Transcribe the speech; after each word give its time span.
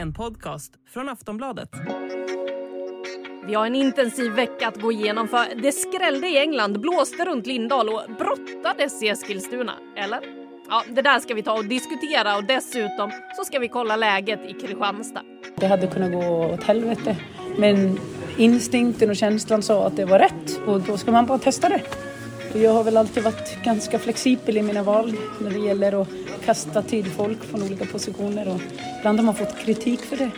En 0.00 0.12
podcast 0.12 0.72
från 0.88 1.08
Aftonbladet. 1.08 1.68
Vi 3.46 3.54
har 3.54 3.66
en 3.66 3.74
intensiv 3.74 4.32
vecka 4.32 4.68
att 4.68 4.80
gå 4.82 4.92
igenom 4.92 5.28
för 5.28 5.62
det 5.62 5.72
skrällde 5.72 6.28
i 6.28 6.38
England, 6.38 6.80
blåste 6.80 7.24
runt 7.24 7.46
Lindal 7.46 7.88
och 7.88 8.02
brottades 8.18 9.02
i 9.02 9.08
Eskilstuna. 9.08 9.72
Eller? 9.96 10.20
Ja, 10.68 10.82
det 10.88 11.02
där 11.02 11.18
ska 11.18 11.34
vi 11.34 11.42
ta 11.42 11.52
och 11.52 11.64
diskutera 11.64 12.36
och 12.36 12.44
dessutom 12.44 13.10
så 13.36 13.44
ska 13.44 13.58
vi 13.58 13.68
kolla 13.68 13.96
läget 13.96 14.40
i 14.48 14.52
Kristianstad. 14.52 15.22
Det 15.56 15.66
hade 15.66 15.86
kunnat 15.86 16.12
gå 16.12 16.54
åt 16.54 16.62
helvete. 16.62 17.16
Men 17.58 17.98
instinkten 18.36 19.10
och 19.10 19.16
känslan 19.16 19.62
sa 19.62 19.86
att 19.86 19.96
det 19.96 20.04
var 20.04 20.18
rätt 20.18 20.60
och 20.66 20.80
då 20.80 20.96
ska 20.96 21.12
man 21.12 21.26
bara 21.26 21.38
testa 21.38 21.68
det. 21.68 21.82
Jag 22.54 22.70
har 22.70 22.84
väl 22.84 22.96
alltid 22.96 23.22
varit 23.22 23.62
ganska 23.62 23.98
flexibel 23.98 24.56
i 24.56 24.62
mina 24.62 24.82
val 24.82 25.14
när 25.40 25.50
det 25.50 25.58
gäller 25.58 26.02
att 26.02 26.08
kasta 26.44 26.82
till 26.82 27.06
folk 27.06 27.44
från 27.44 27.62
olika 27.62 27.84
positioner 27.84 28.48
och 28.48 28.60
ibland 28.98 29.18
har 29.18 29.26
man 29.26 29.34
fått 29.34 29.58
kritik 29.58 30.00
för 30.00 30.16
det. 30.16 30.30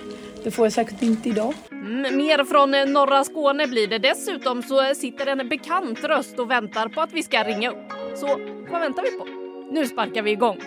Det 0.44 0.50
får 0.50 0.66
jag 0.66 0.72
säkert 0.72 1.02
inte 1.02 1.28
idag. 1.28 1.54
Mm, 1.70 2.16
mer 2.16 2.44
från 2.44 2.74
eh, 2.74 2.86
norra 2.86 3.24
Skåne 3.24 3.66
blir 3.66 3.88
det. 3.88 3.98
Dessutom 3.98 4.62
så 4.62 4.86
eh, 4.86 4.94
sitter 4.94 5.26
en 5.26 5.48
bekant 5.48 6.04
röst 6.04 6.38
och 6.38 6.50
väntar 6.50 6.88
på 6.88 7.00
att 7.00 7.12
vi 7.12 7.22
ska 7.22 7.44
ringa 7.44 7.70
upp. 7.70 7.92
Så 8.16 8.26
vad 8.70 8.80
väntar 8.80 9.02
vi 9.02 9.10
på? 9.10 9.26
Nu 9.72 9.86
sparkar 9.86 10.22
vi 10.22 10.30
igång. 10.30 10.60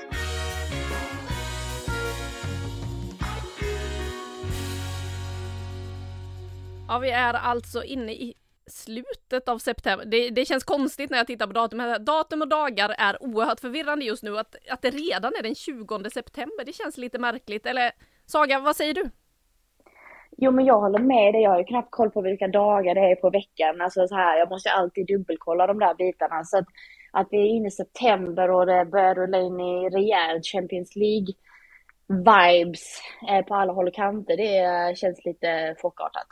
Ja, 6.88 7.00
vi 7.00 7.12
är 7.12 7.34
alltså 7.34 7.84
inne 7.84 8.12
i 8.12 8.34
slutet 8.68 9.50
av 9.50 9.58
september. 9.58 10.06
Det, 10.06 10.30
det, 10.30 10.46
känns 10.46 10.64
konstigt 10.64 11.10
när 11.10 11.18
jag 11.18 11.28
tittar 11.28 11.48
på 11.48 11.54
datum. 11.54 11.96
Datum 12.00 12.42
och 12.42 12.48
dagar 12.48 12.96
är 12.98 13.24
oerhört 13.24 13.60
förvirrande 13.60 14.06
just 14.06 14.24
nu. 14.24 14.38
Att, 14.38 14.56
att 14.70 14.82
det 14.82 14.90
redan 14.90 15.34
är 15.40 15.44
den 15.44 15.56
20 15.56 16.10
september, 16.10 16.66
det 16.66 16.74
känns 16.74 16.98
lite 16.98 17.20
märkligt. 17.20 17.66
Eller 17.66 17.92
Saga, 18.26 18.60
vad 18.60 18.76
säger 18.76 18.94
du? 18.94 19.10
Jo, 20.38 20.52
men 20.52 20.66
jag 20.66 20.80
håller 20.80 21.00
med 21.00 21.34
dig. 21.34 21.42
Jag 21.42 21.52
har 21.52 21.58
ju 21.58 21.64
knappt 21.64 21.92
koll 21.92 22.12
på 22.12 22.22
vilka 22.22 22.48
dagar 22.48 22.96
det 22.96 23.02
är 23.02 23.16
på 23.16 23.30
veckan. 23.30 23.82
Alltså 23.82 24.08
så 24.08 24.16
här, 24.16 24.38
jag 24.38 24.50
måste 24.50 24.72
alltid 24.72 25.08
dubbelkolla 25.08 25.68
de 25.68 25.80
där 25.80 25.94
bitarna. 25.94 26.44
Så 26.44 26.58
att, 26.58 26.66
att 27.12 27.28
vi 27.32 27.38
är 27.38 27.46
inne 27.46 27.68
i 27.68 27.72
september 27.72 28.52
och 28.52 28.66
det 28.66 28.86
börjar 28.86 29.16
rulla 29.16 29.42
in 29.42 29.60
i 29.60 29.90
rejäl 29.90 30.42
Champions 30.44 30.96
League 30.96 31.34
vibes 32.08 33.02
eh, 33.30 33.46
på 33.46 33.56
alla 33.56 33.74
håll 33.74 33.88
och 33.88 33.94
kanter. 33.94 34.38
Det 34.38 34.98
känns 34.98 35.26
lite 35.26 35.76
chockartat. 35.82 36.28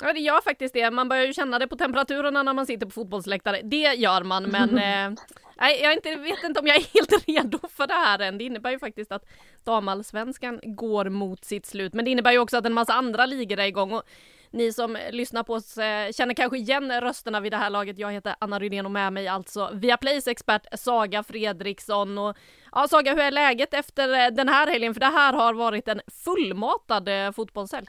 Ja, 0.00 0.12
det 0.12 0.20
gör 0.20 0.40
faktiskt 0.40 0.74
det. 0.74 0.90
Man 0.90 1.08
börjar 1.08 1.24
ju 1.24 1.32
känna 1.32 1.58
det 1.58 1.66
på 1.66 1.76
temperaturerna 1.76 2.42
när 2.42 2.52
man 2.54 2.66
sitter 2.66 2.86
på 2.86 2.92
fotbollsläktare. 2.92 3.60
Det 3.64 3.94
gör 3.94 4.22
man, 4.22 4.44
men 4.44 4.78
eh, 5.58 5.72
jag 5.82 5.92
inte, 5.92 6.14
vet 6.14 6.44
inte 6.44 6.60
om 6.60 6.66
jag 6.66 6.76
är 6.76 6.94
helt 6.94 7.26
redo 7.28 7.58
för 7.68 7.86
det 7.86 7.94
här 7.94 8.18
än. 8.18 8.38
Det 8.38 8.44
innebär 8.44 8.70
ju 8.70 8.78
faktiskt 8.78 9.12
att 9.12 9.24
damallsvenskan 9.64 10.60
går 10.62 11.08
mot 11.08 11.44
sitt 11.44 11.66
slut, 11.66 11.94
men 11.94 12.04
det 12.04 12.10
innebär 12.10 12.32
ju 12.32 12.38
också 12.38 12.56
att 12.56 12.66
en 12.66 12.72
massa 12.72 12.92
andra 12.92 13.26
ligor 13.26 13.58
är 13.58 13.66
igång. 13.66 13.92
Och 13.92 14.02
ni 14.50 14.72
som 14.72 14.98
lyssnar 15.10 15.42
på 15.42 15.54
oss 15.54 15.78
eh, 15.78 16.12
känner 16.12 16.34
kanske 16.34 16.58
igen 16.58 17.00
rösterna 17.00 17.40
vid 17.40 17.52
det 17.52 17.56
här 17.56 17.70
laget. 17.70 17.98
Jag 17.98 18.12
heter 18.12 18.34
Anna 18.38 18.58
Rydén 18.58 18.86
och 18.86 18.92
med 18.92 19.12
mig 19.12 19.28
alltså 19.28 19.70
Viaplays 19.72 20.26
expert 20.28 20.66
Saga 20.72 21.22
Fredriksson. 21.22 22.18
Och, 22.18 22.36
ja, 22.72 22.88
Saga, 22.88 23.12
hur 23.12 23.20
är 23.20 23.30
läget 23.30 23.74
efter 23.74 24.24
eh, 24.24 24.30
den 24.30 24.48
här 24.48 24.66
helgen? 24.66 24.94
För 24.94 25.00
det 25.00 25.06
här 25.06 25.32
har 25.32 25.54
varit 25.54 25.88
en 25.88 26.00
fullmatad 26.24 27.08
eh, 27.08 27.32
fotbollshelg. 27.32 27.86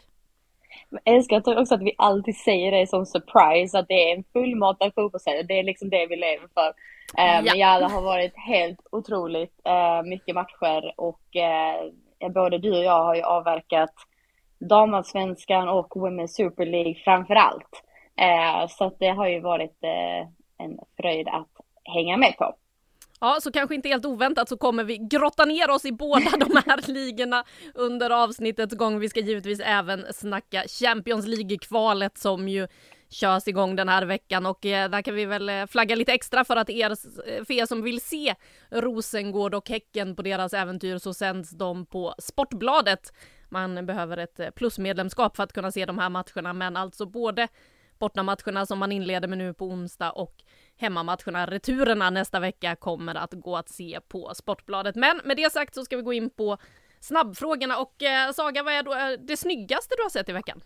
Jag 0.89 1.15
älskar 1.15 1.59
också 1.59 1.75
att 1.75 1.81
vi 1.81 1.93
alltid 1.97 2.37
säger 2.37 2.71
det 2.71 2.87
som 2.87 3.05
surprise, 3.05 3.79
att 3.79 3.87
det 3.87 4.11
är 4.11 4.15
en 4.15 4.23
fullmatad 4.33 4.93
fotbollshelg. 4.95 5.43
Det 5.43 5.59
är 5.59 5.63
liksom 5.63 5.89
det 5.89 6.07
vi 6.07 6.15
lever 6.15 6.47
för. 6.53 6.67
Eh, 7.17 7.43
men 7.43 7.59
ja, 7.59 7.79
det 7.79 7.85
har 7.85 8.01
varit 8.01 8.37
helt 8.37 8.79
otroligt 8.91 9.61
eh, 9.65 10.03
mycket 10.03 10.35
matcher 10.35 10.93
och 10.97 11.35
eh, 11.35 12.31
både 12.31 12.57
du 12.57 12.77
och 12.77 12.83
jag 12.83 13.03
har 13.03 13.15
ju 13.15 13.21
avverkat 13.21 13.93
damallsvenskan 14.59 15.69
och 15.69 15.93
Women's 15.93 16.27
Super 16.27 16.65
League 16.65 16.95
framför 16.95 17.35
allt. 17.35 17.83
Så 18.69 18.85
att 18.85 18.99
det 18.99 19.07
har 19.07 19.27
ju 19.27 19.39
varit 19.39 19.83
en 20.57 20.79
fröjd 20.97 21.27
att 21.27 21.47
hänga 21.83 22.17
med 22.17 22.37
på. 22.37 22.55
Ja, 23.21 23.37
så 23.41 23.51
kanske 23.51 23.75
inte 23.75 23.89
helt 23.89 24.05
oväntat 24.05 24.49
så 24.49 24.57
kommer 24.57 24.83
vi 24.83 24.97
grotta 24.97 25.45
ner 25.45 25.69
oss 25.69 25.85
i 25.85 25.91
båda 25.91 26.29
de 26.37 26.61
här 26.65 26.87
ligorna 26.91 27.43
under 27.73 28.09
avsnittets 28.09 28.75
gång. 28.75 28.99
Vi 28.99 29.09
ska 29.09 29.19
givetvis 29.19 29.59
även 29.59 30.05
snacka 30.13 30.63
Champions 30.67 31.25
League-kvalet 31.25 32.17
som 32.17 32.47
ju 32.47 32.67
körs 33.09 33.47
igång 33.47 33.75
den 33.75 33.89
här 33.89 34.05
veckan 34.05 34.45
och 34.45 34.65
eh, 34.65 34.89
där 34.89 35.01
kan 35.01 35.15
vi 35.15 35.25
väl 35.25 35.49
eh, 35.49 35.65
flagga 35.65 35.95
lite 35.95 36.13
extra 36.13 36.45
för 36.45 36.55
att 36.55 36.69
er, 36.69 36.91
eh, 36.91 37.43
för 37.45 37.51
er 37.51 37.65
som 37.65 37.81
vill 37.81 38.01
se 38.01 38.35
Rosengård 38.69 39.53
och 39.53 39.69
Häcken 39.69 40.15
på 40.15 40.21
deras 40.21 40.53
äventyr 40.53 40.97
så 40.97 41.13
sänds 41.13 41.49
de 41.49 41.85
på 41.85 42.15
Sportbladet. 42.17 43.13
Man 43.49 43.85
behöver 43.85 44.17
ett 44.17 44.55
plusmedlemskap 44.55 45.35
för 45.35 45.43
att 45.43 45.53
kunna 45.53 45.71
se 45.71 45.85
de 45.85 45.97
här 45.97 46.09
matcherna, 46.09 46.53
men 46.53 46.77
alltså 46.77 47.05
både 47.05 47.47
bortamatcherna 47.99 48.65
som 48.65 48.79
man 48.79 48.91
inleder 48.91 49.27
med 49.27 49.37
nu 49.37 49.53
på 49.53 49.65
onsdag 49.65 50.11
och 50.11 50.35
hemmamatcherna, 50.79 51.45
returerna 51.45 52.09
nästa 52.09 52.39
vecka 52.39 52.75
kommer 52.75 53.15
att 53.15 53.33
gå 53.33 53.57
att 53.57 53.69
se 53.69 53.99
på 54.07 54.31
Sportbladet. 54.33 54.95
Men 54.95 55.21
med 55.25 55.37
det 55.37 55.51
sagt 55.51 55.75
så 55.75 55.83
ska 55.83 55.97
vi 55.97 56.01
gå 56.01 56.13
in 56.13 56.29
på 56.29 56.57
snabbfrågorna 56.99 57.77
och 57.77 58.03
eh, 58.03 58.31
Saga, 58.31 58.63
vad 58.63 58.73
är 58.73 58.83
då 58.83 58.93
eh, 58.93 59.19
det 59.27 59.37
snyggaste 59.37 59.95
du 59.97 60.03
har 60.03 60.09
sett 60.09 60.29
i 60.29 60.33
veckan? 60.33 60.61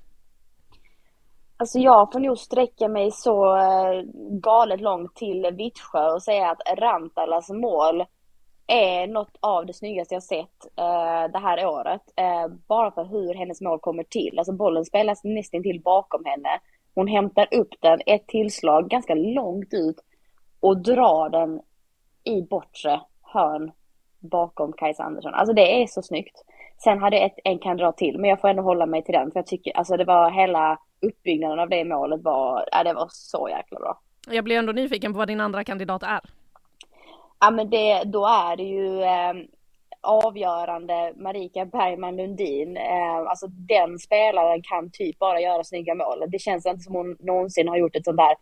Alltså 1.58 1.80
jag 1.80 2.12
får 2.12 2.20
nog 2.20 2.38
sträcka 2.38 2.88
mig 2.88 3.12
så 3.12 3.58
eh, 3.58 4.04
galet 4.42 4.82
långt 4.82 5.16
till 5.16 5.52
Vittsjö 5.58 6.12
och 6.12 6.24
säga 6.24 6.52
att 6.52 6.80
Rantalas 6.80 7.50
mål 7.50 8.06
är 8.68 9.08
något 9.08 9.38
av 9.40 9.66
det 9.66 9.74
snyggaste 9.74 10.14
jag 10.14 10.24
sett 10.24 10.78
eh, 10.78 11.32
det 11.34 11.40
här 11.40 11.66
året. 11.66 12.02
Eh, 12.16 12.48
bara 12.68 12.92
för 12.92 13.06
hur 13.06 13.34
hennes 13.34 13.62
mål 13.62 13.80
kommer 13.80 14.04
till. 14.04 14.40
Alltså 14.40 14.54
bollen 14.54 14.86
spelas 14.86 15.24
nästan 15.24 15.64
till 15.64 15.82
bakom 15.82 16.26
henne. 16.26 16.60
Hon 16.96 17.08
hämtar 17.08 17.48
upp 17.52 17.70
den, 17.80 18.00
ett 18.06 18.28
tillslag 18.28 18.90
ganska 18.90 19.14
långt 19.14 19.74
ut 19.74 19.96
och 20.60 20.78
drar 20.78 21.30
den 21.30 21.62
i 22.24 22.42
bortre 22.42 23.02
hörn 23.22 23.72
bakom 24.20 24.74
Kajsa 24.74 25.04
Andersson. 25.04 25.34
Alltså 25.34 25.54
det 25.54 25.82
är 25.82 25.88
så 25.88 26.02
snyggt. 26.02 26.44
Sen 26.84 27.00
hade 27.00 27.18
ett, 27.18 27.36
en 27.44 27.60
kan 27.60 27.78
dra 27.78 27.92
till, 27.92 28.20
men 28.20 28.30
jag 28.30 28.42
får 28.42 28.48
ändå 28.48 28.64
hålla 28.64 28.86
mig 28.86 29.04
till 29.04 29.14
den 29.14 29.32
för 29.32 29.40
jag 29.40 29.48
tycker, 29.48 29.78
alltså 29.78 29.98
det 29.98 30.06
var 30.06 30.32
hela 30.32 30.80
uppbyggnaden 31.02 31.60
av 31.60 31.70
det 31.70 31.86
målet 31.86 32.22
var, 32.24 32.66
ja, 32.72 32.84
det 32.84 32.94
var 32.94 33.08
så 33.10 33.50
jäkla 33.50 33.80
bra. 33.80 34.00
Jag 34.28 34.44
blir 34.44 34.58
ändå 34.58 34.74
nyfiken 34.74 35.14
på 35.14 35.18
vad 35.18 35.28
din 35.28 35.42
andra 35.42 35.64
kandidat 35.64 36.04
är. 36.04 36.22
Ja 37.40 37.52
men 37.52 37.70
det, 37.70 38.04
då 38.04 38.26
är 38.26 38.58
det 38.58 38.64
ju 38.64 39.02
eh, 39.02 39.34
avgörande 40.04 41.14
Marika 41.16 41.66
Bergman 41.66 42.16
Lundin. 42.16 42.78
Eh, 42.78 43.18
alltså 43.18 43.48
den 43.48 44.00
spelaren 44.00 44.62
kan 44.62 44.92
typ 44.92 45.20
bara 45.20 45.42
göra 45.42 45.64
snygga 45.64 45.96
mål. 45.96 46.24
Det 46.28 46.40
känns 46.40 46.66
inte 46.66 46.84
som 46.84 46.96
hon 46.96 47.18
någonsin 47.20 47.68
har 47.68 47.78
gjort 47.78 47.96
ett 47.96 48.06
sånt 48.06 48.18
där 48.18 48.36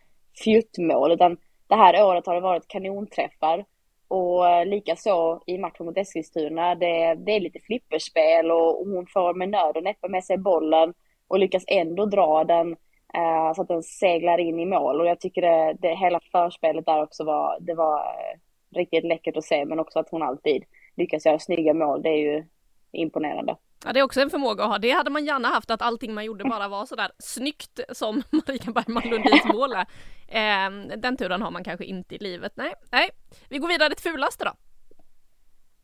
fjuttmål 0.43 1.11
utan 1.11 1.37
det 1.67 1.75
här 1.75 2.05
året 2.05 2.25
har 2.25 2.35
det 2.35 2.41
varit 2.41 2.67
kanonträffar. 2.67 3.65
Och 4.07 4.49
eh, 4.49 4.65
likaså 4.65 5.41
i 5.45 5.57
matchen 5.57 5.85
mot 5.85 5.97
Eskilstuna, 5.97 6.75
det, 6.75 7.15
det 7.15 7.31
är 7.31 7.39
lite 7.39 7.59
flipperspel 7.59 8.51
och 8.51 8.87
hon 8.87 9.07
får 9.07 9.33
med 9.33 9.49
nöd 9.49 9.77
och 9.77 9.83
näppe 9.83 10.09
med 10.09 10.23
sig 10.23 10.37
bollen 10.37 10.93
och 11.27 11.39
lyckas 11.39 11.63
ändå 11.67 12.05
dra 12.05 12.43
den 12.43 12.71
eh, 13.13 13.53
så 13.55 13.61
att 13.61 13.67
den 13.67 13.83
seglar 13.83 14.37
in 14.37 14.59
i 14.59 14.65
mål. 14.65 15.01
Och 15.01 15.07
jag 15.07 15.19
tycker 15.19 15.41
det, 15.41 15.77
det 15.79 15.95
hela 15.95 16.19
förspelet 16.31 16.85
där 16.85 17.03
också 17.03 17.23
var, 17.23 17.57
det 17.59 17.73
var 17.73 17.99
eh, 17.99 18.39
riktigt 18.77 19.03
läckert 19.03 19.37
att 19.37 19.43
se 19.43 19.65
men 19.65 19.79
också 19.79 19.99
att 19.99 20.09
hon 20.09 20.23
alltid 20.23 20.63
lyckas 21.01 21.25
göra 21.25 21.39
snygga 21.39 21.73
mål, 21.73 22.01
det 22.01 22.09
är 22.09 22.17
ju 22.17 22.45
imponerande. 22.91 23.55
Ja, 23.85 23.93
det 23.93 23.99
är 23.99 24.03
också 24.03 24.21
en 24.21 24.29
förmåga 24.29 24.63
att 24.63 24.69
ha. 24.69 24.77
Det 24.77 24.91
hade 24.91 25.09
man 25.09 25.25
gärna 25.25 25.47
haft, 25.47 25.71
att 25.71 25.81
allting 25.81 26.13
man 26.13 26.25
gjorde 26.25 26.43
bara 26.43 26.67
var 26.67 26.85
sådär 26.85 27.11
snyggt 27.19 27.79
som 27.89 28.15
Marika 28.31 28.71
Bergman 28.71 29.03
Lundins 29.05 29.45
mål 29.45 29.73
är. 29.73 29.85
Eh, 30.27 30.97
den 30.97 31.17
turen 31.17 31.41
har 31.41 31.51
man 31.51 31.63
kanske 31.63 31.85
inte 31.85 32.15
i 32.15 32.17
livet. 32.17 32.51
Nej, 32.55 32.73
nej. 32.91 33.09
Vi 33.49 33.57
går 33.57 33.67
vidare 33.67 33.93
till 33.95 34.11
fulaste 34.11 34.45
då. 34.45 34.51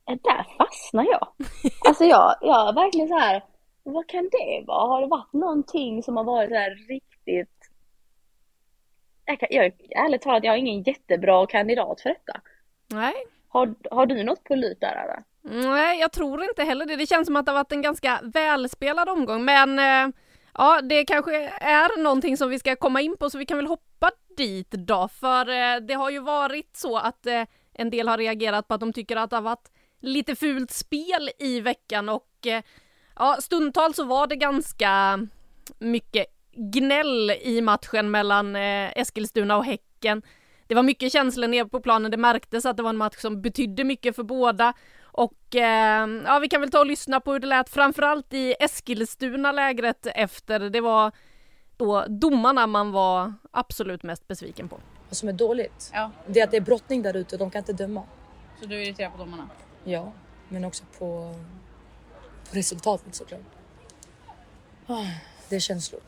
Där 0.05 0.45
fastnar 0.57 1.05
jag. 1.05 1.27
Alltså 1.87 2.03
jag, 2.03 2.35
jag 2.41 2.69
är 2.69 2.73
verkligen 2.73 3.07
så 3.07 3.17
här, 3.17 3.43
vad 3.83 4.07
kan 4.07 4.23
det 4.23 4.63
vara? 4.67 4.87
Har 4.87 5.01
det 5.01 5.07
varit 5.07 5.33
någonting 5.33 6.03
som 6.03 6.17
har 6.17 6.23
varit 6.23 6.49
så 6.49 6.55
här 6.55 6.75
riktigt 6.89 7.57
jag, 9.27 9.39
kan, 9.39 9.47
jag, 9.51 9.65
ärligt 10.05 10.21
talat, 10.21 10.43
jag 10.43 10.51
har 10.51 10.57
ingen 10.57 10.83
jättebra 10.83 11.47
kandidat 11.47 12.01
för 12.01 12.09
detta. 12.09 12.41
Nej. 12.87 13.13
Har, 13.47 13.75
har 13.91 14.05
du 14.05 14.23
något 14.23 14.43
på 14.43 14.55
lut 14.55 14.77
där 14.81 15.03
eller? 15.03 15.23
Nej, 15.71 15.99
jag 15.99 16.11
tror 16.11 16.43
inte 16.43 16.63
heller 16.63 16.85
det. 16.85 16.95
Det 16.95 17.07
känns 17.07 17.25
som 17.25 17.35
att 17.35 17.45
det 17.45 17.51
har 17.51 17.59
varit 17.59 17.71
en 17.71 17.81
ganska 17.81 18.19
välspelad 18.23 19.09
omgång, 19.09 19.45
men 19.45 19.79
eh, 19.79 20.15
ja, 20.53 20.81
det 20.81 21.05
kanske 21.05 21.35
är 21.61 22.03
någonting 22.03 22.37
som 22.37 22.49
vi 22.49 22.59
ska 22.59 22.75
komma 22.75 23.01
in 23.01 23.17
på, 23.17 23.29
så 23.29 23.37
vi 23.37 23.45
kan 23.45 23.57
väl 23.57 23.67
hoppa 23.67 24.11
dit 24.37 24.71
då, 24.71 25.07
för 25.07 25.49
eh, 25.49 25.79
det 25.87 25.93
har 25.93 26.09
ju 26.09 26.19
varit 26.19 26.75
så 26.75 26.97
att 26.97 27.25
eh, 27.25 27.43
en 27.73 27.89
del 27.89 28.07
har 28.07 28.17
reagerat 28.17 28.67
på 28.67 28.73
att 28.73 28.79
de 28.79 28.93
tycker 28.93 29.15
att 29.15 29.29
det 29.29 29.35
har 29.35 29.41
varit 29.41 29.71
lite 30.01 30.35
fult 30.35 30.71
spel 30.71 31.29
i 31.39 31.61
veckan 31.61 32.09
och 32.09 32.47
eh, 32.47 32.63
ja, 33.15 33.37
stundtals 33.39 33.95
så 33.95 34.03
var 34.03 34.27
det 34.27 34.35
ganska 34.35 35.19
mycket 35.79 36.25
gnäll 36.57 37.31
i 37.41 37.61
matchen 37.61 38.11
mellan 38.11 38.55
eh, 38.55 38.97
Eskilstuna 38.97 39.57
och 39.57 39.65
Häcken. 39.65 40.21
Det 40.67 40.75
var 40.75 40.83
mycket 40.83 41.11
känslor 41.11 41.47
nere 41.47 41.65
på 41.65 41.79
planen, 41.81 42.11
det 42.11 42.17
märktes 42.17 42.65
att 42.65 42.77
det 42.77 42.83
var 42.83 42.89
en 42.89 42.97
match 42.97 43.17
som 43.17 43.41
betydde 43.41 43.83
mycket 43.83 44.15
för 44.15 44.23
båda. 44.23 44.73
Och 45.03 45.55
eh, 45.55 46.07
ja, 46.25 46.39
vi 46.39 46.47
kan 46.49 46.61
väl 46.61 46.71
ta 46.71 46.79
och 46.79 46.85
lyssna 46.85 47.19
på 47.19 47.33
hur 47.33 47.39
det 47.39 47.47
lät 47.47 47.69
framförallt 47.69 48.33
i 48.33 48.55
Eskilstuna-lägret 48.59 50.07
efter. 50.15 50.59
Det 50.59 50.81
var 50.81 51.11
då 51.77 52.05
domarna 52.07 52.67
man 52.67 52.91
var 52.91 53.33
absolut 53.51 54.03
mest 54.03 54.27
besviken 54.27 54.69
på. 54.69 54.79
Vad 55.09 55.17
som 55.17 55.29
är 55.29 55.33
dåligt, 55.33 55.91
Ja. 55.93 56.11
det 56.27 56.39
är 56.39 56.43
att 56.43 56.51
det 56.51 56.57
är 56.57 56.61
brottning 56.61 57.01
där 57.01 57.17
ute 57.17 57.35
och 57.35 57.39
de 57.39 57.51
kan 57.51 57.59
inte 57.59 57.73
döma. 57.73 58.03
Så 58.61 58.65
du 58.65 58.75
är 58.75 58.79
irriterad 58.81 59.11
på 59.11 59.17
domarna? 59.17 59.49
Ja, 59.83 60.11
men 60.49 60.65
också 60.65 60.83
på, 60.99 61.35
på 62.49 62.55
resultatet 62.57 63.15
såklart. 63.15 63.41
Ah, 64.87 65.03
Det 65.49 65.55
är 65.55 65.59
känslor. 65.59 66.01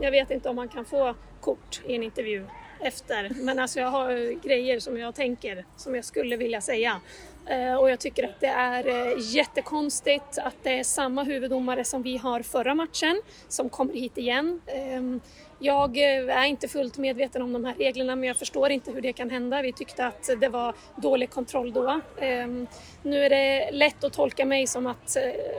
Jag 0.00 0.10
vet 0.10 0.30
inte 0.30 0.48
om 0.48 0.56
man 0.56 0.68
kan 0.68 0.84
få 0.84 1.14
kort 1.40 1.80
i 1.86 1.94
en 1.94 2.02
intervju 2.02 2.46
efter, 2.82 3.30
men 3.34 3.58
alltså 3.58 3.80
jag 3.80 3.88
har 3.88 4.42
grejer 4.42 4.80
som 4.80 4.98
jag 4.98 5.14
tänker 5.14 5.64
som 5.76 5.94
jag 5.94 6.04
skulle 6.04 6.36
vilja 6.36 6.60
säga. 6.60 7.00
Eh, 7.46 7.74
och 7.74 7.90
jag 7.90 8.00
tycker 8.00 8.24
att 8.24 8.40
det 8.40 8.46
är 8.46 8.88
eh, 8.88 9.14
jättekonstigt 9.18 10.38
att 10.38 10.56
det 10.62 10.78
är 10.78 10.84
samma 10.84 11.22
huvuddomare 11.22 11.84
som 11.84 12.02
vi 12.02 12.16
har 12.16 12.42
förra 12.42 12.74
matchen 12.74 13.22
som 13.48 13.68
kommer 13.68 13.94
hit 13.94 14.18
igen. 14.18 14.60
Ehm, 14.66 15.20
jag 15.58 15.96
eh, 15.96 16.38
är 16.38 16.44
inte 16.44 16.68
fullt 16.68 16.98
medveten 16.98 17.42
om 17.42 17.52
de 17.52 17.64
här 17.64 17.74
reglerna 17.74 18.16
men 18.16 18.28
jag 18.28 18.36
förstår 18.36 18.70
inte 18.70 18.90
hur 18.92 19.00
det 19.00 19.12
kan 19.12 19.30
hända. 19.30 19.62
Vi 19.62 19.72
tyckte 19.72 20.06
att 20.06 20.30
det 20.40 20.48
var 20.48 20.74
dålig 20.96 21.30
kontroll 21.30 21.72
då. 21.72 22.00
Ehm, 22.20 22.66
nu 23.02 23.24
är 23.24 23.30
det 23.30 23.70
lätt 23.72 24.04
att 24.04 24.12
tolka 24.12 24.44
mig 24.44 24.66
som 24.66 24.86
att 24.86 25.14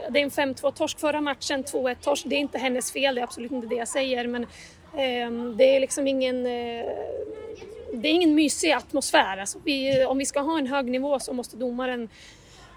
det 0.09 0.19
är 0.19 0.23
en 0.23 0.29
5-2 0.29 0.71
torsk 0.71 0.99
förra 0.99 1.21
matchen, 1.21 1.63
2-1 1.63 1.95
torsk. 2.01 2.23
Det 2.27 2.35
är 2.35 2.39
inte 2.39 2.57
hennes 2.57 2.91
fel, 2.91 3.15
det 3.15 3.21
är 3.21 3.23
absolut 3.23 3.51
inte 3.51 3.67
det 3.67 3.75
jag 3.75 3.87
säger 3.87 4.27
men 4.27 4.45
Ehm, 4.97 5.57
det 5.57 5.75
är 5.75 5.79
liksom 5.79 6.07
ingen 6.07 6.45
eh, 6.45 6.85
det 7.93 8.07
är 8.07 8.11
ingen 8.11 8.35
mysig 8.35 8.71
atmosfär. 8.71 9.37
Alltså 9.37 9.59
vi, 9.63 10.05
om 10.05 10.17
vi 10.17 10.25
ska 10.25 10.39
ha 10.39 10.57
en 10.57 10.67
hög 10.67 10.85
nivå 10.85 11.19
så 11.19 11.33
måste 11.33 11.57
domaren 11.57 12.09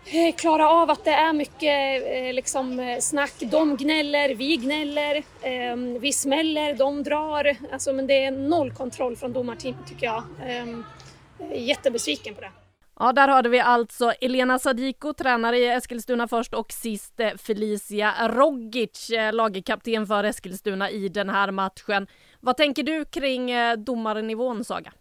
eh, 0.06 0.34
klara 0.34 0.70
av 0.70 0.90
att 0.90 1.04
det 1.04 1.10
är 1.10 1.32
mycket 1.32 2.02
eh, 2.06 2.32
liksom, 2.32 2.96
snack. 3.00 3.32
De 3.40 3.76
gnäller, 3.76 4.34
vi 4.34 4.56
gnäller, 4.56 5.22
ehm, 5.42 5.98
vi 5.98 6.12
smäller, 6.12 6.74
de 6.74 7.02
drar. 7.02 7.56
Alltså, 7.72 7.92
men 7.92 8.06
det 8.06 8.24
är 8.24 8.30
noll 8.30 8.72
kontroll 8.72 9.16
från 9.16 9.32
domarteamet 9.32 9.86
tycker 9.88 10.06
jag. 10.06 10.22
Ehm, 10.46 10.84
jag 11.38 11.52
är 11.52 11.60
jättebesviken 11.60 12.34
på 12.34 12.40
det. 12.40 12.50
Ja, 12.98 13.12
där 13.12 13.28
hörde 13.28 13.48
vi 13.48 13.60
alltså 13.60 14.12
Elena 14.20 14.58
Sadiko, 14.58 15.12
tränare 15.12 15.58
i 15.58 15.66
Eskilstuna 15.66 16.28
först 16.28 16.54
och 16.54 16.72
sist 16.72 17.20
eh, 17.20 17.28
Felicia 17.28 18.12
Rogic, 18.28 19.10
eh, 19.10 19.32
lagkapten 19.32 20.06
för 20.06 20.24
Eskilstuna 20.24 20.90
i 20.90 21.08
den 21.08 21.28
här 21.28 21.50
matchen. 21.50 22.06
Vad 22.40 22.56
tänker 22.56 22.82
du 22.82 23.04
kring 23.04 23.50
eh, 23.50 23.76
domarnivån, 23.76 24.64
Saga? 24.64 24.92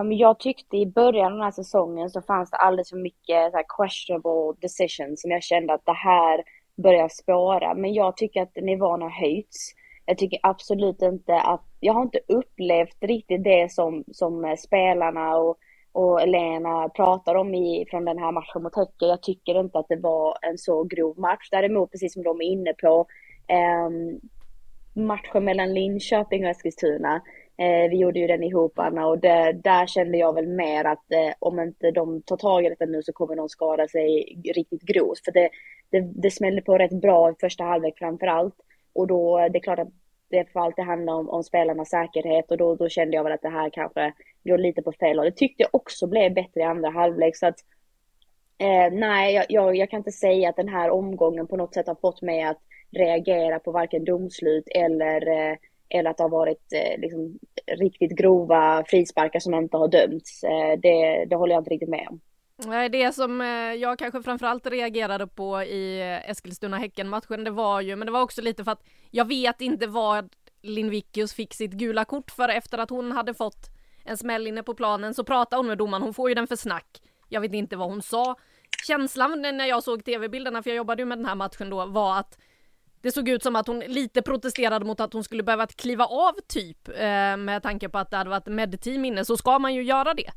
Um, 0.00 0.12
jag 0.12 0.38
tyckte 0.38 0.76
i 0.76 0.86
början 0.86 1.26
av 1.26 1.32
den 1.32 1.44
här 1.44 1.50
säsongen 1.50 2.10
så 2.10 2.22
fanns 2.22 2.50
det 2.50 2.56
alldeles 2.56 2.90
för 2.90 2.96
mycket 2.96 3.50
så 3.50 3.56
här 3.56 3.64
questionable 3.78 4.60
decisions 4.60 5.22
som 5.22 5.30
jag 5.30 5.42
kände 5.42 5.74
att 5.74 5.86
det 5.86 5.92
här 5.92 6.44
börjar 6.82 7.08
spåra. 7.08 7.74
Men 7.74 7.94
jag 7.94 8.16
tycker 8.16 8.42
att 8.42 8.56
nivån 8.56 9.02
har 9.02 9.10
höjts. 9.10 9.74
Jag 10.06 10.18
tycker 10.18 10.38
absolut 10.42 11.02
inte 11.02 11.40
att, 11.40 11.64
jag 11.80 11.94
har 11.94 12.02
inte 12.02 12.20
upplevt 12.28 12.96
riktigt 13.00 13.44
det 13.44 13.72
som, 13.72 14.04
som 14.12 14.56
spelarna 14.58 15.36
och, 15.36 15.58
och 15.92 16.22
Elena 16.22 16.88
pratar 16.88 17.34
om 17.34 17.54
i, 17.54 17.86
från 17.90 18.04
den 18.04 18.18
här 18.18 18.32
matchen 18.32 18.62
mot 18.62 18.76
Häcken. 18.76 19.08
Jag 19.08 19.22
tycker 19.22 19.60
inte 19.60 19.78
att 19.78 19.88
det 19.88 19.96
var 19.96 20.38
en 20.42 20.58
så 20.58 20.84
grov 20.84 21.18
match. 21.18 21.48
Däremot, 21.50 21.90
precis 21.90 22.12
som 22.12 22.22
de 22.22 22.40
är 22.40 22.44
inne 22.44 22.72
på, 22.72 23.06
eh, 23.48 23.90
matchen 25.02 25.44
mellan 25.44 25.74
Linköping 25.74 26.44
och 26.44 26.50
Eskilstuna. 26.50 27.22
Eh, 27.56 27.90
vi 27.90 27.96
gjorde 27.96 28.18
ju 28.18 28.26
den 28.26 28.42
ihop 28.42 28.78
Anna 28.78 29.06
och 29.06 29.18
det, 29.18 29.52
där 29.52 29.86
kände 29.86 30.18
jag 30.18 30.34
väl 30.34 30.48
mer 30.48 30.84
att 30.84 31.12
eh, 31.12 31.32
om 31.38 31.60
inte 31.60 31.90
de 31.90 32.22
tar 32.22 32.36
tag 32.36 32.64
i 32.64 32.68
detta 32.68 32.84
nu 32.84 33.02
så 33.02 33.12
kommer 33.12 33.36
de 33.36 33.48
skada 33.48 33.88
sig 33.88 34.36
riktigt 34.54 34.82
grovt. 34.82 35.24
För 35.24 35.32
det, 35.32 35.50
det, 35.90 36.00
det 36.00 36.30
smällde 36.30 36.62
på 36.62 36.78
rätt 36.78 37.00
bra 37.00 37.30
i 37.30 37.34
första 37.40 37.64
halvlek 37.64 37.98
framför 37.98 38.26
allt. 38.26 38.54
Och 38.92 39.06
då, 39.06 39.38
det 39.38 39.58
är 39.58 39.62
klart 39.62 39.78
att 39.78 39.92
det 40.30 40.52
för 40.52 40.60
allt 40.60 40.76
det 40.76 40.82
handlar 40.82 41.12
om, 41.12 41.28
om 41.28 41.42
spelarnas 41.42 41.88
säkerhet 41.88 42.50
och 42.50 42.56
då, 42.56 42.74
då 42.74 42.88
kände 42.88 43.16
jag 43.16 43.24
väl 43.24 43.32
att 43.32 43.42
det 43.42 43.48
här 43.48 43.70
kanske 43.70 44.12
går 44.44 44.58
lite 44.58 44.82
på 44.82 44.92
fel 44.92 45.18
och 45.18 45.24
Det 45.24 45.32
tyckte 45.32 45.62
jag 45.62 45.74
också 45.74 46.06
blev 46.06 46.34
bättre 46.34 46.60
i 46.60 46.64
andra 46.64 46.90
halvlek 46.90 47.36
så 47.36 47.46
att 47.46 47.58
eh, 48.58 48.92
nej, 48.92 49.34
jag, 49.34 49.46
jag, 49.48 49.76
jag 49.76 49.90
kan 49.90 49.98
inte 49.98 50.12
säga 50.12 50.48
att 50.48 50.56
den 50.56 50.68
här 50.68 50.90
omgången 50.90 51.46
på 51.46 51.56
något 51.56 51.74
sätt 51.74 51.86
har 51.86 51.94
fått 51.94 52.22
mig 52.22 52.42
att 52.42 52.58
reagera 52.90 53.58
på 53.58 53.72
varken 53.72 54.04
domslut 54.04 54.68
eller, 54.68 55.28
eh, 55.28 55.56
eller 55.88 56.10
att 56.10 56.16
det 56.16 56.22
har 56.22 56.30
varit 56.30 56.72
eh, 56.72 57.00
liksom, 57.00 57.38
riktigt 57.66 58.10
grova 58.10 58.84
frisparkar 58.86 59.40
som 59.40 59.54
inte 59.54 59.76
har 59.76 59.88
dömts. 59.88 60.44
Eh, 60.44 60.78
det, 60.78 61.24
det 61.24 61.36
håller 61.36 61.54
jag 61.54 61.60
inte 61.60 61.70
riktigt 61.70 61.88
med 61.88 62.06
om. 62.10 62.20
Nej, 62.66 62.88
Det 62.88 63.12
som 63.12 63.40
eh, 63.40 63.48
jag 63.74 63.98
kanske 63.98 64.22
framförallt 64.22 64.66
reagerade 64.66 65.26
på 65.26 65.62
i 65.62 66.00
Eskilstuna-Häcken-matchen, 66.26 67.44
det 67.44 67.50
var 67.50 67.80
ju, 67.80 67.96
men 67.96 68.06
det 68.06 68.12
var 68.12 68.22
också 68.22 68.42
lite 68.42 68.64
för 68.64 68.72
att 68.72 68.84
jag 69.10 69.24
vet 69.24 69.60
inte 69.60 69.86
vad 69.86 70.34
Lindvikius 70.62 71.34
fick 71.34 71.54
sitt 71.54 71.72
gula 71.72 72.04
kort 72.04 72.30
för 72.30 72.48
efter 72.48 72.78
att 72.78 72.90
hon 72.90 73.12
hade 73.12 73.34
fått 73.34 73.66
en 74.04 74.16
smäll 74.16 74.46
inne 74.46 74.62
på 74.62 74.74
planen 74.74 75.14
så 75.14 75.24
pratade 75.24 75.58
hon 75.60 75.66
med 75.66 75.78
domaren, 75.78 76.02
hon 76.02 76.14
får 76.14 76.28
ju 76.28 76.34
den 76.34 76.46
för 76.46 76.56
snack. 76.56 77.02
Jag 77.28 77.40
vet 77.40 77.52
inte 77.52 77.76
vad 77.76 77.88
hon 77.88 78.02
sa. 78.02 78.36
Känslan 78.86 79.42
när 79.42 79.66
jag 79.66 79.82
såg 79.82 80.04
tv-bilderna, 80.04 80.62
för 80.62 80.70
jag 80.70 80.76
jobbade 80.76 81.02
ju 81.02 81.06
med 81.06 81.18
den 81.18 81.26
här 81.26 81.34
matchen 81.34 81.70
då, 81.70 81.86
var 81.86 82.18
att 82.18 82.38
det 83.02 83.12
såg 83.12 83.28
ut 83.28 83.42
som 83.42 83.56
att 83.56 83.66
hon 83.66 83.78
lite 83.80 84.22
protesterade 84.22 84.84
mot 84.84 85.00
att 85.00 85.12
hon 85.12 85.24
skulle 85.24 85.42
behöva 85.42 85.66
kliva 85.66 86.04
av 86.04 86.32
typ 86.48 86.88
eh, 86.88 87.36
med 87.36 87.62
tanke 87.62 87.88
på 87.88 87.98
att 87.98 88.10
det 88.10 88.16
hade 88.16 88.30
varit 88.30 88.46
medteam 88.46 89.04
inne 89.04 89.24
så 89.24 89.36
ska 89.36 89.58
man 89.58 89.74
ju 89.74 89.82
göra 89.82 90.14
det. 90.14 90.30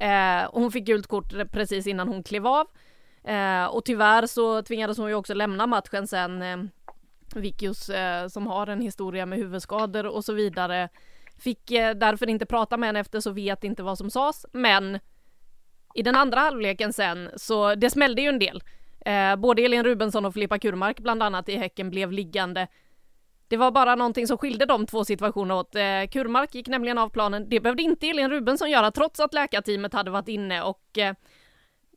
Eh, 0.00 0.44
och 0.44 0.60
hon 0.60 0.72
fick 0.72 0.86
gult 0.86 1.06
kort 1.06 1.32
precis 1.52 1.86
innan 1.86 2.08
hon 2.08 2.22
klev 2.22 2.46
av. 2.46 2.66
Eh, 3.24 3.64
och 3.64 3.84
tyvärr 3.84 4.26
så 4.26 4.62
tvingades 4.62 4.98
hon 4.98 5.08
ju 5.08 5.14
också 5.14 5.34
lämna 5.34 5.66
matchen 5.66 6.06
sen. 6.06 6.42
Eh, 6.42 6.58
Vikius 7.34 7.88
eh, 7.88 8.28
som 8.28 8.46
har 8.46 8.66
en 8.66 8.80
historia 8.80 9.26
med 9.26 9.38
huvudskador 9.38 10.06
och 10.06 10.24
så 10.24 10.32
vidare 10.32 10.88
fick 11.38 11.70
eh, 11.70 11.94
därför 11.94 12.28
inte 12.28 12.46
prata 12.46 12.76
med 12.76 12.88
henne 12.88 13.00
efter 13.00 13.20
så 13.20 13.30
vet 13.30 13.64
inte 13.64 13.82
vad 13.82 13.98
som 13.98 14.10
sades. 14.10 14.46
Men 14.52 14.98
i 15.94 16.02
den 16.02 16.16
andra 16.16 16.40
halvleken 16.40 16.92
sen 16.92 17.30
så 17.36 17.74
det 17.74 17.90
smällde 17.90 18.22
ju 18.22 18.28
en 18.28 18.38
del. 18.38 18.62
Eh, 19.00 19.36
både 19.36 19.62
Elin 19.62 19.84
Rubensson 19.84 20.24
och 20.24 20.34
Filippa 20.34 20.58
Kurmark 20.58 21.00
bland 21.00 21.22
annat 21.22 21.48
i 21.48 21.56
Häcken 21.56 21.90
blev 21.90 22.12
liggande. 22.12 22.66
Det 23.50 23.56
var 23.56 23.70
bara 23.70 23.94
någonting 23.94 24.26
som 24.26 24.38
skilde 24.38 24.66
de 24.66 24.86
två 24.86 25.04
situationerna 25.04 25.54
åt. 25.60 25.74
Eh, 25.74 25.82
Kurmark 26.12 26.54
gick 26.54 26.68
nämligen 26.68 26.98
av 26.98 27.08
planen. 27.08 27.48
Det 27.48 27.60
behövde 27.60 27.82
inte 27.82 28.06
Elin 28.06 28.30
Rubensson 28.30 28.70
göra 28.70 28.90
trots 28.90 29.20
att 29.20 29.34
läkarteamet 29.34 29.92
hade 29.92 30.10
varit 30.10 30.28
inne 30.28 30.62
och 30.62 30.98
eh, 30.98 31.14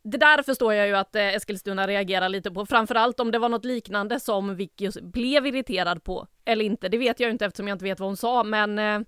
det 0.03 0.17
där 0.17 0.43
förstår 0.43 0.73
jag 0.73 0.87
ju 0.87 0.95
att 0.95 1.15
eh, 1.15 1.27
Eskilstuna 1.35 1.87
reagerar 1.87 2.29
lite 2.29 2.51
på, 2.51 2.65
framförallt 2.65 3.19
om 3.19 3.31
det 3.31 3.39
var 3.39 3.49
något 3.49 3.65
liknande 3.65 4.19
som 4.19 4.55
Vicky 4.55 4.89
blev 5.01 5.45
irriterad 5.47 6.03
på 6.03 6.27
eller 6.45 6.65
inte. 6.65 6.89
Det 6.89 6.97
vet 6.97 7.19
jag 7.19 7.27
ju 7.27 7.31
inte 7.31 7.45
eftersom 7.45 7.67
jag 7.67 7.75
inte 7.75 7.85
vet 7.85 7.99
vad 7.99 8.09
hon 8.09 8.17
sa, 8.17 8.43
men 8.43 8.75
nej, 8.75 9.03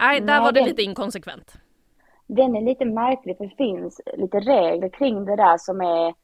där 0.00 0.20
Nej, 0.20 0.40
var 0.40 0.52
det 0.52 0.60
det- 0.60 0.66
lite 0.66 0.82
inkonsekvent. 0.82 1.54
Den 2.26 2.56
är 2.56 2.60
lite 2.62 2.84
märklig 2.84 3.36
för 3.36 3.44
det 3.44 3.56
finns 3.56 4.00
lite 4.16 4.36
regler 4.40 4.88
kring 4.88 5.24
det 5.24 5.36
där 5.36 5.58
som 5.58 5.80
är 5.80 6.14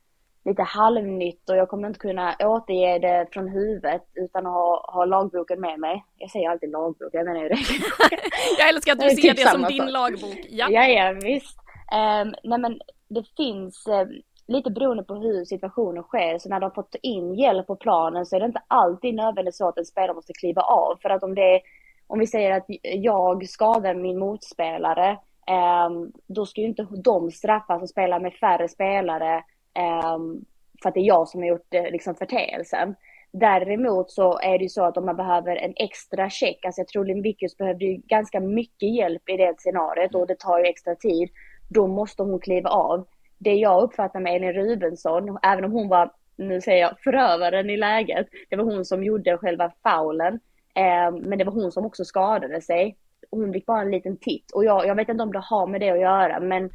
lite 0.45 0.63
halvnytt 0.63 1.51
och 1.51 1.57
jag 1.57 1.69
kommer 1.69 1.89
inte 1.89 2.01
kunna 2.01 2.37
återge 2.41 2.99
det 2.99 3.27
från 3.33 3.49
huvudet 3.49 4.03
utan 4.15 4.47
att 4.47 4.53
ha, 4.53 4.91
ha 4.93 5.05
lagboken 5.05 5.61
med 5.61 5.79
mig. 5.79 6.05
Jag 6.19 6.31
säger 6.31 6.51
alltid 6.51 6.71
lagbok, 6.71 7.09
jag 7.13 7.27
menar 7.27 7.41
ju 7.41 7.49
regler. 7.49 7.89
Jag 8.59 8.69
älskar 8.69 8.93
att 8.93 8.99
Det 8.99 9.09
du 9.09 9.17
ser 9.17 9.23
typ 9.23 9.37
det 9.37 9.49
som 9.49 9.63
din 9.63 9.87
lagbok. 9.87 10.39
Ja. 10.49 10.69
Ja, 10.71 10.87
ja 10.87 11.13
visst. 11.13 11.59
Um, 11.93 12.35
nej 12.43 12.59
men 12.59 12.81
det 13.09 13.25
finns 13.37 13.87
eh, 13.87 14.07
lite 14.47 14.71
beroende 14.71 15.03
på 15.03 15.15
hur 15.15 15.45
situationen 15.45 16.03
sker. 16.03 16.39
Så 16.39 16.49
när 16.49 16.61
de 16.61 16.67
har 16.67 16.71
fått 16.71 16.95
in 17.03 17.35
hjälp 17.35 17.67
på 17.67 17.77
planen 17.77 18.27
så 18.27 18.37
är 18.37 18.41
det 18.41 18.47
inte 18.47 18.63
alltid 18.69 19.15
nödvändigt 19.15 19.55
så 19.55 19.69
att 19.69 19.79
en 19.79 19.85
spelare 19.85 20.15
måste 20.15 20.33
kliva 20.33 20.63
av. 20.63 20.99
För 21.03 21.11
att 21.11 21.23
om 21.23 21.35
det 21.35 21.55
är, 21.55 21.61
om 22.07 22.19
vi 22.19 22.27
säger 22.27 22.57
att 22.57 22.65
jag 22.83 23.49
skadar 23.49 23.95
min 23.95 24.19
motspelare, 24.19 25.19
ehm, 25.47 26.13
då 26.27 26.47
ska 26.47 26.61
ju 26.61 26.67
inte 26.67 26.87
de 27.05 27.31
straffas 27.31 27.83
och 27.83 27.89
spela 27.89 28.19
med 28.19 28.35
färre 28.35 28.69
spelare 28.69 29.45
Ehm, 29.81 30.45
för 30.83 30.89
att 30.89 30.95
det 30.95 31.01
är 31.01 31.05
jag 31.05 31.29
som 31.29 31.41
har 31.41 31.49
gjort 31.49 31.75
eh, 31.75 31.91
liksom, 31.91 32.15
förteelsen. 32.15 32.95
Däremot 33.33 34.11
så 34.11 34.39
är 34.39 34.59
det 34.59 34.63
ju 34.63 34.69
så 34.69 34.85
att 34.85 34.97
om 34.97 35.07
man 35.07 35.17
behöver 35.17 35.57
en 35.57 35.73
extra 35.77 36.31
check, 36.31 36.65
alltså 36.65 36.81
jag 36.81 36.89
tror 36.89 37.05
Limbicus 37.05 37.57
behövde 37.57 37.85
ju 37.85 37.97
ganska 37.97 38.41
mycket 38.41 38.95
hjälp 38.95 39.29
i 39.29 39.37
det 39.37 39.55
scenariot 39.59 40.15
och 40.15 40.27
det 40.27 40.39
tar 40.39 40.59
ju 40.59 40.65
extra 40.65 40.95
tid. 40.95 41.31
Då 41.69 41.87
måste 41.87 42.23
hon 42.23 42.41
kliva 42.41 42.71
av. 42.71 43.07
Det 43.39 43.55
jag 43.55 43.83
uppfattar 43.83 44.21
med 44.21 44.37
Elin 44.37 44.53
Rubensson, 44.53 45.39
även 45.43 45.65
om 45.65 45.73
hon 45.73 45.89
var, 45.89 46.11
nu 46.37 46.61
säger 46.61 46.81
jag 46.81 47.01
förövaren 47.01 47.71
i 47.71 47.77
läget, 47.77 48.27
det 48.49 48.57
var 48.57 48.65
hon 48.65 48.85
som 48.85 49.05
gjorde 49.05 49.39
själva 49.39 49.73
faulen. 49.83 50.41
Eh, 50.75 51.13
men 51.21 51.39
det 51.39 51.45
var 51.45 51.53
hon 51.53 51.73
som 51.73 51.87
också 51.87 52.05
skadade 52.05 52.61
sig. 52.61 52.97
Hon 53.31 53.53
fick 53.53 53.67
bara 53.67 53.81
en 53.81 53.91
liten 53.91 54.17
titt 54.17 54.51
och 54.51 54.65
jag, 54.65 54.87
jag 54.87 54.95
vet 54.95 55.09
inte 55.09 55.23
om 55.23 55.33
det 55.33 55.39
har 55.39 55.67
med 55.67 55.81
det 55.81 55.91
att 55.91 56.01
göra 56.01 56.41
men 56.41 56.71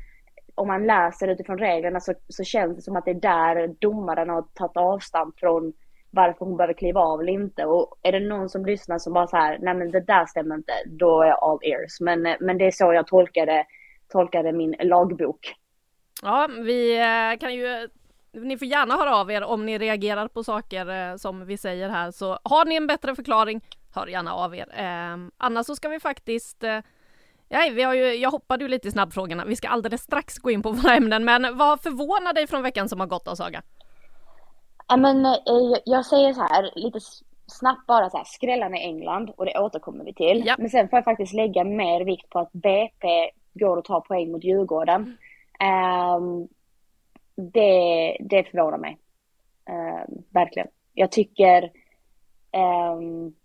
om 0.55 0.67
man 0.67 0.87
läser 0.87 1.27
utifrån 1.27 1.57
reglerna 1.57 1.99
så, 1.99 2.13
så 2.29 2.43
känns 2.43 2.75
det 2.75 2.81
som 2.81 2.95
att 2.95 3.05
det 3.05 3.11
är 3.11 3.15
där 3.15 3.75
domaren 3.79 4.29
har 4.29 4.41
tagit 4.41 4.77
avstamp 4.77 5.39
från 5.39 5.73
varför 6.11 6.45
hon 6.45 6.57
behöver 6.57 6.73
kliva 6.73 7.01
av 7.01 7.21
eller 7.21 7.33
inte. 7.33 7.65
Och 7.65 7.99
är 8.01 8.11
det 8.11 8.19
någon 8.19 8.49
som 8.49 8.65
lyssnar 8.65 8.97
som 8.97 9.13
bara 9.13 9.27
så 9.27 9.37
här, 9.37 9.57
nej 9.61 9.73
men 9.73 9.91
det 9.91 9.99
där 9.99 10.25
stämmer 10.25 10.55
inte, 10.55 10.73
då 10.85 11.21
är 11.21 11.27
jag 11.27 11.39
all 11.41 11.59
ears. 11.61 11.99
Men, 11.99 12.21
men 12.39 12.57
det 12.57 12.65
är 12.65 12.71
så 12.71 12.93
jag 12.93 13.07
tolkade, 13.07 13.65
tolkade 14.11 14.51
min 14.51 14.75
lagbok. 14.79 15.55
Ja, 16.21 16.49
vi 16.63 16.97
eh, 16.97 17.39
kan 17.39 17.55
ju 17.55 17.87
ni 18.35 18.57
får 18.57 18.67
gärna 18.67 18.95
höra 18.95 19.15
av 19.15 19.31
er 19.31 19.43
om 19.43 19.65
ni 19.65 19.77
reagerar 19.77 20.27
på 20.27 20.43
saker 20.43 21.11
eh, 21.11 21.15
som 21.15 21.45
vi 21.45 21.57
säger 21.57 21.89
här. 21.89 22.11
Så 22.11 22.39
har 22.43 22.65
ni 22.65 22.75
en 22.75 22.87
bättre 22.87 23.15
förklaring, 23.15 23.61
hör 23.95 24.07
gärna 24.07 24.33
av 24.33 24.55
er. 24.55 24.67
Eh, 24.77 25.17
annars 25.37 25.65
så 25.65 25.75
ska 25.75 25.89
vi 25.89 25.99
faktiskt 25.99 26.63
eh, 26.63 26.79
Ja, 27.55 27.71
vi 27.73 27.83
har 27.83 27.93
ju, 27.93 28.13
jag 28.15 28.31
hoppade 28.31 28.63
ju 28.63 28.67
lite 28.67 28.87
i 28.87 28.91
snabbfrågorna. 28.91 29.45
Vi 29.45 29.55
ska 29.55 29.67
alldeles 29.67 30.01
strax 30.01 30.37
gå 30.37 30.51
in 30.51 30.61
på 30.61 30.71
våra 30.71 30.95
ämnen, 30.95 31.25
men 31.25 31.57
vad 31.57 31.81
förvånar 31.81 32.33
dig 32.33 32.47
från 32.47 32.63
veckan 32.63 32.89
som 32.89 32.99
har 32.99 33.07
gått 33.07 33.27
av 33.27 33.35
Saga? 33.35 33.61
Ja, 34.87 34.97
men 34.97 35.25
eh, 35.25 35.33
jag 35.85 36.05
säger 36.05 36.33
så 36.33 36.41
här, 36.41 36.71
lite 36.75 36.99
snabbt 37.47 37.87
bara 37.87 38.09
så 38.09 38.17
här, 38.17 38.23
skrällarna 38.23 38.77
i 38.77 38.83
England 38.83 39.29
och 39.37 39.45
det 39.45 39.59
återkommer 39.59 40.05
vi 40.05 40.13
till. 40.13 40.43
Ja. 40.45 40.55
Men 40.59 40.69
sen 40.69 40.89
får 40.89 40.97
jag 40.97 41.03
faktiskt 41.03 41.33
lägga 41.33 41.63
mer 41.63 42.05
vikt 42.05 42.29
på 42.29 42.39
att 42.39 42.51
BP 42.51 43.31
går 43.53 43.77
och 43.77 43.85
tar 43.85 44.01
poäng 44.01 44.31
mot 44.31 44.43
Djurgården. 44.43 45.17
Mm. 45.59 46.23
Um, 46.23 46.47
det, 47.35 48.17
det 48.19 48.43
förvånar 48.43 48.77
mig. 48.77 48.97
Um, 49.69 50.23
verkligen. 50.29 50.67
Jag 50.93 51.11
tycker 51.11 51.71
um, 52.93 53.35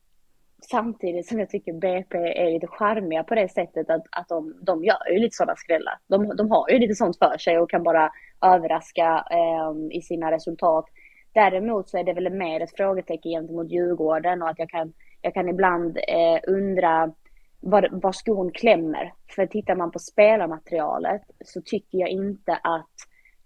samtidigt 0.64 1.28
som 1.28 1.38
jag 1.38 1.50
tycker 1.50 1.72
BP 1.72 2.18
är 2.18 2.50
lite 2.50 2.66
charmiga 2.66 3.24
på 3.24 3.34
det 3.34 3.48
sättet 3.48 3.90
att, 3.90 4.02
att 4.10 4.28
de, 4.28 4.54
de 4.62 4.84
gör 4.84 5.12
ju 5.12 5.18
lite 5.18 5.36
sådana 5.36 5.56
skrällar. 5.56 5.98
De, 6.06 6.36
de 6.36 6.50
har 6.50 6.70
ju 6.70 6.78
lite 6.78 6.94
sånt 6.94 7.18
för 7.18 7.38
sig 7.38 7.58
och 7.58 7.70
kan 7.70 7.82
bara 7.82 8.10
överraska 8.42 9.24
eh, 9.30 9.96
i 9.96 10.02
sina 10.02 10.30
resultat. 10.30 10.84
Däremot 11.32 11.88
så 11.88 11.98
är 11.98 12.04
det 12.04 12.12
väl 12.12 12.32
mer 12.32 12.60
ett 12.60 12.76
frågetecken 12.76 13.32
gentemot 13.32 13.70
Djurgården 13.70 14.42
och 14.42 14.48
att 14.48 14.58
jag 14.58 14.70
kan, 14.70 14.92
jag 15.22 15.34
kan 15.34 15.48
ibland 15.48 15.96
eh, 15.96 16.40
undra 16.46 17.12
var, 17.60 17.88
var 17.92 18.12
skon 18.12 18.52
klämmer. 18.52 19.12
För 19.34 19.46
tittar 19.46 19.74
man 19.74 19.90
på 19.90 19.98
spelarmaterialet 19.98 21.22
så 21.44 21.60
tycker 21.64 21.98
jag 21.98 22.08
inte 22.08 22.52
att 22.52 22.94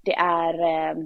det 0.03 0.15
är 0.15 0.55
eh, 0.55 0.97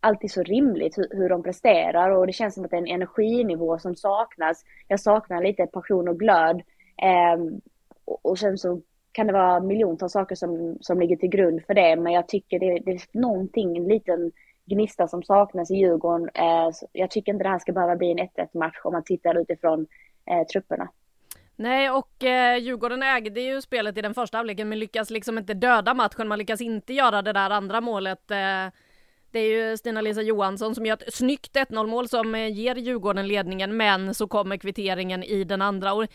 alltid 0.00 0.30
så 0.30 0.42
rimligt 0.42 0.98
hur, 0.98 1.08
hur 1.10 1.28
de 1.28 1.42
presterar 1.42 2.10
och 2.10 2.26
det 2.26 2.32
känns 2.32 2.54
som 2.54 2.64
att 2.64 2.70
det 2.70 2.76
är 2.76 2.80
en 2.80 2.86
energinivå 2.86 3.78
som 3.78 3.96
saknas. 3.96 4.64
Jag 4.88 5.00
saknar 5.00 5.42
lite 5.42 5.66
passion 5.66 6.08
och 6.08 6.18
glöd. 6.18 6.62
Eh, 7.02 7.40
och, 8.04 8.26
och 8.26 8.38
sen 8.38 8.58
så 8.58 8.80
kan 9.12 9.26
det 9.26 9.32
vara 9.32 9.60
miljontals 9.60 10.12
saker 10.12 10.34
som, 10.34 10.78
som 10.80 11.00
ligger 11.00 11.16
till 11.16 11.28
grund 11.28 11.62
för 11.66 11.74
det, 11.74 11.96
men 11.96 12.12
jag 12.12 12.28
tycker 12.28 12.58
det, 12.58 12.78
det 12.84 12.90
är 12.90 13.00
någonting, 13.12 13.76
en 13.76 13.88
liten 13.88 14.32
gnista 14.64 15.08
som 15.08 15.22
saknas 15.22 15.70
i 15.70 15.74
Djurgården. 15.74 16.30
Eh, 16.34 16.70
jag 16.92 17.10
tycker 17.10 17.32
inte 17.32 17.44
det 17.44 17.50
här 17.50 17.58
ska 17.58 17.72
behöva 17.72 17.96
bli 17.96 18.10
en 18.10 18.18
1-1 18.18 18.58
match 18.58 18.76
om 18.84 18.92
man 18.92 19.04
tittar 19.04 19.40
utifrån 19.40 19.86
eh, 20.30 20.46
trupperna. 20.46 20.88
Nej, 21.56 21.90
och 21.90 22.24
eh, 22.24 22.56
Djurgården 22.56 23.02
ägde 23.02 23.40
ju 23.40 23.62
spelet 23.62 23.98
i 23.98 24.02
den 24.02 24.14
första 24.14 24.36
halvleken 24.36 24.68
men 24.68 24.78
lyckas 24.78 25.10
liksom 25.10 25.38
inte 25.38 25.54
döda 25.54 25.94
matchen. 25.94 26.28
Man 26.28 26.38
lyckas 26.38 26.60
inte 26.60 26.92
göra 26.92 27.22
det 27.22 27.32
där 27.32 27.50
andra 27.50 27.80
målet. 27.80 28.30
Eh, 28.30 28.66
det 29.32 29.38
är 29.38 29.70
ju 29.70 29.76
Stina-Lisa 29.76 30.22
Johansson 30.22 30.74
som 30.74 30.86
gör 30.86 30.94
ett 30.94 31.14
snyggt 31.14 31.56
1-0 31.56 31.86
mål 31.86 32.08
som 32.08 32.34
eh, 32.34 32.48
ger 32.48 32.74
Djurgården 32.74 33.28
ledningen, 33.28 33.76
men 33.76 34.14
så 34.14 34.28
kommer 34.28 34.56
kvitteringen 34.56 35.22
i 35.22 35.44
den 35.44 35.62
andra. 35.62 35.92
Och 35.92 36.06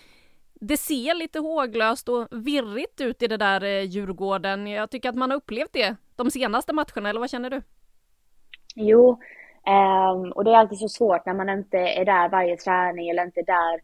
det 0.54 0.78
ser 0.78 1.16
lite 1.16 1.40
håglöst 1.40 2.10
och 2.10 2.28
virrigt 2.32 3.02
ut 3.02 3.22
i 3.24 3.28
det 3.28 3.38
där 3.38 3.64
eh, 3.64 3.82
Djurgården. 3.82 4.68
Jag 4.68 4.90
tycker 4.90 5.10
att 5.10 5.16
man 5.16 5.30
har 5.30 5.38
upplevt 5.38 5.74
det 5.74 5.96
de 6.16 6.32
senaste 6.32 6.74
matcherna, 6.74 7.10
eller 7.10 7.20
vad 7.20 7.30
känner 7.30 7.50
du? 7.50 7.62
Jo, 8.76 9.10
um, 9.10 10.32
och 10.32 10.44
det 10.44 10.52
är 10.52 10.56
alltid 10.56 10.80
så 10.80 10.90
svårt 10.90 11.26
när 11.26 11.34
man 11.34 11.50
inte 11.50 11.78
är 11.78 12.06
där 12.06 12.30
varje 12.30 12.58
träning 12.58 13.10
eller 13.10 13.24
inte 13.24 13.42
där 13.42 13.82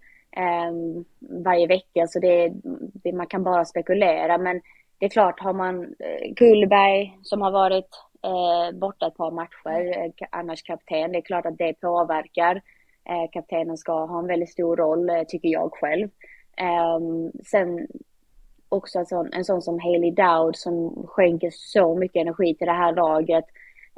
um, 0.70 1.06
varje 1.44 1.68
vecka. 1.68 2.08
Så 2.08 2.20
det, 2.20 2.52
det, 3.04 3.14
man 3.14 3.28
kan 3.28 3.44
bara 3.44 3.66
spekulera. 3.66 4.38
Men 4.38 4.62
det 5.00 5.06
är 5.06 5.10
klart, 5.10 5.40
har 5.40 5.54
man 5.54 5.84
eh, 5.84 6.34
Kullberg 6.36 6.36
Gullberg 6.36 7.20
som 7.24 7.42
har 7.42 7.52
varit 7.52 7.90
uh, 8.28 8.80
borta 8.80 9.08
ett 9.08 9.18
par 9.18 9.32
matcher, 9.32 10.06
uh, 10.06 10.28
annars 10.32 10.64
kapten, 10.64 11.12
det 11.12 11.18
är 11.18 11.22
klart 11.22 11.46
att 11.46 11.58
det 11.58 11.74
påverkar. 11.74 12.56
Uh, 13.10 13.32
kaptenen 13.32 13.78
ska 13.78 14.06
ha 14.06 14.20
en 14.20 14.28
väldigt 14.28 14.52
stor 14.52 14.76
roll, 14.76 15.12
tycker 15.28 15.50
jag 15.50 15.72
själv. 15.74 16.10
Um, 16.98 17.32
sen 17.46 17.88
också 18.72 19.00
en 19.00 19.06
sån, 19.06 19.34
en 19.34 19.46
sån 19.46 19.62
som 19.62 19.80
Haley 19.80 20.12
Dowd 20.12 20.56
som 20.56 21.08
skänker 21.08 21.50
så 21.54 21.96
mycket 21.96 22.22
energi 22.22 22.56
till 22.56 22.68
det 22.68 22.74
här 22.74 22.96
laget. 22.96 23.46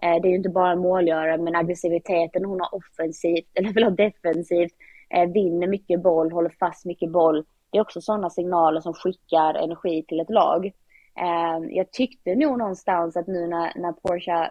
Eh, 0.01 0.21
det 0.21 0.27
är 0.27 0.29
ju 0.29 0.35
inte 0.35 0.49
bara 0.49 0.75
målgörare, 0.75 1.37
men 1.37 1.55
aggressiviteten 1.55 2.45
hon 2.45 2.59
har 2.59 2.75
offensivt, 2.75 3.47
eller 3.53 3.73
väl 3.73 3.95
defensivt, 3.95 4.73
eh, 5.09 5.29
vinner 5.29 5.67
mycket 5.67 6.01
boll, 6.01 6.31
håller 6.31 6.53
fast 6.59 6.85
mycket 6.85 7.11
boll. 7.11 7.45
Det 7.71 7.77
är 7.77 7.81
också 7.81 8.01
sådana 8.01 8.29
signaler 8.29 8.81
som 8.81 8.93
skickar 8.93 9.53
energi 9.53 10.03
till 10.07 10.19
ett 10.19 10.29
lag. 10.29 10.71
Eh, 11.19 11.75
jag 11.75 11.91
tyckte 11.91 12.35
nog 12.35 12.57
någonstans 12.57 13.17
att 13.17 13.27
nu 13.27 13.47
när, 13.47 13.73
när 13.75 13.91
Porsche 13.91 14.49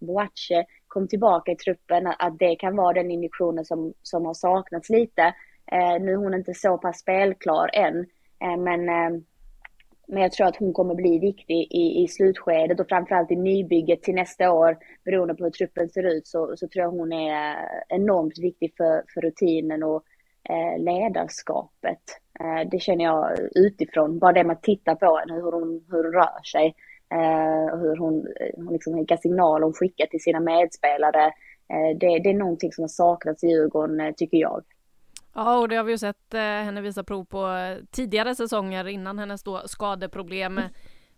Boache 0.00 0.64
kom 0.88 1.08
tillbaka 1.08 1.52
i 1.52 1.56
truppen, 1.56 2.06
att 2.06 2.38
det 2.38 2.56
kan 2.56 2.76
vara 2.76 2.92
den 2.92 3.10
injektionen 3.10 3.64
som, 3.64 3.92
som 4.02 4.26
har 4.26 4.34
saknats 4.34 4.90
lite. 4.90 5.34
Ehm, 5.66 6.02
nu 6.04 6.12
är 6.12 6.16
hon 6.16 6.34
inte 6.34 6.54
så 6.54 6.78
pass 6.78 6.98
spelklar 6.98 7.70
än, 7.72 8.06
ehm, 8.40 8.62
men 8.62 8.88
ehm, 8.88 9.24
men 10.08 10.22
jag 10.22 10.32
tror 10.32 10.46
att 10.46 10.56
hon 10.56 10.72
kommer 10.72 10.94
bli 10.94 11.18
viktig 11.18 11.68
i, 11.70 12.02
i 12.02 12.08
slutskedet 12.08 12.80
och 12.80 12.88
framförallt 12.88 13.30
i 13.30 13.36
nybygget 13.36 14.02
till 14.02 14.14
nästa 14.14 14.52
år. 14.52 14.78
Beroende 15.04 15.34
på 15.34 15.44
hur 15.44 15.50
truppen 15.50 15.88
ser 15.88 16.02
ut 16.02 16.26
så, 16.26 16.56
så 16.56 16.68
tror 16.68 16.84
jag 16.84 16.90
hon 16.90 17.12
är 17.12 17.56
enormt 17.88 18.38
viktig 18.38 18.74
för, 18.76 19.04
för 19.14 19.20
rutinen 19.20 19.82
och 19.82 20.04
eh, 20.48 20.78
ledarskapet. 20.78 22.02
Eh, 22.40 22.68
det 22.70 22.78
känner 22.78 23.04
jag 23.04 23.38
utifrån. 23.54 24.18
Bara 24.18 24.32
det 24.32 24.44
man 24.44 24.60
tittar 24.62 24.94
på 24.94 25.16
henne, 25.16 25.34
hur 25.34 25.52
hon, 25.52 25.84
hur 25.90 26.04
hon 26.04 26.12
rör 26.12 26.42
sig. 26.52 26.74
Eh, 27.14 27.78
hur 27.78 27.96
hon, 27.96 28.26
hon 28.56 28.72
liksom, 28.72 28.96
vilka 28.96 29.16
signaler 29.16 29.64
hon 29.64 29.72
skickar 29.72 30.06
till 30.06 30.22
sina 30.22 30.40
medspelare. 30.40 31.24
Eh, 31.72 31.98
det, 32.00 32.18
det 32.18 32.30
är 32.30 32.34
någonting 32.34 32.72
som 32.72 32.82
har 32.82 32.88
saknats 32.88 33.44
i 33.44 33.46
Djurgården, 33.46 34.00
eh, 34.00 34.12
tycker 34.16 34.38
jag. 34.38 34.62
Ja, 35.34 35.58
och 35.58 35.68
det 35.68 35.76
har 35.76 35.84
vi 35.84 35.92
ju 35.92 35.98
sett 35.98 36.34
eh, 36.34 36.40
henne 36.40 36.80
visa 36.80 37.04
prov 37.04 37.24
på 37.24 37.46
eh, 37.46 37.84
tidigare 37.90 38.34
säsonger 38.34 38.88
innan 38.88 39.18
hennes 39.18 39.42
då 39.42 39.62
skadeproblem. 39.66 40.60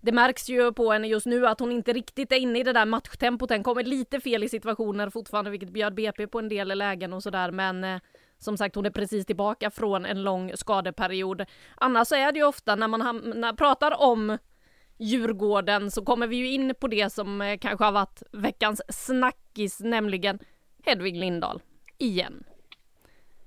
Det 0.00 0.12
märks 0.12 0.48
ju 0.48 0.72
på 0.72 0.92
henne 0.92 1.06
just 1.06 1.26
nu 1.26 1.46
att 1.46 1.60
hon 1.60 1.72
inte 1.72 1.92
riktigt 1.92 2.32
är 2.32 2.36
inne 2.36 2.58
i 2.58 2.62
det 2.62 2.72
där 2.72 2.86
matchtempot. 2.86 3.48
Den 3.48 3.62
kommer 3.62 3.84
lite 3.84 4.20
fel 4.20 4.44
i 4.44 4.48
situationer 4.48 5.10
fortfarande, 5.10 5.50
vilket 5.50 5.70
bjöd 5.70 5.94
BP 5.94 6.26
på 6.26 6.38
en 6.38 6.48
del 6.48 6.78
lägen 6.78 7.12
och 7.12 7.22
sådär. 7.22 7.50
Men 7.50 7.84
eh, 7.84 8.00
som 8.38 8.56
sagt, 8.56 8.74
hon 8.74 8.86
är 8.86 8.90
precis 8.90 9.26
tillbaka 9.26 9.70
från 9.70 10.04
en 10.04 10.22
lång 10.22 10.52
skadeperiod. 10.54 11.44
Annars 11.74 12.12
är 12.12 12.32
det 12.32 12.38
ju 12.38 12.44
ofta 12.44 12.76
när 12.76 12.88
man 12.88 13.00
hamnar, 13.00 13.52
pratar 13.52 14.02
om 14.02 14.38
Djurgården 14.98 15.90
så 15.90 16.04
kommer 16.04 16.26
vi 16.26 16.36
ju 16.36 16.52
in 16.52 16.74
på 16.80 16.88
det 16.88 17.12
som 17.12 17.42
eh, 17.42 17.58
kanske 17.58 17.84
har 17.84 17.92
varit 17.92 18.22
veckans 18.32 18.82
snackis, 18.88 19.80
nämligen 19.80 20.38
Hedvig 20.84 21.16
Lindahl. 21.16 21.62
Igen. 21.98 22.44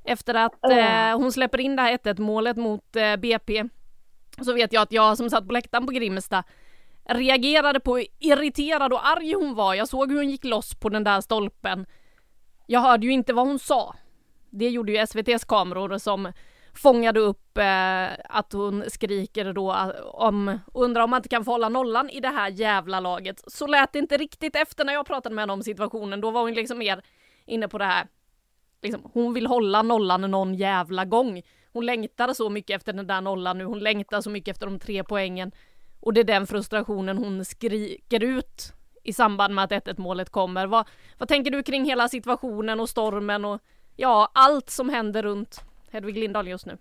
Efter 0.04 0.34
att 0.34 0.66
eh, 0.72 1.18
hon 1.18 1.32
släpper 1.32 1.60
in 1.60 1.76
det 1.76 1.82
här 1.82 1.98
1-1 1.98 2.22
målet 2.22 2.58
mot 2.58 2.96
eh, 2.96 3.16
BP 3.16 3.64
så 4.42 4.54
vet 4.54 4.74
jag 4.74 4.82
att 4.82 4.92
jag 4.92 5.18
som 5.18 5.30
satt 5.30 5.48
på 5.48 5.54
läktaren 5.54 5.86
på 5.86 5.92
Grimsta 5.92 6.44
reagerade 7.06 7.80
på 7.80 7.98
hur 7.98 8.06
irriterad 8.20 8.94
och 8.94 9.08
arg 9.08 9.34
hon 9.34 9.56
var. 9.56 9.74
Jag 9.74 9.88
såg 9.88 10.12
hur 10.12 10.18
hon 10.18 10.30
gick 10.30 10.44
loss 10.44 10.76
på 10.76 10.90
den 10.90 11.04
där 11.04 11.22
stolpen. 11.22 11.86
Jag 12.66 12.80
hörde 12.80 13.06
ju 13.06 13.12
inte 13.12 13.34
vad 13.34 13.48
hon 13.48 13.60
sa. 13.60 13.96
Det 14.50 14.70
gjorde 14.70 14.92
ju 14.92 14.98
SVTs 14.98 15.44
kameror 15.46 15.98
som 15.98 16.32
fångade 16.74 17.20
upp 17.20 17.58
eh, 17.58 18.08
att 18.30 18.54
hon 18.54 18.84
skriker 18.88 19.54
då 19.54 19.72
eh, 19.72 19.90
om, 20.06 20.60
undrar 20.74 21.04
om 21.04 21.10
man 21.10 21.18
inte 21.18 21.30
kan 21.30 21.46
få 21.46 21.52
hålla 21.52 21.70
nollan 21.70 22.10
i 22.10 22.20
det 22.20 22.30
här 22.30 22.50
jävla 22.50 23.00
laget. 23.00 23.44
Så 23.48 23.68
lät 23.68 23.94
det 23.94 24.00
inte 24.00 24.18
riktigt 24.18 24.56
efter 24.56 24.86
när 24.86 24.94
jag 24.94 25.06
pratade 25.06 25.36
med 25.36 25.42
henne 25.42 25.54
om 25.54 25.64
situationen. 25.64 26.22
Då 26.22 26.32
var 26.32 26.42
hon 26.42 26.54
liksom 26.54 26.78
mer 26.78 27.02
inne 27.46 27.68
på 27.68 27.78
det 27.78 27.86
här 27.86 28.08
liksom, 28.82 29.12
hon 29.14 29.34
vill 29.34 29.48
hålla 29.48 29.82
nollan 29.82 30.32
någon 30.32 30.56
jävla 30.56 31.06
gång. 31.06 31.42
Hon 31.74 31.86
längtar 31.86 32.34
så 32.34 32.50
mycket 32.50 32.76
efter 32.76 32.94
den 32.94 33.08
där 33.08 33.22
nollan 33.22 33.58
nu, 33.58 33.64
hon 33.64 33.80
längtar 33.80 34.22
så 34.22 34.30
mycket 34.30 34.52
efter 34.56 34.66
de 34.66 34.80
tre 34.80 35.04
poängen. 35.04 35.52
Och 36.00 36.14
det 36.14 36.20
är 36.20 36.24
den 36.24 36.48
frustrationen 36.48 37.18
hon 37.18 37.46
skriker 37.46 38.24
ut 38.24 38.74
i 39.04 39.14
samband 39.14 39.56
med 39.56 39.64
att 39.64 39.72
1-1 39.72 40.02
målet 40.02 40.30
kommer. 40.30 40.68
Vad, 40.68 40.88
vad 41.18 41.30
tänker 41.30 41.52
du 41.52 41.64
kring 41.64 41.86
hela 41.86 42.08
situationen 42.08 42.80
och 42.80 42.90
stormen 42.90 43.46
och 43.46 43.62
ja, 44.00 44.30
allt 44.34 44.70
som 44.70 44.90
händer 44.90 45.24
runt 45.24 45.64
Hedvig 45.92 46.18
Lindahl 46.18 46.48
just 46.48 46.66
nu? 46.66 46.78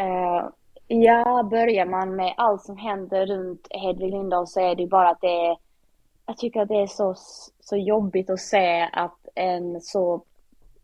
Uh, 0.00 0.48
ja, 0.86 1.48
börjar 1.50 1.86
man 1.86 2.16
med 2.16 2.34
allt 2.36 2.62
som 2.62 2.76
händer 2.76 3.26
runt 3.26 3.66
Hedvig 3.70 4.10
Lindahl 4.10 4.46
så 4.46 4.60
är 4.60 4.74
det 4.74 4.82
ju 4.82 4.88
bara 4.88 5.08
att 5.08 5.20
det 5.20 5.46
är 5.46 5.56
jag 6.26 6.38
tycker 6.38 6.60
att 6.60 6.68
det 6.68 6.82
är 6.82 6.86
så, 6.86 7.14
så 7.60 7.76
jobbigt 7.76 8.30
att 8.30 8.40
se 8.40 8.88
att 8.92 9.28
en 9.34 9.80
så 9.80 10.24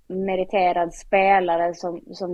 meriterad 0.07 0.95
spelare 0.95 1.75
som, 1.75 2.01
som 2.13 2.31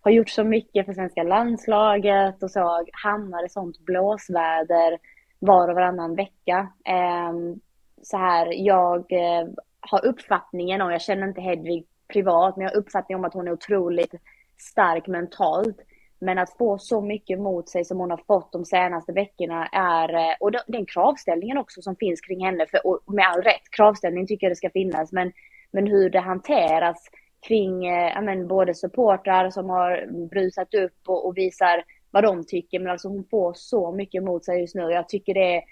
har 0.00 0.10
gjort 0.10 0.28
så 0.28 0.44
mycket 0.44 0.86
för 0.86 0.92
svenska 0.92 1.22
landslaget 1.22 2.42
och 2.42 2.50
så 2.50 2.84
hamnar 2.92 3.46
i 3.46 3.48
sånt 3.48 3.78
blåsväder 3.78 4.98
var 5.38 5.68
och 5.68 5.74
varannan 5.74 6.16
vecka. 6.16 6.68
Ehm, 6.84 7.60
så 8.02 8.16
här, 8.16 8.48
jag 8.52 9.12
eh, 9.12 9.48
har 9.90 10.06
uppfattningen, 10.06 10.80
om, 10.80 10.90
jag 10.90 11.02
känner 11.02 11.28
inte 11.28 11.40
Hedvig 11.40 11.86
privat, 12.08 12.56
men 12.56 12.64
jag 12.64 12.70
har 12.70 12.78
uppfattningen 12.78 13.18
om 13.18 13.24
att 13.24 13.34
hon 13.34 13.48
är 13.48 13.52
otroligt 13.52 14.14
stark 14.58 15.06
mentalt. 15.06 15.76
Men 16.18 16.38
att 16.38 16.56
få 16.58 16.78
så 16.78 17.00
mycket 17.00 17.38
mot 17.38 17.68
sig 17.68 17.84
som 17.84 17.98
hon 17.98 18.10
har 18.10 18.20
fått 18.26 18.52
de 18.52 18.64
senaste 18.64 19.12
veckorna 19.12 19.66
är, 19.66 20.14
eh, 20.14 20.36
och 20.40 20.52
den 20.66 20.86
kravställningen 20.86 21.58
också 21.58 21.82
som 21.82 21.96
finns 21.96 22.20
kring 22.20 22.44
henne, 22.44 22.66
för, 22.66 22.86
och 22.86 23.14
med 23.14 23.26
all 23.28 23.42
rätt, 23.42 23.70
kravställning 23.70 24.26
tycker 24.26 24.46
jag 24.46 24.50
det 24.50 24.56
ska 24.56 24.70
finnas, 24.70 25.12
men, 25.12 25.32
men 25.70 25.86
hur 25.86 26.10
det 26.10 26.20
hanteras 26.20 27.08
kring 27.48 27.86
eh, 27.86 28.22
men, 28.22 28.48
både 28.48 28.74
supportrar 28.74 29.50
som 29.50 29.70
har 29.70 30.06
brusat 30.30 30.74
upp 30.74 30.98
och, 31.06 31.26
och, 31.26 31.36
visar 31.36 31.84
vad 32.10 32.24
de 32.24 32.44
tycker, 32.46 32.78
men 32.78 32.92
alltså 32.92 33.08
hon 33.08 33.24
får 33.30 33.52
så 33.56 33.92
mycket 33.92 34.22
mot 34.22 34.44
sig 34.44 34.60
just 34.60 34.74
nu. 34.74 34.82
Jag 34.82 35.08
tycker 35.08 35.34
det 35.34 35.62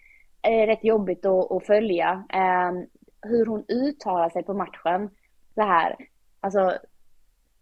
är 0.43 0.63
eh, 0.63 0.67
rätt 0.67 0.85
jobbigt 0.85 1.27
att, 1.27 1.53
att 1.53 1.67
följa. 1.67 2.25
Eh, 2.33 2.73
hur 3.23 3.47
hon 3.47 3.65
uttalar 3.69 4.31
sig 4.31 4.43
på 4.43 4.55
matchen, 4.55 5.11
så 5.55 5.63
här, 5.63 5.97
alltså 6.41 6.79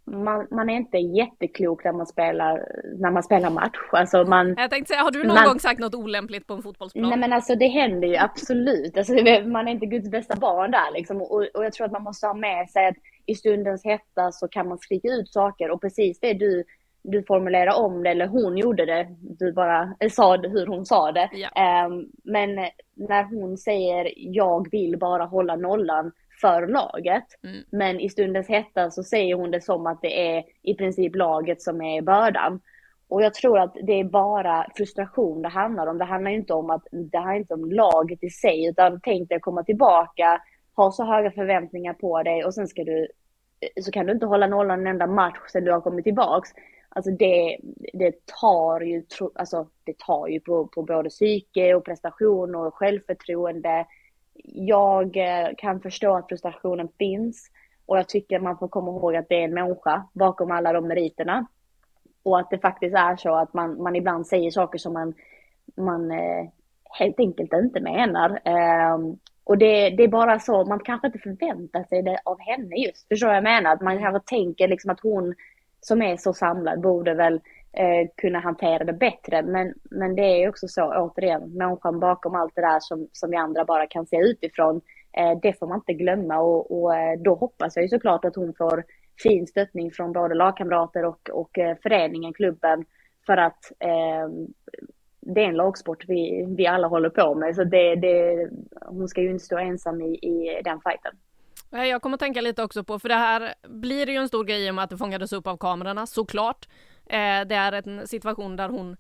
man, 0.05 0.47
man, 0.51 0.71
är 0.71 0.77
inte 0.77 0.99
jätteklok 0.99 1.85
när 1.85 1.93
man 1.93 2.07
spelar, 2.07 2.67
när 2.99 3.11
man 3.11 3.23
spelar 3.23 3.51
match. 3.51 3.79
Alltså 3.93 4.25
man, 4.25 4.55
jag 4.59 4.71
tänkte 4.71 4.89
säga, 4.89 5.03
har 5.03 5.11
du 5.11 5.25
någon 5.25 5.35
man, 5.35 5.49
gång 5.49 5.61
sagt 5.61 5.81
något 5.81 5.95
olämpligt 5.95 6.47
på 6.47 6.55
en 6.55 6.63
fotbollsplan? 6.63 7.09
Nej 7.09 7.19
men 7.19 7.33
alltså 7.33 7.55
det 7.55 7.67
händer 7.67 8.09
ju 8.09 8.17
absolut. 8.17 8.97
Alltså, 8.97 9.13
man 9.47 9.69
är 9.69 9.73
inte 9.73 9.87
Guds 9.87 10.11
bästa 10.11 10.37
barn 10.37 10.71
där 10.71 10.93
liksom. 10.93 11.23
Och, 11.23 11.33
och, 11.55 11.65
jag 11.65 11.73
tror 11.73 11.87
att 11.87 11.93
man 11.93 12.03
måste 12.03 12.27
ha 12.27 12.35
med 12.35 12.71
sig 12.71 12.87
att 12.87 12.97
i 13.27 13.35
stundens 13.35 13.85
hetta 13.85 14.33
så 14.33 14.49
kan 14.49 14.69
man 14.69 14.79
skrika 14.79 15.09
ut 15.09 15.33
saker 15.33 15.71
och 15.71 15.81
precis 15.81 16.21
det 16.21 16.35
du 16.35 16.65
du 17.03 17.23
formulerar 17.23 17.85
om 17.85 18.03
det 18.03 18.11
eller 18.11 18.27
hon 18.27 18.57
gjorde 18.57 18.87
det. 18.87 19.09
Du 19.21 19.53
bara 19.53 19.95
sa 20.11 20.37
hur 20.37 20.67
hon 20.67 20.87
sa 20.87 21.13
det. 21.13 21.31
Ja. 21.33 21.87
Um, 21.87 22.11
men 22.25 22.55
när 22.95 23.23
hon 23.23 23.59
säger 23.59 24.13
jag 24.17 24.71
vill 24.71 24.99
bara 24.99 25.25
hålla 25.25 25.57
nollan 25.57 26.13
för 26.41 26.67
laget. 26.67 27.25
Mm. 27.45 27.65
Men 27.71 28.01
i 28.01 28.09
stundens 28.09 28.49
hetta 28.49 28.91
så 28.91 29.03
säger 29.03 29.35
hon 29.35 29.51
det 29.51 29.61
som 29.61 29.87
att 29.87 30.03
det 30.03 30.37
är 30.37 30.45
i 30.63 30.75
princip 30.75 31.17
laget 31.17 31.63
som 31.63 31.83
är 31.83 32.03
bördan. 32.03 32.61
Och 33.09 33.23
jag 33.23 33.35
tror 33.35 33.59
att 33.59 33.77
det 33.83 33.93
är 33.93 34.05
bara 34.05 34.67
frustration 34.77 35.43
det 35.43 35.49
handlar 35.49 35.87
om. 35.87 35.99
Det 35.99 36.05
handlar 36.05 36.31
inte 36.31 36.55
om 36.55 36.71
att 36.71 36.87
det 36.91 37.19
handlar 37.19 37.37
inte 37.37 37.55
om 37.55 37.73
laget 37.73 38.25
i 38.25 38.31
sig, 38.31 38.67
utan 38.67 39.01
tänk 39.03 39.29
dig 39.29 39.37
att 39.37 39.43
komma 39.43 39.63
tillbaka, 39.63 40.43
ha 40.77 40.93
så 40.93 41.05
höga 41.05 41.31
förväntningar 41.31 41.93
på 41.93 42.23
dig 42.23 42.45
och 42.45 42.55
sen 42.55 42.69
ska 42.69 42.85
du, 42.85 43.09
så 43.83 43.91
kan 43.91 44.07
du 44.07 44.13
inte 44.13 44.27
hålla 44.27 44.47
nollan 44.47 44.81
en 44.81 44.87
enda 44.87 45.07
match 45.07 45.39
sen 45.53 45.65
du 45.65 45.73
har 45.73 45.81
kommit 45.81 46.05
tillbaks. 46.05 46.51
Alltså 46.93 47.11
det, 47.11 47.59
det 47.93 48.27
tar 48.41 48.81
ju, 48.81 49.05
alltså 49.35 49.67
det 49.85 49.99
tar 49.99 50.29
ju 50.29 50.41
på, 50.41 50.67
på 50.67 50.83
både 50.83 51.09
psyke 51.09 51.75
och 51.75 51.85
prestation 51.85 52.55
och 52.55 52.75
självförtroende 52.75 53.87
jag 54.45 55.17
eh, 55.17 55.49
kan 55.59 55.81
förstå 55.81 56.17
att 56.17 56.29
frustrationen 56.29 56.89
finns 56.99 57.51
och 57.87 57.99
jag 57.99 58.09
tycker 58.09 58.41
man 58.41 58.59
får 58.59 58.69
komma 58.69 58.91
ihåg 58.91 59.17
att 59.17 59.29
det 59.29 59.35
är 59.35 59.45
en 59.45 59.55
människa 59.55 60.07
bakom 60.13 60.51
alla 60.51 60.73
de 60.73 60.89
meriterna. 60.89 61.47
Och 62.23 62.39
att 62.41 62.51
det 62.51 62.59
faktiskt 62.59 62.97
är 62.97 63.17
så 63.17 63.35
att 63.35 63.55
man, 63.55 63.83
man 63.83 63.97
ibland 63.97 64.27
säger 64.27 64.51
saker 64.51 64.79
som 64.79 64.93
man, 64.93 65.15
man 65.77 66.11
eh, 66.11 66.49
helt 66.99 67.21
enkelt 67.21 67.53
inte 67.53 67.81
menar. 67.81 68.41
Ehm, 68.45 69.19
och 69.45 69.59
det, 69.59 69.91
det 69.91 70.03
är 70.03 70.09
bara 70.09 70.39
så, 70.39 70.65
man 70.65 70.81
kanske 70.81 71.07
inte 71.07 71.19
förväntar 71.19 71.85
sig 71.85 72.03
det 72.03 72.21
av 72.25 72.41
henne 72.41 72.77
just. 72.77 73.09
Förstår 73.09 73.27
du 73.27 73.31
vad 73.31 73.37
jag 73.37 73.45
menar? 73.45 73.73
Att 73.73 73.81
man 73.81 73.99
kanske 73.99 74.37
tänker 74.37 74.69
liksom 74.69 74.91
att 74.91 75.01
hon 75.01 75.35
som 75.81 76.03
är 76.03 76.17
så 76.17 76.33
samlad 76.33 76.81
borde 76.81 77.15
väl 77.15 77.41
eh, 77.73 78.09
kunna 78.17 78.39
hantera 78.39 78.85
det 78.85 78.93
bättre. 78.93 79.43
Men, 79.43 79.75
men 79.91 80.15
det 80.15 80.23
är 80.23 80.49
också 80.49 80.69
så, 80.69 80.95
återigen, 80.95 81.57
människan 81.57 82.01
bakom 82.01 82.35
allt 82.35 82.55
det 82.55 82.61
där 82.61 82.81
som, 82.81 83.09
som 83.13 83.31
vi 83.31 83.37
andra 83.37 83.65
bara 83.65 83.87
kan 83.87 84.07
se 84.07 84.17
utifrån. 84.17 84.81
Eh, 85.17 85.39
det 85.43 85.59
får 85.59 85.67
man 85.67 85.79
inte 85.79 85.93
glömma 85.93 86.39
och, 86.39 86.83
och 86.83 86.97
eh, 86.97 87.19
då 87.21 87.35
hoppas 87.35 87.77
jag 87.77 87.83
ju 87.83 87.89
såklart 87.89 88.25
att 88.25 88.37
hon 88.37 88.55
får 88.59 88.85
fin 89.23 89.47
stöttning 89.47 89.91
från 89.91 90.13
både 90.13 90.35
lagkamrater 90.35 91.05
och, 91.05 91.31
och 91.33 91.59
eh, 91.59 91.77
föreningen, 91.83 92.33
klubben, 92.33 92.85
för 93.27 93.37
att 93.37 93.73
eh, 93.79 94.29
det 95.21 95.41
är 95.41 95.49
en 95.49 95.57
lagsport 95.57 96.05
vi, 96.09 96.55
vi 96.57 96.67
alla 96.67 96.87
håller 96.87 97.11
på 97.11 97.35
med. 97.35 97.57
Så 97.57 97.65
det, 97.65 97.95
det, 97.95 98.49
hon 98.87 99.09
ska 99.09 99.21
ju 99.21 99.31
inte 99.31 99.45
stå 99.45 99.59
ensam 99.59 100.03
i, 100.03 100.15
i 100.15 100.63
den 100.65 100.81
fighten. 100.81 101.13
Eh, 101.73 101.85
jag 101.85 102.03
kommer 102.03 102.15
att 102.15 102.21
tänka 102.21 102.41
lite 102.41 102.63
också 102.63 102.85
på, 102.85 102.99
för 102.99 103.09
det 103.09 103.15
här 103.15 103.55
blir 103.69 104.09
ju 104.09 104.17
en 104.17 104.29
stor 104.29 104.45
grej 104.45 104.67
i 104.67 104.71
och 104.71 104.75
med 104.75 104.85
att 104.85 104.91
det 104.91 104.99
fångades 104.99 105.33
upp 105.33 105.47
av 105.47 105.57
kamerorna, 105.57 106.07
såklart. 106.07 106.69
Eh, 107.07 107.41
det 107.47 107.55
är 107.55 107.73
en 107.73 108.07
situation 108.07 108.57
där 108.57 108.69
hon 108.69 108.97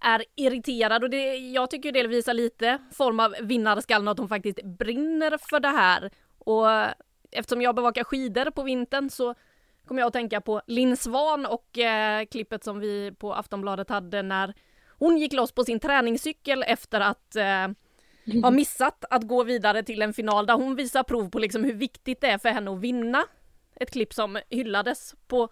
är 0.00 0.24
irriterad 0.36 1.04
och 1.04 1.10
det, 1.10 1.36
jag 1.36 1.70
tycker 1.70 1.92
det 1.92 2.06
visar 2.06 2.34
lite 2.34 2.78
form 2.92 3.20
av 3.20 3.34
vinnarskallen 3.40 4.08
att 4.08 4.18
hon 4.18 4.28
faktiskt 4.28 4.62
brinner 4.64 5.38
för 5.50 5.60
det 5.60 5.68
här. 5.68 6.10
Och 6.38 6.66
eftersom 7.30 7.62
jag 7.62 7.74
bevakar 7.74 8.04
skidor 8.04 8.50
på 8.50 8.62
vintern 8.62 9.10
så 9.10 9.34
kommer 9.86 10.00
jag 10.00 10.06
att 10.06 10.12
tänka 10.12 10.40
på 10.40 10.62
Linn 10.66 10.96
Svan 10.96 11.46
och 11.46 11.78
eh, 11.78 12.24
klippet 12.24 12.64
som 12.64 12.80
vi 12.80 13.12
på 13.18 13.34
Aftonbladet 13.34 13.90
hade 13.90 14.22
när 14.22 14.54
hon 14.98 15.18
gick 15.18 15.32
loss 15.32 15.52
på 15.52 15.64
sin 15.64 15.80
träningscykel 15.80 16.62
efter 16.62 17.00
att 17.00 17.36
eh, 17.36 17.68
har 18.42 18.50
missat 18.50 19.04
att 19.10 19.28
gå 19.28 19.44
vidare 19.44 19.82
till 19.82 20.02
en 20.02 20.12
final 20.12 20.46
där 20.46 20.54
hon 20.54 20.76
visar 20.76 21.02
prov 21.02 21.30
på 21.30 21.38
liksom 21.38 21.64
hur 21.64 21.74
viktigt 21.74 22.20
det 22.20 22.26
är 22.26 22.38
för 22.38 22.48
henne 22.48 22.70
att 22.70 22.80
vinna. 22.80 23.24
Ett 23.76 23.90
klipp 23.90 24.12
som 24.12 24.38
hyllades 24.50 25.14
på 25.28 25.48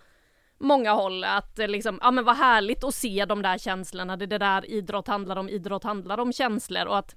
många 0.59 0.93
håll 0.93 1.25
att 1.25 1.59
eh, 1.59 1.69
liksom, 1.69 1.99
ja 2.03 2.11
men 2.11 2.25
vad 2.25 2.37
härligt 2.37 2.85
att 2.85 2.95
se 2.95 3.25
de 3.25 3.43
där 3.43 3.59
känslorna, 3.59 4.17
det 4.17 4.25
är 4.25 4.27
det 4.27 4.39
där 4.39 4.71
idrott 4.71 5.09
handlar 5.09 5.37
om, 5.37 5.49
idrott 5.49 5.85
handlar 5.85 6.19
om 6.19 6.33
känslor 6.33 6.87
och 6.87 6.99
att 6.99 7.17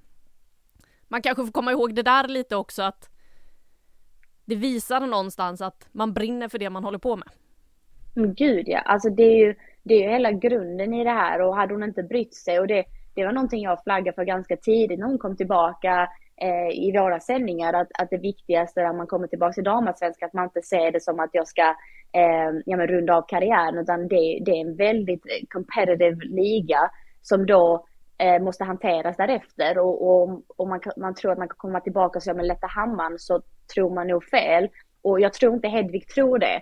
man 1.08 1.22
kanske 1.22 1.46
får 1.46 1.52
komma 1.52 1.72
ihåg 1.72 1.96
det 1.96 2.04
där 2.04 2.28
lite 2.28 2.56
också 2.56 2.84
att 2.84 3.10
det 4.46 4.56
visar 4.56 5.00
någonstans 5.00 5.62
att 5.62 5.88
man 5.92 6.14
brinner 6.14 6.48
för 6.48 6.60
det 6.60 6.70
man 6.70 6.84
håller 6.84 6.98
på 6.98 7.16
med. 7.16 7.30
Men 8.14 8.34
gud 8.34 8.68
ja, 8.68 8.80
alltså 8.80 9.10
det 9.10 9.24
är 9.24 9.38
ju, 9.38 9.56
det 9.84 9.94
är 9.94 10.04
ju 10.04 10.10
hela 10.10 10.32
grunden 10.32 10.94
i 10.94 11.04
det 11.04 11.10
här 11.10 11.42
och 11.42 11.56
hade 11.56 11.74
hon 11.74 11.84
inte 11.84 12.04
brytt 12.04 12.36
sig 12.36 12.60
och 12.60 12.68
det, 12.68 12.86
det 13.14 13.26
var 13.26 13.32
någonting 13.32 13.62
jag 13.62 13.84
flaggade 13.84 14.16
för 14.16 14.24
ganska 14.24 14.58
tidigt 14.58 15.00
när 15.00 15.08
hon 15.08 15.18
kom 15.18 15.36
tillbaka 15.36 16.10
eh, 16.42 16.70
i 16.88 16.92
våra 16.98 17.20
sändningar 17.20 17.74
att, 17.74 17.88
att 18.00 18.10
det 18.10 18.18
viktigaste 18.18 18.84
när 18.84 18.94
man 18.94 19.08
kommer 19.08 19.28
tillbaka 19.28 19.54
till 19.54 19.64
damallsvenskan 19.64 20.28
att 20.28 20.34
man 20.34 20.44
inte 20.44 20.62
ser 20.62 20.92
det 20.92 21.04
som 21.04 21.20
att 21.20 21.30
jag 21.34 21.48
ska 21.48 21.62
eh, 22.14 22.50
ja, 22.66 22.78
men 22.78 22.88
runda 22.88 23.16
av 23.16 23.26
karriären 23.28 23.78
utan 23.78 24.08
det, 24.08 24.42
det 24.46 24.52
är 24.52 24.62
en 24.62 24.76
väldigt 24.76 25.24
competitive 25.50 26.26
liga 26.26 26.92
som 27.22 27.46
då 27.46 27.86
eh, 28.18 28.42
måste 28.42 28.64
hanteras 28.64 29.18
därefter 29.18 29.78
och, 29.78 30.08
och, 30.10 30.42
och 30.58 30.68
man, 30.68 30.80
man 30.98 31.16
tror 31.16 31.32
att 31.32 31.38
man 31.38 31.48
kan 31.48 31.58
komma 31.58 31.80
tillbaka 31.80 32.20
och 32.20 32.24
säga 32.24 32.42
lätta 32.42 32.68
hammaren 32.68 33.20
så 33.20 33.42
tror 33.74 33.96
man 33.96 34.08
nog 34.08 34.24
fel. 34.24 34.70
Och 35.02 35.20
jag 35.20 35.34
tror 35.34 35.54
inte 35.54 35.68
Hedvig 35.68 36.08
tror 36.08 36.40
det. 36.40 36.62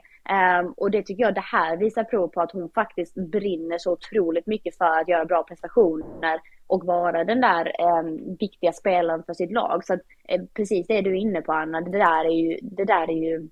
Um, 0.61 0.73
och 0.77 0.91
det 0.91 1.03
tycker 1.03 1.23
jag 1.23 1.35
det 1.35 1.41
här 1.41 1.77
visar 1.77 2.03
prov 2.03 2.27
på 2.27 2.41
att 2.41 2.51
hon 2.51 2.69
faktiskt 2.69 3.15
brinner 3.15 3.77
så 3.77 3.91
otroligt 3.91 4.47
mycket 4.47 4.77
för 4.77 4.99
att 5.01 5.07
göra 5.07 5.25
bra 5.25 5.43
prestationer 5.43 6.39
och 6.67 6.85
vara 6.85 7.23
den 7.23 7.41
där 7.41 7.71
um, 7.99 8.35
viktiga 8.39 8.73
spelaren 8.73 9.23
för 9.23 9.33
sitt 9.33 9.51
lag. 9.51 9.85
Så 9.85 9.93
att, 9.93 10.01
uh, 10.33 10.45
precis 10.53 10.87
det 10.87 11.01
du 11.01 11.09
är 11.09 11.21
inne 11.21 11.41
på 11.41 11.53
Anna, 11.53 11.81
det 11.81 11.97
där 11.97 12.25
är 12.25 12.35
ju, 12.35 12.57
det 12.61 12.85
där 12.85 13.09
är 13.09 13.29
ju 13.29 13.49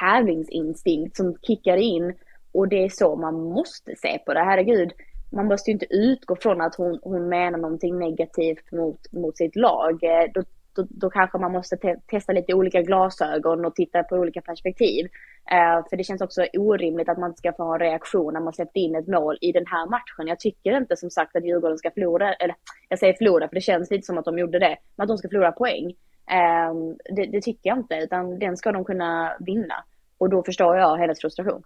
tävlingsinstinkt 0.00 1.16
som 1.16 1.36
kickar 1.42 1.76
in 1.76 2.14
och 2.52 2.68
det 2.68 2.84
är 2.84 2.88
så 2.88 3.16
man 3.16 3.34
måste 3.34 3.96
se 3.96 4.18
på 4.18 4.34
det. 4.34 4.40
Herregud, 4.40 4.92
man 5.32 5.46
måste 5.46 5.70
ju 5.70 5.72
inte 5.72 5.94
utgå 5.94 6.36
från 6.36 6.60
att 6.60 6.74
hon, 6.74 6.98
hon 7.02 7.28
menar 7.28 7.58
någonting 7.58 7.98
negativt 7.98 8.72
mot, 8.72 9.12
mot 9.12 9.36
sitt 9.36 9.56
lag. 9.56 10.04
Eh, 10.04 10.30
då, 10.34 10.42
då, 10.74 10.86
då 10.90 11.10
kanske 11.10 11.38
man 11.38 11.52
måste 11.52 11.76
te 11.76 11.96
testa 12.06 12.32
lite 12.32 12.54
olika 12.54 12.82
glasögon 12.82 13.64
och 13.64 13.74
titta 13.74 14.02
på 14.02 14.16
olika 14.16 14.40
perspektiv. 14.40 15.04
Eh, 15.50 15.88
för 15.90 15.96
det 15.96 16.04
känns 16.04 16.22
också 16.22 16.46
orimligt 16.52 17.08
att 17.08 17.18
man 17.18 17.30
inte 17.30 17.38
ska 17.38 17.52
få 17.52 17.72
en 17.72 17.80
reaktion 17.80 18.34
när 18.34 18.40
man 18.40 18.52
släppt 18.52 18.76
in 18.76 18.94
ett 18.94 19.08
mål 19.08 19.38
i 19.40 19.52
den 19.52 19.66
här 19.66 19.86
matchen. 19.86 20.26
Jag 20.26 20.40
tycker 20.40 20.76
inte 20.76 20.96
som 20.96 21.10
sagt 21.10 21.36
att 21.36 21.46
Djurgården 21.46 21.78
ska 21.78 21.90
förlora, 21.90 22.32
eller 22.32 22.54
jag 22.88 22.98
säger 22.98 23.14
förlora 23.14 23.48
för 23.48 23.54
det 23.54 23.60
känns 23.60 23.90
lite 23.90 24.06
som 24.06 24.18
att 24.18 24.24
de 24.24 24.38
gjorde 24.38 24.58
det, 24.58 24.76
men 24.96 25.04
att 25.04 25.08
de 25.08 25.18
ska 25.18 25.28
förlora 25.28 25.52
poäng. 25.52 25.86
Eh, 26.30 26.74
det, 27.16 27.26
det, 27.26 27.40
tycker 27.40 27.70
jag 27.70 27.78
inte, 27.78 27.94
utan 27.94 28.38
den 28.38 28.56
ska 28.56 28.72
de 28.72 28.84
kunna 28.84 29.36
vinna. 29.40 29.84
Och 30.18 30.30
då 30.30 30.42
förstår 30.42 30.76
jag 30.76 30.96
hennes 30.96 31.20
frustration. 31.20 31.62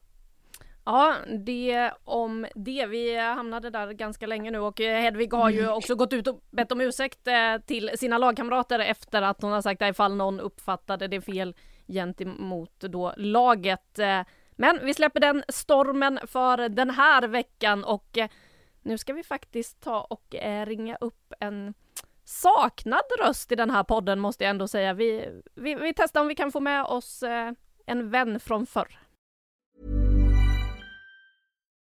Ja, 0.90 1.14
det 1.27 1.92
om 2.05 2.46
det. 2.55 2.87
Vi 2.87 3.16
hamnade 3.16 3.70
där 3.70 3.92
ganska 3.92 4.27
länge 4.27 4.51
nu 4.51 4.59
och 4.59 4.81
Hedvig 4.81 5.33
har 5.33 5.51
ju 5.51 5.68
också 5.68 5.94
gått 5.94 6.12
ut 6.12 6.27
och 6.27 6.40
bett 6.51 6.72
om 6.72 6.81
ursäkt 6.81 7.27
eh, 7.27 7.59
till 7.66 7.90
sina 7.94 8.18
lagkamrater 8.18 8.79
efter 8.79 9.22
att 9.22 9.42
hon 9.42 9.53
har 9.53 9.62
sagt 9.62 9.83
att 9.83 9.90
ifall 9.90 10.16
någon 10.16 10.40
uppfattade 10.40 11.09
det 11.09 11.20
fel 11.20 11.55
gentemot 11.87 12.81
då 12.81 13.12
laget. 13.16 13.98
Men 14.51 14.79
vi 14.83 14.94
släpper 14.94 15.20
den 15.20 15.44
stormen 15.48 16.20
för 16.27 16.68
den 16.68 16.90
här 16.90 17.29
veckan 17.29 17.85
och 17.85 18.18
nu 18.83 18.98
ska 18.98 19.12
vi 19.12 19.22
faktiskt 19.22 19.81
ta 19.81 20.01
och 20.01 20.35
ringa 20.64 20.96
upp 20.96 21.33
en 21.40 21.74
saknad 22.24 23.05
röst 23.20 23.53
i 23.53 23.55
den 23.55 23.70
här 23.70 23.85
podden 23.85 24.20
måste 24.20 24.44
jag 24.44 24.51
ändå 24.51 24.68
säga. 24.68 24.92
Vi, 24.92 25.29
vi, 25.55 25.74
vi 25.74 25.94
testar 25.96 26.20
om 26.20 26.29
vi 26.29 26.35
kan 26.35 26.53
få 26.53 26.61
med 26.61 26.85
oss 26.85 27.24
en 27.87 28.11
vän 28.11 28.40
från 28.40 28.66
förr. 28.66 29.08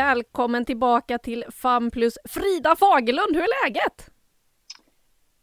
Välkommen 0.00 0.64
tillbaka 0.64 1.18
till 1.18 1.44
FAM 1.52 1.90
plus 1.90 2.18
Frida 2.28 2.76
Fagerlund, 2.76 3.36
hur 3.36 3.42
är 3.42 3.64
läget? 3.66 4.10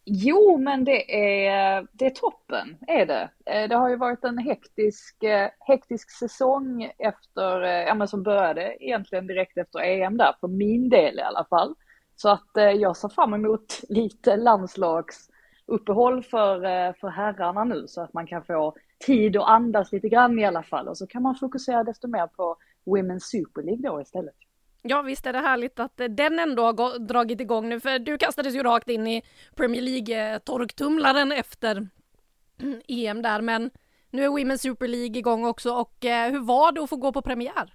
Jo, 0.06 0.58
men 0.58 0.84
det 0.84 1.16
är, 1.46 1.88
det 1.92 2.06
är 2.06 2.10
toppen, 2.10 2.78
är 2.88 3.06
det. 3.06 3.30
Eh, 3.46 3.70
det 3.70 3.76
har 3.76 3.90
ju 3.90 3.96
varit 3.96 4.24
en 4.24 4.38
hektisk, 4.38 5.24
eh, 5.24 5.50
hektisk 5.60 6.12
säsong 6.12 6.92
efter, 6.98 7.62
eh, 7.62 7.70
ja 7.70 7.94
men 7.94 8.08
som 8.08 8.24
började 8.24 8.84
egentligen 8.84 9.28
direkt 9.28 9.58
efter 9.58 9.80
EM 9.80 10.18
där, 10.18 10.36
för 10.40 10.48
min 10.48 10.90
del 10.90 11.20
i 11.20 11.22
alla 11.22 11.46
fall. 11.50 11.76
Så 12.16 12.30
att 12.30 12.52
jag 12.54 12.98
ser 12.98 13.10
fram 13.10 13.34
emot 13.34 13.82
lite 13.90 14.38
landslagsuppehåll 14.38 16.24
för, 16.24 16.60
för 16.94 17.08
herrarna 17.08 17.64
nu 17.64 17.88
så 17.88 18.02
att 18.02 18.14
man 18.14 18.28
kan 18.28 18.44
få 18.44 18.76
tid 19.06 19.38
att 19.38 19.50
andas 19.50 19.92
lite 19.92 20.10
grann 20.10 20.40
i 20.40 20.46
alla 20.46 20.64
fall 20.64 20.88
och 20.88 20.98
så 20.98 21.08
kan 21.08 21.24
man 21.24 21.36
fokusera 21.36 21.84
desto 21.84 22.08
mer 22.08 22.28
på 22.28 22.58
Women's 22.86 23.20
Super 23.20 23.64
League 23.64 23.90
då 23.90 24.02
istället. 24.02 24.36
Ja 24.82 25.02
visst 25.02 25.26
är 25.26 25.34
det 25.34 25.40
härligt 25.40 25.80
att 25.80 26.00
eh, 26.00 26.08
den 26.08 26.40
ändå 26.40 26.64
har 26.64 27.00
dragit 27.00 27.42
igång 27.42 27.70
nu 27.70 27.80
för 27.80 28.00
du 28.00 28.18
kastades 28.18 28.56
ju 28.56 28.64
rakt 28.64 28.90
in 28.90 29.08
i 29.08 29.24
Premier 29.56 29.82
League-torktumlaren 29.82 31.32
efter 31.32 31.88
EM 32.88 33.22
där 33.22 33.42
men 33.42 33.72
nu 34.10 34.24
är 34.24 34.30
Women's 34.30 34.58
Super 34.58 34.88
League 34.88 35.18
igång 35.18 35.46
också 35.46 35.72
och 35.72 36.06
eh, 36.06 36.32
hur 36.32 36.40
var 36.40 36.72
det 36.72 36.84
att 36.84 36.90
få 36.90 36.96
gå 36.96 37.12
på 37.12 37.22
premiär? 37.22 37.74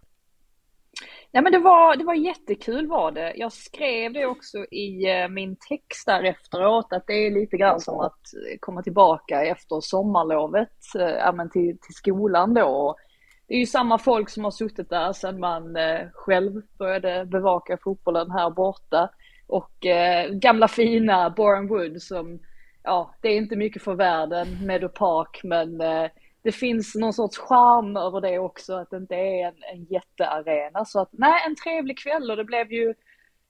Nej 1.30 1.42
men 1.42 1.52
det 1.52 1.58
var, 1.58 1.96
det 1.96 2.04
var 2.04 2.14
jättekul 2.14 2.86
var 2.86 3.12
det. 3.12 3.32
Jag 3.36 3.52
skrev 3.52 4.12
det 4.12 4.26
också 4.26 4.58
i 4.58 5.10
eh, 5.10 5.28
min 5.28 5.56
text 5.68 6.06
där 6.06 6.22
efteråt 6.24 6.92
att 6.92 7.06
det 7.06 7.26
är 7.26 7.30
lite 7.30 7.56
grann 7.56 7.80
som 7.80 8.00
att 8.00 8.20
komma 8.60 8.82
tillbaka 8.82 9.44
efter 9.44 9.80
sommarlovet 9.80 10.78
äh, 10.98 11.48
till, 11.52 11.78
till 11.78 11.94
skolan 11.94 12.54
då 12.54 12.96
det 13.46 13.54
är 13.54 13.58
ju 13.58 13.66
samma 13.66 13.98
folk 13.98 14.30
som 14.30 14.44
har 14.44 14.50
suttit 14.50 14.90
där 14.90 15.12
sedan 15.12 15.40
man 15.40 15.76
eh, 15.76 16.08
själv 16.12 16.62
började 16.78 17.24
bevaka 17.24 17.78
fotbollen 17.84 18.30
här 18.30 18.50
borta. 18.50 19.10
Och 19.46 19.86
eh, 19.86 20.30
gamla 20.30 20.68
fina 20.68 21.30
Boreham 21.30 21.68
Wood 21.68 22.02
som, 22.02 22.38
ja, 22.82 23.14
det 23.20 23.28
är 23.28 23.36
inte 23.36 23.56
mycket 23.56 23.82
för 23.82 23.94
världen, 23.94 24.66
Meadow 24.66 24.88
Park, 24.88 25.40
men 25.44 25.80
eh, 25.80 26.10
det 26.42 26.52
finns 26.52 26.94
någon 26.94 27.12
sorts 27.12 27.38
charm 27.38 27.96
över 27.96 28.20
det 28.20 28.38
också, 28.38 28.74
att 28.74 28.90
det 28.90 28.96
inte 28.96 29.14
är 29.14 29.46
en, 29.46 29.54
en 29.72 29.84
jättearena. 29.84 30.84
Så 30.84 31.00
att, 31.00 31.08
nej, 31.12 31.42
en 31.46 31.56
trevlig 31.56 31.98
kväll 31.98 32.30
och 32.30 32.36
det 32.36 32.44
blev 32.44 32.72
ju, 32.72 32.94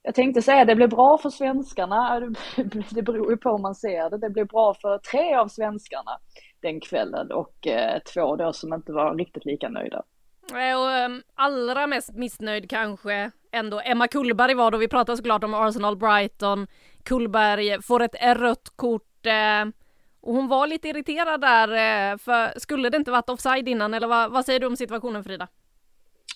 jag 0.03 0.15
tänkte 0.15 0.41
säga 0.41 0.65
det 0.65 0.75
blev 0.75 0.89
bra 0.89 1.17
för 1.17 1.29
svenskarna, 1.29 2.19
det 2.89 3.01
beror 3.01 3.31
ju 3.31 3.37
på 3.37 3.51
hur 3.51 3.57
man 3.57 3.75
ser 3.75 4.09
det, 4.09 4.17
det 4.17 4.29
blev 4.29 4.47
bra 4.47 4.73
för 4.73 4.97
tre 4.97 5.35
av 5.35 5.47
svenskarna 5.47 6.19
den 6.61 6.79
kvällen 6.79 7.31
och 7.31 7.67
eh, 7.67 7.99
två 8.13 8.35
då 8.35 8.53
som 8.53 8.73
inte 8.73 8.91
var 8.91 9.15
riktigt 9.15 9.45
lika 9.45 9.69
nöjda. 9.69 10.03
Eh, 10.51 10.79
och 10.81 11.05
um, 11.05 11.23
allra 11.35 11.87
mest 11.87 12.13
missnöjd 12.13 12.69
kanske 12.69 13.31
ändå 13.51 13.81
Emma 13.85 14.07
Kullberg 14.07 14.53
var 14.53 14.71
då. 14.71 14.77
Vi 14.77 14.87
pratade 14.87 15.17
såklart 15.17 15.43
om 15.43 15.53
Arsenal 15.53 15.97
Brighton. 15.97 16.67
Kullberg 17.03 17.81
får 17.81 18.01
ett 18.01 18.15
rött 18.37 18.73
kort 18.75 19.25
eh, 19.25 19.65
och 20.21 20.33
hon 20.33 20.47
var 20.47 20.67
lite 20.67 20.87
irriterad 20.87 21.41
där. 21.41 21.67
Eh, 21.67 22.17
för 22.17 22.59
skulle 22.59 22.89
det 22.89 22.97
inte 22.97 23.11
varit 23.11 23.29
offside 23.29 23.67
innan 23.67 23.93
eller 23.93 24.07
vad, 24.07 24.31
vad 24.31 24.45
säger 24.45 24.59
du 24.59 24.67
om 24.67 24.77
situationen 24.77 25.23
Frida? 25.23 25.47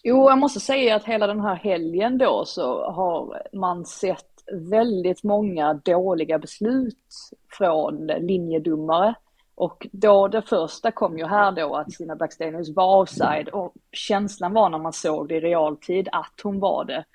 Jo, 0.03 0.29
jag 0.29 0.37
måste 0.37 0.59
säga 0.59 0.95
att 0.95 1.03
hela 1.03 1.27
den 1.27 1.41
här 1.41 1.55
helgen 1.55 2.17
då 2.17 2.45
så 2.45 2.91
har 2.91 3.41
man 3.53 3.85
sett 3.85 4.25
väldigt 4.51 5.23
många 5.23 5.73
dåliga 5.73 6.39
beslut 6.39 7.13
från 7.57 8.07
linjedomare. 8.07 9.15
Och 9.55 9.87
då 9.91 10.27
det 10.27 10.41
första 10.41 10.91
kom 10.91 11.17
ju 11.17 11.25
här 11.25 11.51
då 11.51 11.75
att 11.75 11.93
Stina 11.93 12.15
Blackstenius 12.15 12.75
var 12.75 13.01
offside 13.01 13.49
och 13.49 13.73
känslan 13.91 14.53
var 14.53 14.69
när 14.69 14.77
man 14.77 14.93
såg 14.93 15.29
det 15.29 15.35
i 15.35 15.39
realtid 15.39 16.09
att 16.11 16.41
hon 16.43 16.59
var 16.59 16.85
det. 16.85 17.05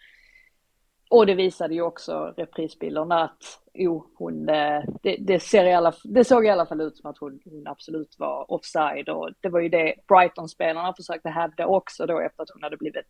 Och 1.13 1.27
det 1.27 1.35
visade 1.35 1.75
ju 1.75 1.83
också 1.83 2.35
reprisbilderna 2.37 3.25
att 3.25 3.61
jo, 3.75 4.07
hon, 4.19 4.49
eh, 4.49 4.83
det, 5.03 5.17
det, 5.21 5.41
ser 5.41 5.65
i 5.65 5.75
alla, 5.75 5.93
det 6.05 6.25
såg 6.25 6.47
i 6.47 6.51
alla 6.51 6.67
fall 6.67 6.81
ut 6.81 6.97
som 6.97 7.11
att 7.11 7.19
hon, 7.19 7.41
hon 7.45 7.67
absolut 7.67 8.17
var 8.19 8.53
offside 8.53 9.09
och 9.09 9.31
det 9.41 9.49
var 9.49 9.61
ju 9.61 9.69
det 9.69 9.95
Brighton-spelarna 10.09 10.95
försökte 10.95 11.29
hävda 11.29 11.67
också 11.67 12.07
då 12.07 12.21
efter 12.21 12.43
att 12.43 12.51
hon 12.51 12.63
hade 12.63 12.77
blivit 12.77 13.07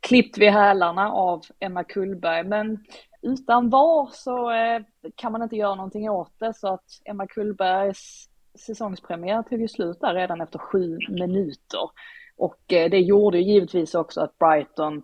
klippt 0.00 0.38
vid 0.38 0.50
hälarna 0.50 1.12
av 1.12 1.42
Emma 1.60 1.84
Kullberg. 1.84 2.44
Men 2.44 2.84
utan 3.22 3.70
VAR 3.70 4.08
så 4.12 4.50
eh, 4.50 4.82
kan 5.14 5.32
man 5.32 5.42
inte 5.42 5.56
göra 5.56 5.74
någonting 5.74 6.10
åt 6.10 6.32
det 6.38 6.54
så 6.54 6.68
att 6.68 6.86
Emma 7.04 7.26
Kullbergs 7.26 8.28
säsongspremiär 8.58 9.42
tog 9.42 9.60
ju 9.60 9.68
slut 9.68 10.00
där 10.00 10.14
redan 10.14 10.40
efter 10.40 10.58
sju 10.58 10.98
minuter. 11.08 11.90
Och 12.36 12.72
eh, 12.72 12.90
det 12.90 13.00
gjorde 13.00 13.38
ju 13.38 13.52
givetvis 13.52 13.94
också 13.94 14.20
att 14.20 14.38
Brighton 14.38 15.02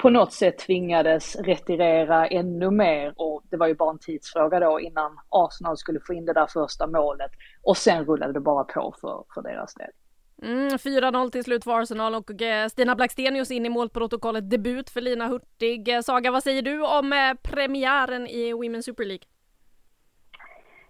på 0.00 0.10
något 0.10 0.32
sätt 0.32 0.58
tvingades 0.58 1.36
retirera 1.36 2.26
ännu 2.26 2.70
mer 2.70 3.14
och 3.16 3.42
det 3.50 3.56
var 3.56 3.66
ju 3.66 3.74
bara 3.74 3.90
en 3.90 3.98
tidsfråga 3.98 4.60
då 4.60 4.80
innan 4.80 5.18
Arsenal 5.28 5.76
skulle 5.76 6.00
få 6.06 6.14
in 6.14 6.24
det 6.24 6.32
där 6.32 6.46
första 6.46 6.86
målet 6.86 7.30
och 7.62 7.76
sen 7.76 8.04
rullade 8.04 8.32
det 8.32 8.40
bara 8.40 8.64
på 8.64 8.94
för, 9.00 9.24
för 9.34 9.42
deras 9.42 9.74
del. 9.74 9.90
Mm, 10.42 10.68
4-0 10.68 11.30
till 11.30 11.44
slut 11.44 11.64
för 11.64 11.80
Arsenal 11.80 12.14
och 12.14 12.42
eh, 12.42 12.68
Stina 12.68 12.96
Blackstenius 12.96 13.50
in 13.50 13.66
i 13.66 13.68
målprotokollet. 13.68 14.50
Debut 14.50 14.90
för 14.90 15.00
Lina 15.00 15.28
Hurtig. 15.28 15.88
Eh, 15.88 16.00
Saga, 16.00 16.30
vad 16.30 16.42
säger 16.42 16.62
du 16.62 16.82
om 16.82 17.36
premiären 17.42 18.26
i 18.26 18.52
Women's 18.52 18.82
Super 18.82 19.04
League? 19.04 19.24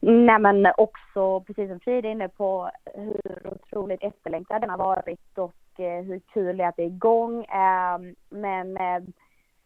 Nej 0.00 0.38
men 0.38 0.66
också, 0.76 1.40
precis 1.40 1.70
som 1.70 1.80
Frida 1.80 2.08
är 2.08 2.12
inne 2.12 2.28
på, 2.28 2.70
hur 2.94 3.46
otroligt 3.46 4.02
efterlängtad 4.02 4.60
den 4.60 4.70
har 4.70 4.78
varit 4.78 5.38
och 5.38 5.44
eh, 5.44 5.69
Eh, 5.80 6.02
hur 6.02 6.18
kul 6.18 6.56
det 6.56 6.64
är 6.64 6.68
att 6.68 6.76
det 6.76 6.82
är 6.82 6.86
igång. 6.86 7.44
Eh, 7.44 7.98
men 8.28 8.76
eh, 8.76 9.02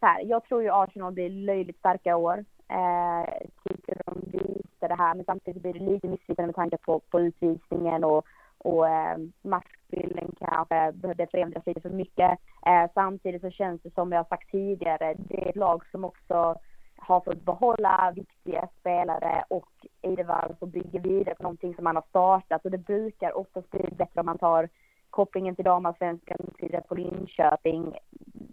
så 0.01 0.07
här, 0.07 0.21
jag 0.25 0.45
tror 0.45 0.63
ju 0.63 0.71
Arsenal 0.73 1.13
blir 1.13 1.31
löjligt 1.31 1.79
starka 1.79 2.11
i 2.11 2.15
år. 2.15 2.45
Eh, 2.69 3.47
tycker 3.69 4.03
de 4.07 4.21
visar 4.39 4.89
det 4.89 4.95
här, 4.95 5.15
men 5.15 5.25
samtidigt 5.25 5.63
blir 5.63 5.73
det 5.73 5.81
lite 5.81 6.09
misslyckande 6.09 6.47
med 6.47 6.55
tanke 6.55 6.77
på, 6.77 7.01
på 7.11 7.21
utvisningen 7.21 8.05
och, 8.05 8.27
och 8.59 8.89
eh, 8.89 9.19
matchbilden 9.43 10.33
kanske 10.39 10.93
behövde 10.93 11.27
förändras 11.27 11.67
lite 11.67 11.81
för 11.81 11.91
mycket. 11.91 12.39
Eh, 12.67 12.91
samtidigt 12.95 13.43
så 13.43 13.51
känns 13.51 13.83
det 13.83 13.95
som 13.95 14.13
jag 14.13 14.29
sagt 14.29 14.51
tidigare, 14.51 15.15
det 15.19 15.45
är 15.45 15.49
ett 15.49 15.57
lag 15.57 15.83
som 15.91 16.05
också 16.05 16.59
har 16.97 17.21
fått 17.21 17.43
behålla 17.43 18.13
viktiga 18.17 18.69
spelare 18.81 19.45
och 19.49 19.71
Eidevall 20.03 20.55
får 20.61 20.67
bygga 20.67 20.89
bygger 20.91 21.01
vidare 21.01 21.35
på 21.35 21.43
någonting 21.43 21.75
som 21.75 21.85
man 21.85 21.97
har 21.97 22.05
startat 22.09 22.65
och 22.65 22.71
det 22.71 22.79
brukar 22.79 23.37
oftast 23.37 23.71
bli 23.71 23.81
bättre 23.97 24.21
om 24.21 24.27
man 24.27 24.39
tar 24.39 24.69
kopplingen 25.15 25.57
till 25.57 25.65
damallsvenskan 25.65 26.39
till 26.59 26.81
på 26.89 26.95
Linköping 26.95 27.95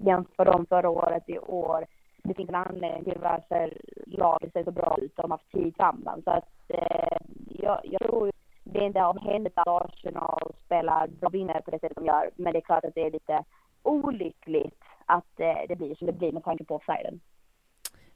jämför 0.05 0.45
dem 0.45 0.65
förra 0.69 0.89
året 0.89 1.29
i 1.29 1.39
år. 1.39 1.85
Det 2.23 2.33
finns 2.33 2.49
en 2.49 2.55
anledning 2.55 3.03
till 3.03 3.21
varför 3.21 3.73
laget 4.07 4.53
ser 4.53 4.63
så 4.63 4.71
bra 4.71 4.97
ut. 5.01 5.15
De 5.15 5.31
har 5.31 5.37
haft 5.37 5.51
tid 5.51 5.75
framåt. 5.75 6.23
Så 6.23 6.31
att 6.31 6.49
eh, 6.67 7.17
jag, 7.49 7.79
jag 7.83 8.01
tror 8.01 8.31
det 8.63 8.79
är 8.79 8.83
inte 8.83 9.03
av 9.03 9.19
händet 9.19 9.53
att 9.55 9.67
Arsenal 9.67 10.53
spelar 10.65 11.07
bra 11.07 11.29
vinnare 11.29 11.61
på 11.61 11.71
det 11.71 11.79
sättet 11.79 11.95
de 11.95 12.05
gör. 12.05 12.29
Men 12.35 12.53
det 12.53 12.59
är 12.59 12.61
klart 12.61 12.85
att 12.85 12.95
det 12.95 13.05
är 13.05 13.11
lite 13.11 13.43
olyckligt 13.83 14.83
att 15.05 15.39
eh, 15.39 15.61
det 15.67 15.75
blir 15.75 15.95
som 15.95 16.07
det 16.07 16.13
blir 16.13 16.31
med 16.31 16.43
tanke 16.43 16.63
på 16.63 16.75
offsiden. 16.75 17.19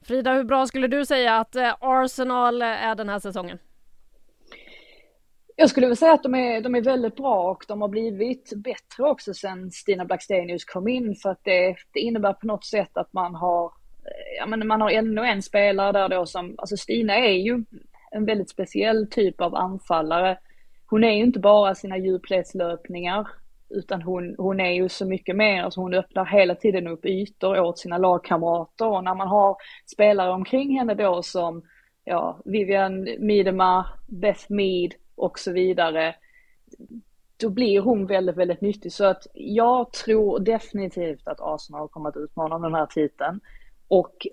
Frida, 0.01 0.33
hur 0.33 0.43
bra 0.43 0.65
skulle 0.65 0.87
du 0.87 1.05
säga 1.05 1.37
att 1.37 1.55
eh, 1.55 1.75
Arsenal 1.79 2.61
är 2.61 2.95
den 2.95 3.09
här 3.09 3.19
säsongen? 3.19 3.57
Jag 5.55 5.69
skulle 5.69 5.85
vilja 5.85 5.95
säga 5.95 6.13
att 6.13 6.23
de 6.23 6.35
är, 6.35 6.61
de 6.61 6.75
är 6.75 6.81
väldigt 6.81 7.15
bra 7.15 7.51
och 7.51 7.65
de 7.67 7.81
har 7.81 7.87
blivit 7.87 8.53
bättre 8.55 9.03
också 9.03 9.33
sen 9.33 9.71
Stina 9.71 10.05
Blackstenius 10.05 10.65
kom 10.65 10.87
in 10.87 11.15
för 11.15 11.29
att 11.29 11.43
det, 11.43 11.75
det 11.91 11.99
innebär 11.99 12.33
på 12.33 12.47
något 12.47 12.65
sätt 12.65 12.97
att 12.97 13.13
man 13.13 13.35
har, 13.35 13.65
eh, 13.65 14.37
ja 14.39 14.45
men 14.45 14.67
man 14.67 14.81
har 14.81 14.89
ännu 14.89 15.21
en 15.21 15.41
spelare 15.41 15.91
där 15.91 16.09
då 16.09 16.25
som, 16.25 16.55
alltså 16.57 16.77
Stina 16.77 17.15
är 17.15 17.33
ju 17.33 17.63
en 18.11 18.25
väldigt 18.25 18.49
speciell 18.49 19.07
typ 19.11 19.41
av 19.41 19.55
anfallare. 19.55 20.37
Hon 20.85 21.03
är 21.03 21.13
ju 21.13 21.23
inte 21.23 21.39
bara 21.39 21.75
sina 21.75 21.97
djupledslöpningar 21.97 23.27
utan 23.69 24.01
hon, 24.01 24.35
hon 24.37 24.59
är 24.59 24.71
ju 24.71 24.89
så 24.89 25.05
mycket 25.05 25.35
mer, 25.35 25.63
alltså 25.63 25.81
hon 25.81 25.93
öppnar 25.93 26.25
hela 26.25 26.55
tiden 26.55 26.87
upp 26.87 27.05
ytor 27.05 27.59
åt 27.59 27.79
sina 27.79 27.97
lagkamrater 27.97 28.87
och 28.87 29.03
när 29.03 29.15
man 29.15 29.27
har 29.27 29.55
spelare 29.85 30.31
omkring 30.31 30.77
henne 30.77 30.93
då 30.93 31.23
som 31.23 31.63
ja, 32.03 32.41
Vivian 32.45 33.07
Miedema, 33.19 33.85
Beth 34.07 34.45
Mead 34.51 34.93
och 35.15 35.39
så 35.39 35.51
vidare, 35.51 36.15
då 37.37 37.49
blir 37.49 37.79
hon 37.79 38.05
väldigt, 38.05 38.37
väldigt 38.37 38.61
nyttig. 38.61 38.93
Så 38.93 39.05
att 39.05 39.27
jag 39.33 39.93
tror 39.93 40.39
definitivt 40.39 41.27
att 41.27 41.41
Arsenal 41.41 41.89
kommer 41.89 42.09
att 42.09 42.17
utmana 42.17 42.59
den 42.59 42.73
här 42.73 42.85
titeln. 42.85 43.39
Och 43.87 44.27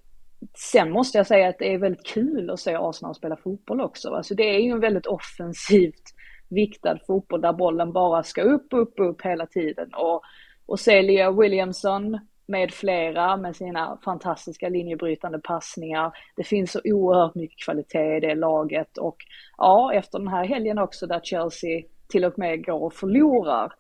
sen 0.55 0.90
måste 0.90 1.18
jag 1.18 1.27
säga 1.27 1.49
att 1.49 1.59
det 1.59 1.75
är 1.75 1.79
väldigt 1.79 2.07
kul 2.07 2.51
att 2.51 2.61
se 2.61 2.75
Arsenal 2.75 3.14
spela 3.14 3.37
fotboll 3.37 3.81
också. 3.81 4.11
Alltså 4.11 4.35
det 4.35 4.55
är 4.55 4.59
ju 4.59 4.71
en 4.71 4.81
väldigt 4.81 5.07
offensivt 5.07 6.14
viktad 6.49 6.99
fotboll 7.07 7.40
där 7.40 7.53
bollen 7.53 7.92
bara 7.92 8.23
ska 8.23 8.42
upp, 8.42 8.66
upp, 8.71 8.95
upp 8.97 9.23
hela 9.23 9.47
tiden. 9.47 9.95
Och, 9.95 10.23
och 10.66 10.81
Celia 10.81 11.31
Williamson 11.31 12.18
med 12.53 12.71
flera 12.71 13.37
med 13.37 13.57
sina 13.57 13.99
fantastiska 14.05 14.69
linjebrytande 14.69 15.38
passningar. 15.38 16.12
Det 16.37 16.45
finns 16.45 16.73
så 16.73 16.81
oerhört 16.85 17.35
mycket 17.35 17.65
kvalitet 17.65 18.17
i 18.17 18.21
det 18.21 18.35
laget 18.35 18.99
och 18.99 19.17
ja, 19.59 19.93
efter 19.95 20.19
den 20.19 20.29
här 20.29 20.45
helgen 20.45 20.79
också 20.79 21.07
där 21.07 21.21
Chelsea 21.23 21.83
till 22.09 22.25
och 22.25 22.38
med 22.38 22.67
går 22.67 22.83
och 22.83 22.93
förlorar, 22.93 23.73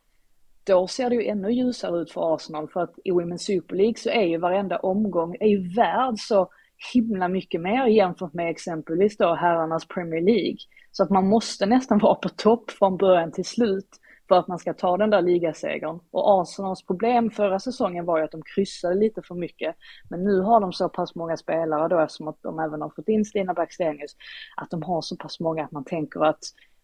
då 0.66 0.86
ser 0.86 1.10
det 1.10 1.16
ju 1.16 1.26
ännu 1.26 1.52
ljusare 1.52 1.98
ut 1.98 2.10
för 2.12 2.34
Arsenal 2.34 2.68
för 2.68 2.80
att 2.80 2.94
i 3.04 3.10
Women's 3.10 3.36
Super 3.36 3.76
League 3.76 3.96
så 3.96 4.10
är 4.10 4.22
ju 4.22 4.38
varenda 4.38 4.78
omgång 4.78 5.36
är 5.40 5.48
ju 5.48 5.74
värd 5.74 6.14
så 6.18 6.48
himla 6.94 7.28
mycket 7.28 7.60
mer 7.60 7.86
jämfört 7.86 8.32
med 8.32 8.50
exempelvis 8.50 9.16
då 9.16 9.34
herrarnas 9.34 9.88
Premier 9.88 10.22
League. 10.22 10.58
Så 10.92 11.02
att 11.02 11.10
man 11.10 11.28
måste 11.28 11.66
nästan 11.66 11.98
vara 11.98 12.14
på 12.14 12.28
topp 12.28 12.70
från 12.70 12.96
början 12.96 13.32
till 13.32 13.44
slut 13.44 13.88
för 14.32 14.38
att 14.38 14.48
man 14.48 14.58
ska 14.58 14.74
ta 14.74 14.96
den 14.96 15.10
där 15.10 15.22
ligasegern. 15.22 16.00
Och 16.10 16.40
Arsenals 16.40 16.82
problem 16.82 17.30
förra 17.30 17.58
säsongen 17.58 18.04
var 18.04 18.18
ju 18.18 18.24
att 18.24 18.30
de 18.30 18.42
kryssade 18.54 18.94
lite 18.94 19.22
för 19.22 19.34
mycket. 19.34 19.76
Men 20.10 20.24
nu 20.24 20.40
har 20.40 20.60
de 20.60 20.72
så 20.72 20.88
pass 20.88 21.14
många 21.14 21.36
spelare 21.36 21.88
då 21.88 22.00
eftersom 22.00 22.28
att 22.28 22.42
de 22.42 22.58
även 22.58 22.82
har 22.82 22.90
fått 22.90 23.08
in 23.08 23.24
Stina 23.24 23.54
Blackstenius, 23.54 24.16
att 24.56 24.70
de 24.70 24.82
har 24.82 25.02
så 25.02 25.16
pass 25.16 25.40
många 25.40 25.64
att 25.64 25.72
man 25.72 25.84
tänker 25.84 26.24
att 26.24 26.38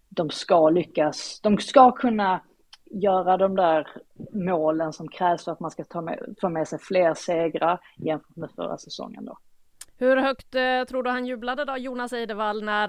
de 0.08 0.30
ska 0.30 0.70
lyckas, 0.70 1.40
de 1.42 1.58
ska 1.58 1.92
kunna 1.92 2.40
göra 2.90 3.36
de 3.36 3.56
där 3.56 3.88
målen 4.32 4.92
som 4.92 5.08
krävs 5.08 5.44
för 5.44 5.52
att 5.52 5.60
man 5.60 5.70
ska 5.70 5.84
ta 5.84 6.00
med, 6.00 6.34
få 6.40 6.48
med 6.48 6.68
sig 6.68 6.78
fler 6.78 7.14
segrar 7.14 7.80
jämfört 7.96 8.36
med 8.36 8.50
förra 8.56 8.78
säsongen 8.78 9.24
då. 9.24 9.38
Hur 9.98 10.16
högt 10.16 10.54
eh, 10.54 10.84
tror 10.88 11.02
du 11.02 11.10
han 11.10 11.26
jublade 11.26 11.64
då, 11.64 11.76
Jonas 11.76 12.12
Eidevall, 12.12 12.64
när 12.64 12.88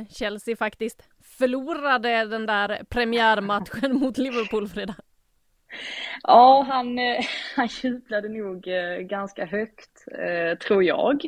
eh, 0.00 0.06
Chelsea 0.06 0.56
faktiskt 0.56 1.02
förlorade 1.40 2.24
den 2.24 2.46
där 2.46 2.82
premiärmatchen 2.88 3.98
mot 3.98 4.18
Liverpool, 4.18 4.68
Frida? 4.68 4.94
Ja, 6.22 6.66
han, 6.68 6.98
eh, 6.98 7.24
han 7.56 7.68
jublade 7.82 8.28
nog 8.28 8.68
eh, 8.68 8.98
ganska 8.98 9.44
högt, 9.44 10.06
eh, 10.18 10.58
tror 10.58 10.84
jag. 10.84 11.24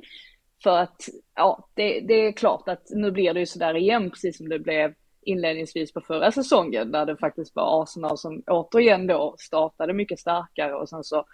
För 0.62 0.78
att, 0.78 1.08
ja, 1.34 1.68
det, 1.74 2.00
det 2.00 2.14
är 2.14 2.32
klart 2.32 2.68
att 2.68 2.90
nu 2.90 3.10
blir 3.10 3.34
det 3.34 3.40
ju 3.40 3.46
sådär 3.46 3.76
igen, 3.76 4.10
precis 4.10 4.36
som 4.36 4.48
det 4.48 4.58
blev 4.58 4.94
inledningsvis 5.22 5.92
på 5.92 6.00
förra 6.00 6.32
säsongen, 6.32 6.92
där 6.92 7.06
det 7.06 7.16
faktiskt 7.16 7.56
var 7.56 7.82
Arsenal 7.82 8.18
som 8.18 8.42
återigen 8.46 9.06
då 9.06 9.34
startade 9.38 9.92
mycket 9.92 10.18
starkare 10.18 10.74
och 10.74 10.88
sen 10.88 11.04
så 11.04 11.24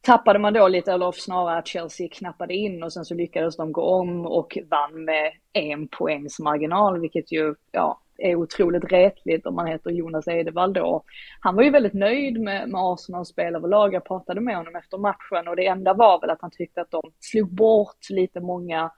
tappade 0.00 0.38
man 0.38 0.52
då 0.52 0.68
lite, 0.68 0.92
eller 0.92 1.12
snarare 1.12 1.58
att 1.58 1.66
Chelsea 1.66 2.08
knappade 2.08 2.54
in 2.54 2.82
och 2.82 2.92
sen 2.92 3.04
så 3.04 3.14
lyckades 3.14 3.56
de 3.56 3.72
gå 3.72 3.82
om 3.82 4.26
och 4.26 4.58
vann 4.70 5.04
med 5.04 5.32
en 5.52 5.88
poängs 5.88 6.38
marginal, 6.38 7.00
vilket 7.00 7.32
ju, 7.32 7.54
ja, 7.72 8.00
är 8.18 8.34
otroligt 8.34 8.92
retligt 8.92 9.46
om 9.46 9.54
man 9.54 9.66
heter 9.66 9.90
Jonas 9.90 10.28
Edevall 10.28 10.72
då. 10.72 11.02
Han 11.40 11.54
var 11.54 11.62
ju 11.62 11.70
väldigt 11.70 11.92
nöjd 11.92 12.40
med, 12.40 12.68
med 12.68 12.80
Arsenals 12.80 13.28
spel 13.28 13.56
överlag. 13.56 13.94
Jag 13.94 14.04
pratade 14.04 14.40
med 14.40 14.56
honom 14.56 14.76
efter 14.76 14.98
matchen 14.98 15.48
och 15.48 15.56
det 15.56 15.66
enda 15.66 15.94
var 15.94 16.20
väl 16.20 16.30
att 16.30 16.40
han 16.40 16.50
tyckte 16.50 16.80
att 16.80 16.90
de 16.90 17.02
slog 17.20 17.54
bort 17.54 18.10
lite 18.10 18.40
många 18.40 18.90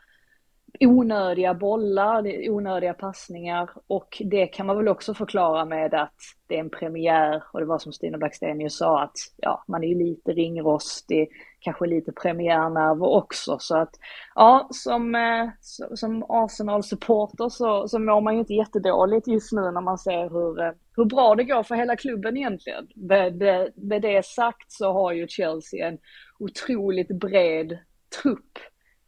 onödiga 0.81 1.55
bollar, 1.55 2.49
onödiga 2.51 2.95
passningar. 2.95 3.71
Och 3.87 4.23
det 4.25 4.47
kan 4.47 4.67
man 4.67 4.77
väl 4.77 4.89
också 4.89 5.15
förklara 5.15 5.65
med 5.65 5.95
att 5.95 6.15
det 6.47 6.57
är 6.57 6.61
en 6.61 6.71
premiär. 6.71 7.43
Och 7.53 7.61
det 7.61 7.67
var 7.67 7.79
som 7.79 7.93
Stina 7.93 8.19
Blackstenius 8.19 8.77
sa 8.77 9.03
att 9.03 9.17
ja, 9.37 9.65
man 9.69 9.85
är 9.85 9.89
ju 9.89 9.95
lite 9.95 10.33
ringrostig, 10.33 11.29
kanske 11.61 11.87
lite 11.87 12.13
premiärnerver 12.13 13.07
också. 13.07 13.57
Så 13.61 13.77
att 13.77 13.91
ja, 14.35 14.69
som, 14.71 15.15
eh, 15.15 15.49
som 15.95 16.25
Arsenal-supporter 16.29 17.49
så, 17.49 17.89
så 17.89 17.99
mår 17.99 18.21
man 18.21 18.35
ju 18.35 18.41
inte 18.41 18.55
jättedåligt 18.55 19.29
just 19.29 19.53
nu 19.53 19.61
när 19.61 19.81
man 19.81 19.99
ser 19.99 20.31
hur, 20.31 20.61
eh, 20.61 20.73
hur 20.97 21.05
bra 21.05 21.35
det 21.35 21.45
går 21.45 21.63
för 21.63 21.75
hela 21.75 21.97
klubben 21.97 22.37
egentligen. 22.37 22.89
Med, 22.95 23.43
med 23.77 24.03
det 24.03 24.27
sagt 24.27 24.73
så 24.73 24.93
har 24.93 25.13
ju 25.13 25.29
Chelsea 25.29 25.89
en 25.89 25.99
otroligt 26.39 27.21
bred 27.21 27.79
trupp 28.23 28.59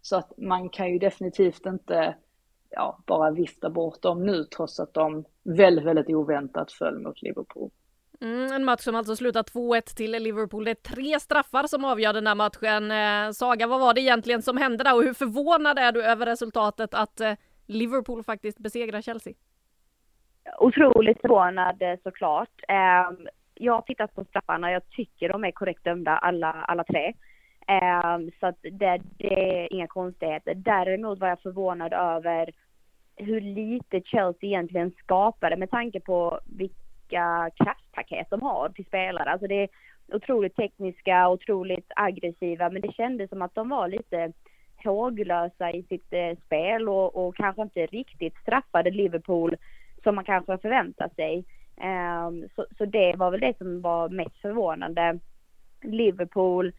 så 0.03 0.17
att 0.17 0.33
man 0.37 0.69
kan 0.69 0.93
ju 0.93 0.99
definitivt 0.99 1.67
inte 1.67 2.15
ja, 2.71 2.99
bara 3.07 3.31
vifta 3.31 3.71
bort 3.71 4.03
dem 4.03 4.27
nu 4.27 4.45
trots 4.45 4.81
att 4.81 4.95
de 4.95 5.25
väldigt, 5.43 5.85
väldigt 5.85 6.09
oväntat 6.09 6.73
föll 6.73 6.99
mot 6.99 7.23
Liverpool. 7.23 7.71
Mm, 8.21 8.53
en 8.53 8.65
match 8.65 8.81
som 8.81 8.95
alltså 8.95 9.17
slutar 9.17 9.43
2-1 9.43 9.97
till 9.97 10.11
Liverpool. 10.11 10.65
Det 10.65 10.71
är 10.71 10.95
tre 10.95 11.21
straffar 11.21 11.67
som 11.67 11.85
avgör 11.85 12.13
den 12.13 12.27
här 12.27 12.35
matchen. 12.35 12.91
Eh, 12.91 13.33
Saga, 13.33 13.67
vad 13.67 13.81
var 13.81 13.95
det 13.95 14.01
egentligen 14.01 14.43
som 14.43 14.57
hände 14.57 14.85
där 14.85 14.95
och 14.95 15.03
hur 15.03 15.15
förvånad 15.15 15.79
är 15.79 15.93
du 15.93 16.05
över 16.05 16.27
resultatet 16.27 16.95
att 16.95 17.21
eh, 17.21 17.33
Liverpool 17.67 18.25
faktiskt 18.25 18.59
besegrar 18.59 19.01
Chelsea? 19.01 19.35
Otroligt 20.59 21.21
förvånad 21.21 21.83
eh, 21.83 21.95
såklart. 22.03 22.63
Eh, 22.69 23.29
jag 23.55 23.73
har 23.73 23.83
tittat 23.83 24.15
på 24.15 24.25
straffarna. 24.25 24.73
Jag 24.73 24.91
tycker 24.91 25.29
de 25.29 25.45
är 25.45 25.53
korrekt 25.53 25.85
dömda 25.85 26.11
alla, 26.11 26.53
alla 26.53 26.85
tre. 26.85 27.15
Um, 27.69 28.31
så 28.41 28.47
att 28.47 28.59
det, 28.63 29.01
det 29.19 29.63
är 29.63 29.73
inga 29.73 29.87
konstigheter. 29.87 30.55
Däremot 30.55 31.19
var 31.19 31.29
jag 31.29 31.41
förvånad 31.41 31.93
över 31.93 32.51
hur 33.17 33.41
lite 33.41 34.01
Chelsea 34.01 34.49
egentligen 34.49 34.91
skapade 34.91 35.57
med 35.57 35.71
tanke 35.71 36.01
på 36.01 36.41
vilka 36.45 37.51
kraftpaket 37.57 38.27
de 38.31 38.43
har 38.43 38.69
till 38.69 38.85
spelare. 38.85 39.31
Alltså 39.31 39.47
det 39.47 39.63
är 39.63 39.69
otroligt 40.13 40.57
tekniska, 40.57 41.29
otroligt 41.29 41.93
aggressiva, 41.97 42.71
men 42.71 42.83
det 42.83 42.95
kändes 42.95 43.31
som 43.31 43.43
att 43.43 43.55
de 43.55 43.69
var 43.69 43.89
lite 43.89 44.33
håglösa 44.85 45.71
i 45.71 45.83
sitt 45.83 46.13
eh, 46.13 46.37
spel 46.47 46.89
och, 46.89 47.17
och, 47.17 47.37
kanske 47.37 47.63
inte 47.63 47.87
riktigt 47.87 48.37
straffade 48.37 48.91
Liverpool 48.91 49.57
som 50.03 50.15
man 50.15 50.25
kanske 50.25 50.59
förväntar 50.59 51.11
sig. 51.17 51.45
Um, 51.77 52.49
så, 52.57 52.67
så 52.79 52.85
det 52.85 53.15
var 53.17 53.31
väl 53.31 53.41
det 53.41 53.59
som 53.59 53.81
var 53.81 54.09
mest 54.09 54.37
förvånande. 54.37 55.19
Liverpool 55.83 56.73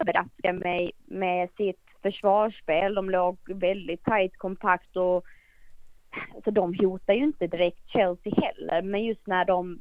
överraskade 0.00 0.52
mig 0.52 0.92
med 1.06 1.48
sitt 1.56 1.80
försvarsspel. 2.02 2.94
De 2.94 3.10
låg 3.10 3.36
väldigt 3.46 4.04
tajt, 4.04 4.36
kompakt 4.36 4.96
och 4.96 5.24
alltså 6.34 6.50
de 6.50 6.74
hotar 6.74 7.14
ju 7.14 7.24
inte 7.24 7.46
direkt 7.46 7.88
Chelsea 7.88 8.32
heller, 8.36 8.82
men 8.82 9.04
just 9.04 9.26
när 9.26 9.44
de 9.44 9.80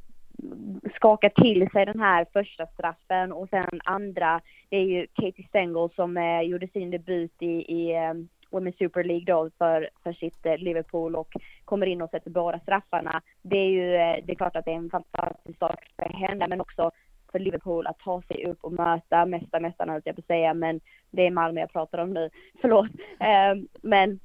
skakar 0.95 1.29
till 1.29 1.69
sig 1.69 1.85
den 1.85 1.99
här 1.99 2.25
första 2.33 2.67
straffen 2.67 3.31
och 3.31 3.49
sen 3.49 3.81
andra, 3.83 4.41
det 4.69 4.77
är 4.77 4.83
ju 4.83 5.07
Katie 5.13 5.47
Stengel 5.47 5.89
som 5.95 6.17
eh, 6.17 6.41
gjorde 6.41 6.67
sin 6.67 6.91
debut 6.91 7.41
i, 7.41 7.47
i 7.47 7.95
eh, 7.95 8.13
Women's 8.51 8.77
Super 8.77 9.03
League 9.03 9.25
då 9.25 9.49
för, 9.57 9.89
för 10.03 10.13
sitt 10.13 10.45
eh, 10.45 10.57
Liverpool 10.57 11.15
och 11.15 11.33
kommer 11.65 11.85
in 11.85 12.01
och 12.01 12.09
sätter 12.09 12.29
båda 12.29 12.59
straffarna. 12.59 13.21
Det 13.41 13.57
är 13.57 13.69
ju, 13.69 13.95
eh, 13.95 14.25
det 14.25 14.31
är 14.31 14.35
klart 14.35 14.55
att 14.55 14.65
det 14.65 14.71
är 14.71 14.75
en 14.75 14.89
fantastisk 14.89 15.59
sak 15.59 15.91
för 15.95 16.09
henne, 16.09 16.47
men 16.47 16.61
också 16.61 16.91
för 17.37 17.43
Liverpool 17.43 17.87
att 17.87 17.99
ta 17.99 18.21
sig 18.21 18.45
upp 18.45 18.57
och 18.61 18.73
möta 18.73 19.25
mästarmästarna 19.25 19.93
höll 19.93 20.01
jag 20.05 20.15
på 20.15 20.19
att 20.19 20.25
säga, 20.25 20.53
men 20.53 20.79
det 21.11 21.27
är 21.27 21.31
Malmö 21.31 21.61
jag 21.61 21.71
pratar 21.71 21.97
om 21.97 22.13
nu, 22.13 22.29
förlåt. 22.61 22.89
Eh, 23.19 23.55
men 23.81 24.19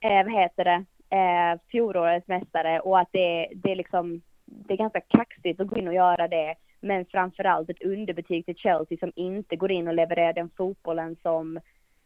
eh, 0.00 0.24
vad 0.24 0.32
heter 0.32 0.64
det, 0.64 0.84
eh, 1.16 1.60
fjolårets 1.70 2.28
mästare 2.28 2.80
och 2.80 2.98
att 2.98 3.08
det, 3.12 3.48
det 3.54 3.72
är 3.72 3.76
liksom, 3.76 4.22
det 4.44 4.74
är 4.74 4.78
ganska 4.78 5.00
kaxigt 5.00 5.60
att 5.60 5.66
gå 5.66 5.76
in 5.76 5.88
och 5.88 5.94
göra 5.94 6.28
det, 6.28 6.54
men 6.80 7.06
framförallt 7.06 7.70
ett 7.70 7.82
underbetyg 7.82 8.44
till 8.44 8.56
Chelsea 8.56 8.98
som 8.98 9.12
inte 9.16 9.56
går 9.56 9.70
in 9.70 9.88
och 9.88 9.94
levererar 9.94 10.32
den 10.32 10.50
fotbollen 10.56 11.16
som 11.22 11.56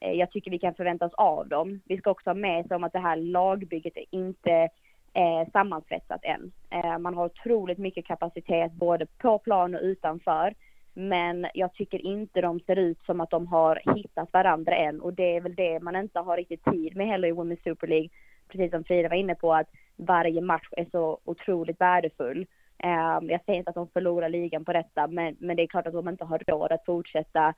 eh, 0.00 0.12
jag 0.12 0.30
tycker 0.30 0.50
vi 0.50 0.58
kan 0.58 0.74
förvänta 0.74 1.06
oss 1.06 1.14
av 1.14 1.48
dem. 1.48 1.80
Vi 1.84 1.98
ska 1.98 2.10
också 2.10 2.30
ha 2.30 2.34
med 2.34 2.66
sig 2.66 2.76
om 2.76 2.84
att 2.84 2.92
det 2.92 2.98
här 2.98 3.16
lagbygget 3.16 3.96
är 3.96 4.04
inte 4.10 4.68
eh, 5.14 5.50
sammansvetsat 5.52 6.20
än. 6.24 6.52
Eh, 6.70 6.98
man 6.98 7.14
har 7.14 7.26
otroligt 7.26 7.78
mycket 7.78 8.06
kapacitet 8.06 8.72
både 8.72 9.06
på 9.06 9.38
plan 9.38 9.74
och 9.74 9.80
utanför. 9.82 10.54
Men 10.94 11.46
jag 11.54 11.74
tycker 11.74 12.06
inte 12.06 12.40
de 12.40 12.60
ser 12.60 12.76
ut 12.76 12.98
som 13.06 13.20
att 13.20 13.30
de 13.30 13.46
har 13.46 13.94
hittat 13.94 14.32
varandra 14.32 14.76
än 14.76 15.00
och 15.00 15.14
det 15.14 15.36
är 15.36 15.40
väl 15.40 15.54
det 15.54 15.80
man 15.80 15.96
inte 15.96 16.20
har 16.20 16.36
riktigt 16.36 16.64
tid 16.64 16.96
med 16.96 17.06
heller 17.06 17.28
i 17.28 17.32
Women's 17.32 17.64
Super 17.64 17.86
League. 17.86 18.08
precis 18.48 18.70
som 18.70 18.84
Frida 18.84 19.08
var 19.08 19.16
inne 19.16 19.34
på, 19.34 19.54
att 19.54 19.68
varje 19.96 20.40
match 20.40 20.68
är 20.70 20.86
så 20.92 21.18
otroligt 21.24 21.80
värdefull. 21.80 22.46
Um, 22.84 23.30
jag 23.30 23.44
säger 23.44 23.58
inte 23.58 23.68
att 23.68 23.74
de 23.74 23.88
förlorar 23.88 24.28
ligan 24.28 24.64
på 24.64 24.72
detta, 24.72 25.06
men, 25.06 25.36
men 25.38 25.56
det 25.56 25.62
är 25.62 25.66
klart 25.66 25.86
att 25.86 25.92
de 25.92 26.08
inte 26.08 26.24
har 26.24 26.42
råd 26.46 26.72
att 26.72 26.84
fortsätta 26.84 27.54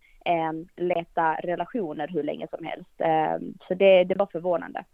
um, 0.51 0.69
leta 0.77 1.35
relationer 1.35 2.09
hur 2.09 2.23
länge 2.23 2.47
som 2.51 2.64
helst. 2.64 2.90
Um, 2.99 3.55
så 3.69 3.75
det, 3.75 4.05
det 4.05 4.14
var 4.14 4.27
förvånande. 4.27 4.85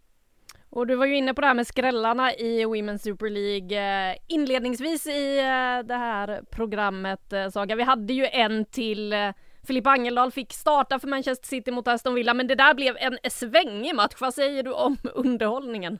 Och 0.75 0.87
du 0.87 0.95
var 0.95 1.05
ju 1.05 1.15
inne 1.15 1.33
på 1.33 1.41
det 1.41 1.47
här 1.47 1.53
med 1.53 1.67
skrällarna 1.67 2.33
i 2.33 2.65
Women's 2.65 2.97
Super 2.97 3.29
League 3.29 4.09
eh, 4.09 4.15
inledningsvis 4.27 5.07
i 5.07 5.39
eh, 5.39 5.85
det 5.87 5.95
här 5.95 6.41
programmet 6.51 7.33
eh, 7.33 7.47
Saga. 7.47 7.75
Vi 7.75 7.83
hade 7.83 8.13
ju 8.13 8.25
en 8.25 8.65
till 8.65 9.13
Filippa 9.67 9.89
Angeldal 9.89 10.31
fick 10.31 10.53
starta 10.53 10.99
för 10.99 11.07
Manchester 11.07 11.47
City 11.47 11.71
mot 11.71 11.87
Aston 11.87 12.15
Villa, 12.15 12.33
men 12.33 12.47
det 12.47 12.55
där 12.55 12.73
blev 12.73 12.97
en 12.99 13.17
svängig 13.31 13.95
match. 13.95 14.15
Vad 14.21 14.33
säger 14.33 14.63
du 14.63 14.73
om 14.73 14.97
underhållningen? 15.15 15.99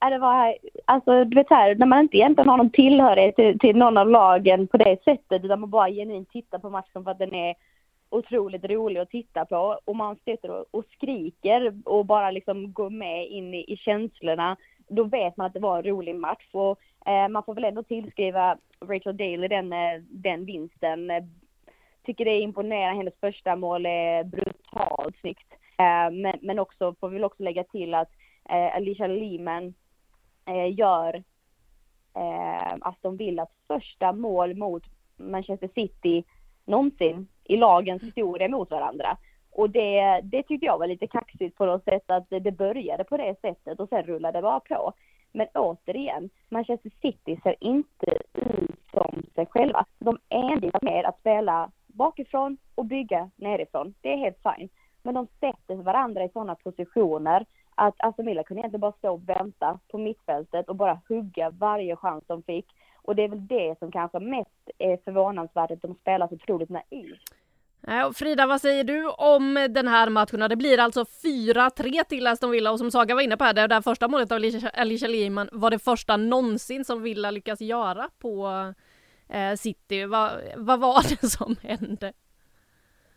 det 0.00 0.18
var, 0.18 0.54
alltså 0.84 1.24
du 1.24 1.34
vet 1.34 1.50
här, 1.50 1.74
när 1.74 1.86
man 1.86 2.00
inte 2.00 2.16
egentligen 2.16 2.48
har 2.48 2.56
någon 2.56 2.70
tillhörighet 2.70 3.36
till, 3.36 3.58
till 3.58 3.76
någon 3.76 3.98
av 3.98 4.08
lagen 4.08 4.66
på 4.66 4.76
det 4.76 5.04
sättet, 5.04 5.44
utan 5.44 5.60
man 5.60 5.70
bara 5.70 5.90
genuint 5.90 6.30
tittar 6.30 6.58
på 6.58 6.70
matchen 6.70 7.04
för 7.04 7.10
att 7.10 7.18
den 7.18 7.34
är 7.34 7.54
otroligt 8.10 8.64
rolig 8.64 9.00
att 9.00 9.10
titta 9.10 9.44
på 9.44 9.80
och 9.84 9.96
man 9.96 10.16
sitter 10.24 10.50
och, 10.50 10.64
och 10.70 10.84
skriker 10.92 11.74
och 11.84 12.06
bara 12.06 12.30
liksom 12.30 12.72
går 12.72 12.90
med 12.90 13.28
in 13.28 13.54
i, 13.54 13.72
i 13.72 13.76
känslorna, 13.76 14.56
då 14.88 15.04
vet 15.04 15.36
man 15.36 15.46
att 15.46 15.52
det 15.52 15.60
var 15.60 15.78
en 15.78 15.84
rolig 15.84 16.14
match 16.14 16.48
och 16.52 16.78
eh, 17.06 17.28
man 17.28 17.42
får 17.42 17.54
väl 17.54 17.64
ändå 17.64 17.82
tillskriva 17.82 18.58
Rachel 18.80 19.16
Daly 19.16 19.48
den, 19.48 19.72
eh, 19.72 20.00
den 20.00 20.44
vinsten. 20.44 21.10
Eh, 21.10 21.24
tycker 22.04 22.24
det 22.24 22.30
är 22.30 22.40
imponerande, 22.40 22.96
hennes 22.96 23.20
första 23.20 23.56
mål 23.56 23.86
är 23.86 24.24
brutalt 24.24 25.16
snyggt. 25.20 25.52
Eh, 25.78 26.10
men, 26.10 26.38
men 26.42 26.58
också, 26.58 26.94
får 27.00 27.08
vi 27.08 27.14
väl 27.14 27.24
också 27.24 27.42
lägga 27.42 27.64
till 27.64 27.94
att 27.94 28.10
eh, 28.48 28.76
Alicia 28.76 29.06
Lehman 29.06 29.74
eh, 30.46 30.78
gör 30.78 31.14
eh, 32.14 32.76
Aston 32.80 33.16
Villas 33.16 33.48
första 33.66 34.12
mål 34.12 34.54
mot 34.54 34.82
Manchester 35.16 35.70
City 35.74 36.24
någonsin 36.64 37.28
i 37.48 37.56
lagens 37.56 38.02
historia 38.02 38.48
mot 38.48 38.70
varandra. 38.70 39.16
Och 39.52 39.70
det, 39.70 40.20
det 40.22 40.42
tyckte 40.42 40.66
jag 40.66 40.78
var 40.78 40.86
lite 40.86 41.06
kaxigt 41.06 41.56
på 41.56 41.66
något 41.66 41.84
sätt 41.84 42.04
att 42.06 42.26
det 42.28 42.58
började 42.58 43.04
på 43.04 43.16
det 43.16 43.40
sättet 43.40 43.80
och 43.80 43.88
sen 43.88 44.02
rullade 44.02 44.38
det 44.38 44.42
bara 44.42 44.60
på. 44.60 44.92
Men 45.32 45.46
återigen, 45.54 46.30
Manchester 46.48 46.90
City 47.02 47.40
ser 47.42 47.56
inte 47.60 48.18
ut 48.34 48.80
som 48.92 49.22
sig 49.34 49.46
själva. 49.46 49.84
De 49.98 50.18
envisas 50.28 50.82
med 50.82 51.04
att 51.04 51.20
spela 51.20 51.70
bakifrån 51.86 52.56
och 52.74 52.84
bygga 52.84 53.30
nerifrån. 53.36 53.94
Det 54.00 54.12
är 54.12 54.16
helt 54.16 54.38
fint. 54.42 54.72
Men 55.02 55.14
de 55.14 55.26
sätter 55.40 55.74
varandra 55.74 56.24
i 56.24 56.28
sådana 56.28 56.54
positioner 56.54 57.46
att 57.74 57.94
Aston 57.98 58.26
Villa 58.26 58.42
kunde 58.42 58.60
egentligen 58.60 58.80
bara 58.80 58.92
stå 58.92 59.12
och 59.12 59.28
vänta 59.28 59.78
på 59.88 59.98
mittfältet 59.98 60.68
och 60.68 60.76
bara 60.76 61.00
hugga 61.08 61.50
varje 61.50 61.96
chans 61.96 62.24
de 62.26 62.42
fick. 62.42 62.66
Och 63.02 63.16
det 63.16 63.22
är 63.22 63.28
väl 63.28 63.46
det 63.46 63.78
som 63.78 63.92
kanske 63.92 64.18
mest 64.18 64.70
är 64.78 64.96
förvånansvärt, 65.04 65.70
att 65.70 65.82
de 65.82 65.94
spelar 65.94 66.28
så 66.28 66.34
otroligt 66.34 66.68
naivt. 66.68 67.37
Eh, 67.88 68.12
Frida, 68.12 68.46
vad 68.46 68.60
säger 68.60 68.84
du 68.84 69.08
om 69.08 69.66
den 69.70 69.88
här 69.88 70.08
matchen? 70.08 70.40
Det 70.40 70.56
blir 70.56 70.78
alltså 70.78 71.04
4-3 71.04 72.04
till 72.04 72.26
Aston 72.26 72.50
Villa 72.50 72.70
och 72.70 72.78
som 72.78 72.90
Saga 72.90 73.14
var 73.14 73.22
inne 73.22 73.36
på 73.36 73.44
här, 73.44 73.54
det 73.54 73.66
där 73.66 73.80
första 73.80 74.08
målet 74.08 74.32
av 74.32 74.40
Alicia 74.74 75.08
Lehmann 75.08 75.48
var 75.52 75.70
det 75.70 75.78
första 75.78 76.16
någonsin 76.16 76.84
som 76.84 77.02
Villa 77.02 77.30
lyckas 77.30 77.60
göra 77.60 78.10
på 78.18 78.48
eh, 79.28 79.54
City. 79.54 80.04
Va, 80.04 80.30
vad 80.56 80.80
var 80.80 81.02
det 81.08 81.28
som 81.30 81.56
hände? 81.62 82.12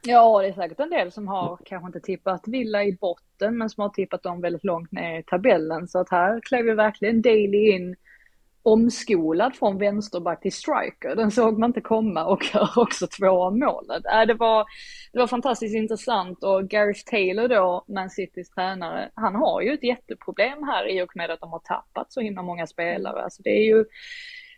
Ja, 0.04 0.42
det 0.42 0.48
är 0.48 0.54
säkert 0.54 0.80
en 0.80 0.90
del 0.90 1.12
som 1.12 1.28
har 1.28 1.60
kanske 1.66 1.88
inte 1.88 2.00
tippat 2.00 2.48
Villa 2.48 2.84
i 2.84 2.98
botten, 3.02 3.58
men 3.58 3.70
som 3.70 3.82
har 3.82 3.90
tippat 3.90 4.24
dem 4.24 4.42
väldigt 4.42 4.64
långt 4.64 4.92
ner 4.92 5.20
i 5.20 5.24
tabellen. 5.24 5.88
Så 5.88 6.00
att 6.00 6.10
här 6.10 6.42
klev 6.42 6.66
ju 6.66 6.76
verkligen 6.76 7.22
Daley 7.22 7.72
in 7.72 7.96
omskolad 8.64 9.56
från 9.56 9.78
vänsterback 9.78 10.42
till 10.42 10.54
striker. 10.54 11.16
Den 11.16 11.32
såg 11.32 11.60
man 11.60 11.70
inte 11.70 11.82
komma 11.82 12.26
och 12.26 12.44
gör 12.54 12.70
också 12.76 13.08
två 13.08 13.44
av 13.44 13.58
målet. 13.58 14.06
Äh, 14.06 14.22
det, 14.28 14.34
var, 14.34 14.66
det 15.14 15.20
var 15.20 15.28
fantastiskt 15.28 15.76
intressant 15.76 16.44
och 16.44 16.70
Gareth 16.70 17.02
Taylor 17.06 17.48
då, 17.48 17.86
Man 17.88 18.10
Citys 18.10 18.50
tränare, 18.50 19.10
han 19.14 19.36
har 19.36 19.62
ju 19.62 19.74
ett 19.74 19.84
jätteproblem 19.84 20.64
här 20.64 20.88
i 20.90 21.02
och 21.02 21.16
med 21.16 21.32
att 21.32 21.40
de 21.40 21.52
har 21.52 21.60
tappat 21.60 22.14
så 22.14 22.22
himla 22.22 22.42
många 22.42 22.68
spelare. 22.68 23.24
Alltså 23.24 23.42
det 23.44 23.50
är 23.50 23.64
ju 23.64 23.86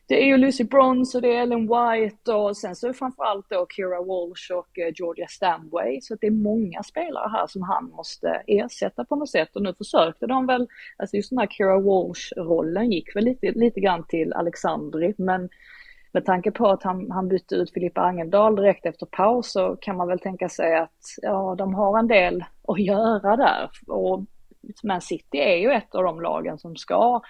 det 0.08 0.24
är 0.24 0.26
ju 0.26 0.38
Lucy 0.38 0.64
Bronze 0.64 1.18
och 1.18 1.22
det 1.22 1.36
är 1.36 1.42
Ellen 1.42 1.62
White 1.62 2.34
och 2.34 2.58
sen 2.58 2.76
så 2.76 2.86
är 2.86 2.88
det 2.88 2.98
framförallt 2.98 3.50
då 3.50 3.68
Kira 3.70 4.02
Walsh 4.02 4.52
och 4.52 4.80
eh, 4.80 4.94
Georgia 4.96 5.28
Stanway. 5.28 6.02
Så 6.02 6.16
det 6.16 6.28
är 6.28 6.32
många 6.32 6.84
spelare 6.84 7.30
här 7.30 7.48
som 7.48 7.62
han 7.62 7.86
måste 7.86 8.44
ersätta 8.48 9.06
på 9.06 9.16
något 9.16 9.30
sätt 9.30 9.56
och 9.56 9.62
nu 9.62 9.74
försökte 9.74 10.28
de 10.28 10.46
väl, 10.46 10.68
alltså 10.98 11.16
just 11.16 11.30
den 11.30 11.40
här 11.40 11.48
Kira 11.48 11.80
Walsh-rollen 11.80 12.92
gick 12.92 13.16
väl 13.16 13.24
lite, 13.24 13.52
lite 13.52 13.80
grann 13.80 14.04
till 14.08 14.34
Alexandri 14.34 15.14
men 15.18 15.50
med 16.14 16.26
tanke 16.26 16.52
på 16.52 16.68
att 16.68 16.84
han, 16.84 17.12
han 17.12 17.28
bytte 17.28 17.56
ut 17.56 17.74
Filippa 17.74 18.02
Angeldal 18.02 18.56
direkt 18.56 18.86
efter 18.86 19.06
paus 19.06 19.52
så 19.52 19.76
kan 19.76 19.98
man 19.98 20.08
väl 20.08 20.20
tänka 20.20 20.50
sig 20.50 20.76
att 20.76 21.02
ja, 21.22 21.56
de 21.58 21.74
har 21.74 22.00
en 22.00 22.08
del 22.08 22.44
att 22.68 22.80
göra 22.80 23.36
där. 23.36 23.70
Och 23.88 24.26
Man 24.84 25.02
City 25.02 25.38
är 25.38 25.58
ju 25.58 25.72
ett 25.72 25.96
av 25.96 26.04
de 26.04 26.22
lagen 26.22 26.58
som 26.58 26.76
ska 26.76 27.22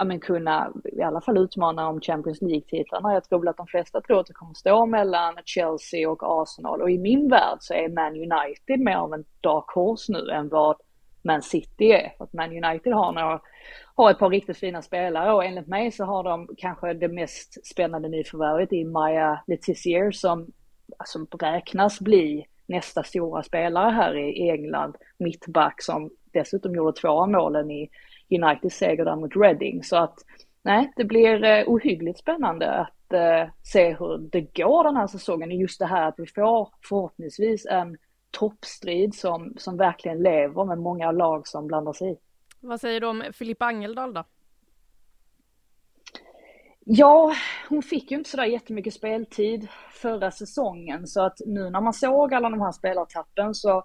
ja, 0.00 0.04
men 0.04 0.20
kunna 0.20 0.72
i 0.92 1.02
alla 1.02 1.20
fall 1.20 1.38
utmana 1.38 1.88
om 1.88 2.00
Champions 2.00 2.40
League-titlarna. 2.40 3.12
Jag 3.12 3.24
tror 3.24 3.38
väl 3.38 3.48
att 3.48 3.56
de 3.56 3.66
flesta 3.66 4.00
tror 4.00 4.20
att 4.20 4.26
det 4.26 4.32
kommer 4.32 4.54
stå 4.54 4.86
mellan 4.86 5.34
Chelsea 5.44 6.10
och 6.10 6.42
Arsenal 6.42 6.82
och 6.82 6.90
i 6.90 6.98
min 6.98 7.28
värld 7.28 7.58
så 7.60 7.74
är 7.74 7.88
Man 7.88 8.12
United 8.12 8.80
mer 8.80 8.96
av 8.96 9.14
en 9.14 9.24
dark 9.40 9.64
horse 9.74 10.12
nu 10.12 10.30
än 10.30 10.48
vad 10.48 10.76
Man 11.22 11.42
City 11.42 11.92
är. 11.92 12.12
För 12.16 12.24
att 12.24 12.32
Man 12.32 12.64
United 12.64 12.92
har, 12.92 13.12
några, 13.12 13.40
har 13.94 14.10
ett 14.10 14.18
par 14.18 14.30
riktigt 14.30 14.58
fina 14.58 14.82
spelare 14.82 15.32
och 15.32 15.44
enligt 15.44 15.66
mig 15.66 15.92
så 15.92 16.04
har 16.04 16.24
de 16.24 16.48
kanske 16.56 16.94
det 16.94 17.08
mest 17.08 17.66
spännande 17.66 18.08
nyförvärvet 18.08 18.72
i 18.72 18.84
Maya 18.84 19.40
Letizier 19.46 20.12
som 20.12 20.46
alltså, 20.98 21.18
beräknas 21.18 22.00
bli 22.00 22.46
nästa 22.66 23.02
stora 23.02 23.42
spelare 23.42 23.90
här 23.90 24.16
i 24.16 24.50
England, 24.50 24.96
mittback 25.18 25.82
som 25.82 26.10
dessutom 26.32 26.74
gjorde 26.74 27.00
två 27.00 27.08
av 27.08 27.30
målen 27.30 27.70
i 27.70 27.90
Uniteds 28.30 28.76
seger 28.76 29.04
där 29.04 29.16
mot 29.16 29.36
Reading. 29.36 29.84
Så 29.84 29.96
att 29.96 30.18
nej, 30.62 30.92
det 30.96 31.04
blir 31.04 31.44
eh, 31.44 31.64
ohyggligt 31.66 32.18
spännande 32.18 32.70
att 32.70 33.12
eh, 33.12 33.48
se 33.62 33.96
hur 33.98 34.18
det 34.18 34.40
går 34.40 34.84
den 34.84 34.96
här 34.96 35.06
säsongen. 35.06 35.50
Just 35.50 35.78
det 35.78 35.86
här 35.86 36.08
att 36.08 36.14
vi 36.18 36.26
får 36.26 36.68
förhoppningsvis 36.88 37.66
en 37.66 37.96
toppstrid 38.30 39.14
som, 39.14 39.54
som 39.58 39.76
verkligen 39.76 40.22
lever 40.22 40.64
med 40.64 40.78
många 40.78 41.12
lag 41.12 41.48
som 41.48 41.66
blandar 41.66 41.92
sig 41.92 42.12
i. 42.12 42.16
Vad 42.60 42.80
säger 42.80 43.00
du 43.00 43.06
om 43.06 43.24
Filippa 43.32 43.64
Angeldal 43.64 44.14
då? 44.14 44.24
Ja, 46.84 47.34
hon 47.68 47.82
fick 47.82 48.10
ju 48.10 48.16
inte 48.16 48.30
sådär 48.30 48.44
jättemycket 48.44 48.94
speltid 48.94 49.68
förra 49.92 50.30
säsongen 50.30 51.06
så 51.06 51.22
att 51.22 51.38
nu 51.46 51.70
när 51.70 51.80
man 51.80 51.92
såg 51.92 52.34
alla 52.34 52.50
de 52.50 52.60
här 52.60 52.72
spelartappen 52.72 53.54
så 53.54 53.84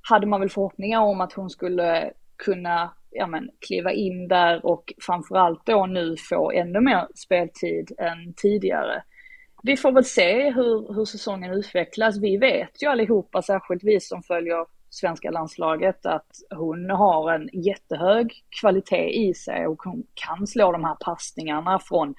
hade 0.00 0.26
man 0.26 0.40
väl 0.40 0.50
förhoppningar 0.50 1.00
om 1.00 1.20
att 1.20 1.32
hon 1.32 1.50
skulle 1.50 2.12
kunna 2.36 2.94
ja, 3.18 3.26
men, 3.26 3.50
kliva 3.66 3.92
in 3.92 4.28
där 4.28 4.66
och 4.66 4.92
framförallt 5.06 5.66
då 5.66 5.86
nu 5.86 6.16
få 6.28 6.52
ännu 6.52 6.80
mer 6.80 7.06
speltid 7.14 7.92
än 7.98 8.34
tidigare. 8.36 9.02
Vi 9.62 9.76
får 9.76 9.92
väl 9.92 10.04
se 10.04 10.50
hur, 10.50 10.94
hur 10.94 11.04
säsongen 11.04 11.52
utvecklas. 11.52 12.18
Vi 12.18 12.36
vet 12.36 12.82
ju 12.82 12.88
allihopa, 12.88 13.42
särskilt 13.42 13.84
vi 13.84 14.00
som 14.00 14.22
följer 14.22 14.66
svenska 14.90 15.30
landslaget, 15.30 16.06
att 16.06 16.30
hon 16.56 16.90
har 16.90 17.32
en 17.32 17.48
jättehög 17.52 18.32
kvalitet 18.60 19.10
i 19.10 19.34
sig 19.34 19.66
och 19.66 19.82
hon 19.82 20.06
kan 20.14 20.46
slå 20.46 20.72
de 20.72 20.84
här 20.84 20.96
passningarna 21.00 21.78
från 21.78 22.14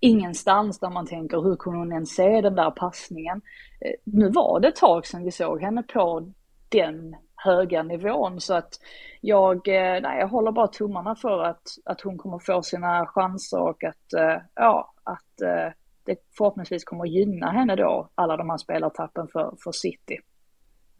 ingenstans 0.00 0.80
där 0.80 0.90
man 0.90 1.06
tänker 1.06 1.40
hur 1.40 1.56
kunde 1.56 1.78
hon 1.78 1.92
ens 1.92 2.14
se 2.14 2.40
den 2.40 2.54
där 2.54 2.70
passningen. 2.70 3.42
Eh, 3.80 3.92
nu 4.04 4.30
var 4.30 4.60
det 4.60 4.68
ett 4.68 4.76
tag 4.76 5.06
sedan 5.06 5.24
vi 5.24 5.30
såg 5.30 5.62
henne 5.62 5.82
på 5.82 6.32
den 6.68 7.16
höga 7.44 7.82
nivån. 7.82 8.40
Så 8.40 8.54
att 8.54 8.80
jag, 9.20 9.68
eh, 9.68 10.00
nej, 10.02 10.20
jag 10.20 10.28
håller 10.28 10.52
bara 10.52 10.68
tummarna 10.68 11.14
för 11.14 11.42
att, 11.42 11.62
att 11.84 12.00
hon 12.00 12.18
kommer 12.18 12.38
få 12.38 12.62
sina 12.62 13.06
chanser 13.06 13.60
och 13.60 13.84
att, 13.84 14.12
eh, 14.12 14.36
ja, 14.54 14.94
att 15.04 15.40
eh, 15.40 15.72
det 16.04 16.16
förhoppningsvis 16.38 16.84
kommer 16.84 17.04
gynna 17.06 17.50
henne 17.50 17.76
då, 17.76 18.08
alla 18.14 18.36
de 18.36 18.50
här 18.50 18.56
spelartappen 18.56 19.28
för, 19.28 19.54
för 19.64 19.72
City. 19.72 20.18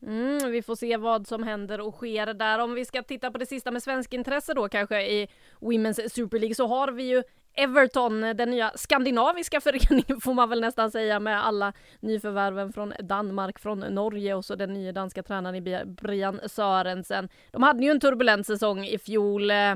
Mm, 0.03 0.51
vi 0.51 0.63
får 0.63 0.75
se 0.75 0.97
vad 0.97 1.27
som 1.27 1.43
händer 1.43 1.81
och 1.81 1.95
sker 1.95 2.35
där. 2.35 2.59
Om 2.59 2.75
vi 2.75 2.85
ska 2.85 3.03
titta 3.03 3.31
på 3.31 3.39
det 3.39 3.47
sista 3.47 3.71
med 3.71 3.83
svensk 3.83 4.15
intresse 4.15 4.55
då 4.55 4.69
kanske 4.69 5.03
i 5.03 5.29
Women's 5.61 6.09
Super 6.09 6.39
League 6.39 6.55
så 6.55 6.67
har 6.67 6.93
vi 6.93 7.03
ju 7.03 7.23
Everton, 7.55 8.21
den 8.21 8.51
nya 8.51 8.73
skandinaviska 8.75 9.61
föreningen 9.61 10.21
får 10.21 10.35
man 10.35 10.49
väl 10.49 10.61
nästan 10.61 10.91
säga 10.91 11.21
med 11.21 11.47
alla 11.47 11.73
nyförvärven 12.01 12.73
från 12.73 12.93
Danmark, 13.01 13.59
från 13.59 13.81
Norge 13.81 14.35
och 14.35 14.45
så 14.45 14.55
den 14.55 14.73
nya 14.73 14.93
danska 14.93 15.23
tränaren 15.23 15.95
Brian 15.95 16.41
Sörensen. 16.47 17.29
De 17.51 17.63
hade 17.63 17.85
ju 17.85 17.91
en 17.91 18.01
turbulent 18.01 18.47
säsong 18.47 18.85
i 18.85 18.99
fjol. 18.99 19.51
Eh, 19.51 19.75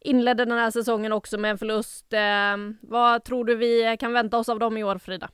inledde 0.00 0.44
den 0.44 0.58
här 0.58 0.70
säsongen 0.70 1.12
också 1.12 1.38
med 1.38 1.50
en 1.50 1.58
förlust. 1.58 2.12
Eh, 2.12 2.56
vad 2.80 3.24
tror 3.24 3.44
du 3.44 3.54
vi 3.54 3.96
kan 4.00 4.12
vänta 4.12 4.38
oss 4.38 4.48
av 4.48 4.58
dem 4.58 4.76
i 4.76 4.84
år, 4.84 4.98
Frida? 4.98 5.30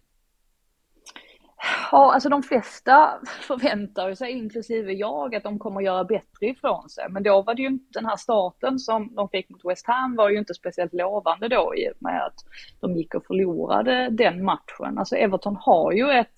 Ja, 1.93 2.13
alltså 2.15 2.29
de 2.29 2.43
flesta 2.43 3.19
förväntar 3.41 4.15
sig, 4.15 4.33
inklusive 4.33 4.93
jag, 4.93 5.35
att 5.35 5.43
de 5.43 5.59
kommer 5.59 5.81
göra 5.81 6.05
bättre 6.05 6.47
ifrån 6.47 6.89
sig. 6.89 7.07
Men 7.11 7.23
då 7.23 7.43
var 7.43 7.55
det 7.55 7.63
ju 7.63 7.69
inte, 7.69 7.85
den 7.99 8.07
här 8.07 8.17
starten 8.17 8.79
som 8.79 9.15
de 9.15 9.29
fick 9.29 9.51
mot 9.51 9.65
West 9.65 9.87
Ham 9.87 10.17
var 10.17 10.31
ju 10.31 10.39
inte 10.39 10.55
speciellt 10.55 10.93
lovande 10.93 11.49
då 11.49 11.75
i 11.77 11.89
och 11.89 12.03
med 12.03 12.27
att 12.27 12.35
de 12.81 12.97
gick 12.97 13.15
och 13.15 13.27
förlorade 13.27 14.09
den 14.11 14.45
matchen. 14.45 14.99
Alltså 14.99 15.17
Everton 15.17 15.57
har 15.61 15.93
ju 15.93 16.11
ett, 16.11 16.35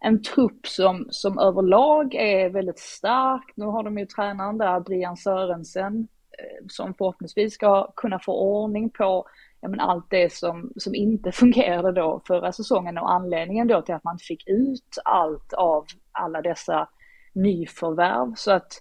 en 0.00 0.22
trupp 0.22 0.66
som, 0.66 1.06
som 1.10 1.38
överlag 1.38 2.14
är 2.14 2.50
väldigt 2.50 2.78
stark. 2.78 3.52
Nu 3.56 3.64
har 3.64 3.82
de 3.82 3.98
ju 3.98 4.06
tränaren 4.06 4.58
där, 4.58 4.80
Brian 4.80 5.16
Sörensen, 5.16 6.08
eh, 6.38 6.66
som 6.68 6.94
förhoppningsvis 6.94 7.54
ska 7.54 7.92
kunna 7.96 8.18
få 8.18 8.32
ordning 8.32 8.90
på 8.90 9.26
ja, 9.60 9.68
men 9.68 9.80
allt 9.80 10.06
det 10.10 10.32
som, 10.32 10.72
som 10.76 10.94
inte 10.94 11.32
fungerade 11.32 11.92
då 11.92 12.20
förra 12.26 12.52
säsongen 12.52 12.98
och 12.98 13.12
anledningen 13.12 13.68
då 13.68 13.82
till 13.82 13.94
att 13.94 14.04
man 14.04 14.14
inte 14.14 14.24
fick 14.24 14.48
ut 14.48 14.98
allt 15.04 15.52
av 15.52 15.84
alla 16.12 16.42
dessa 16.42 16.88
nyförvärv. 17.32 18.32
Så 18.36 18.52
att 18.52 18.78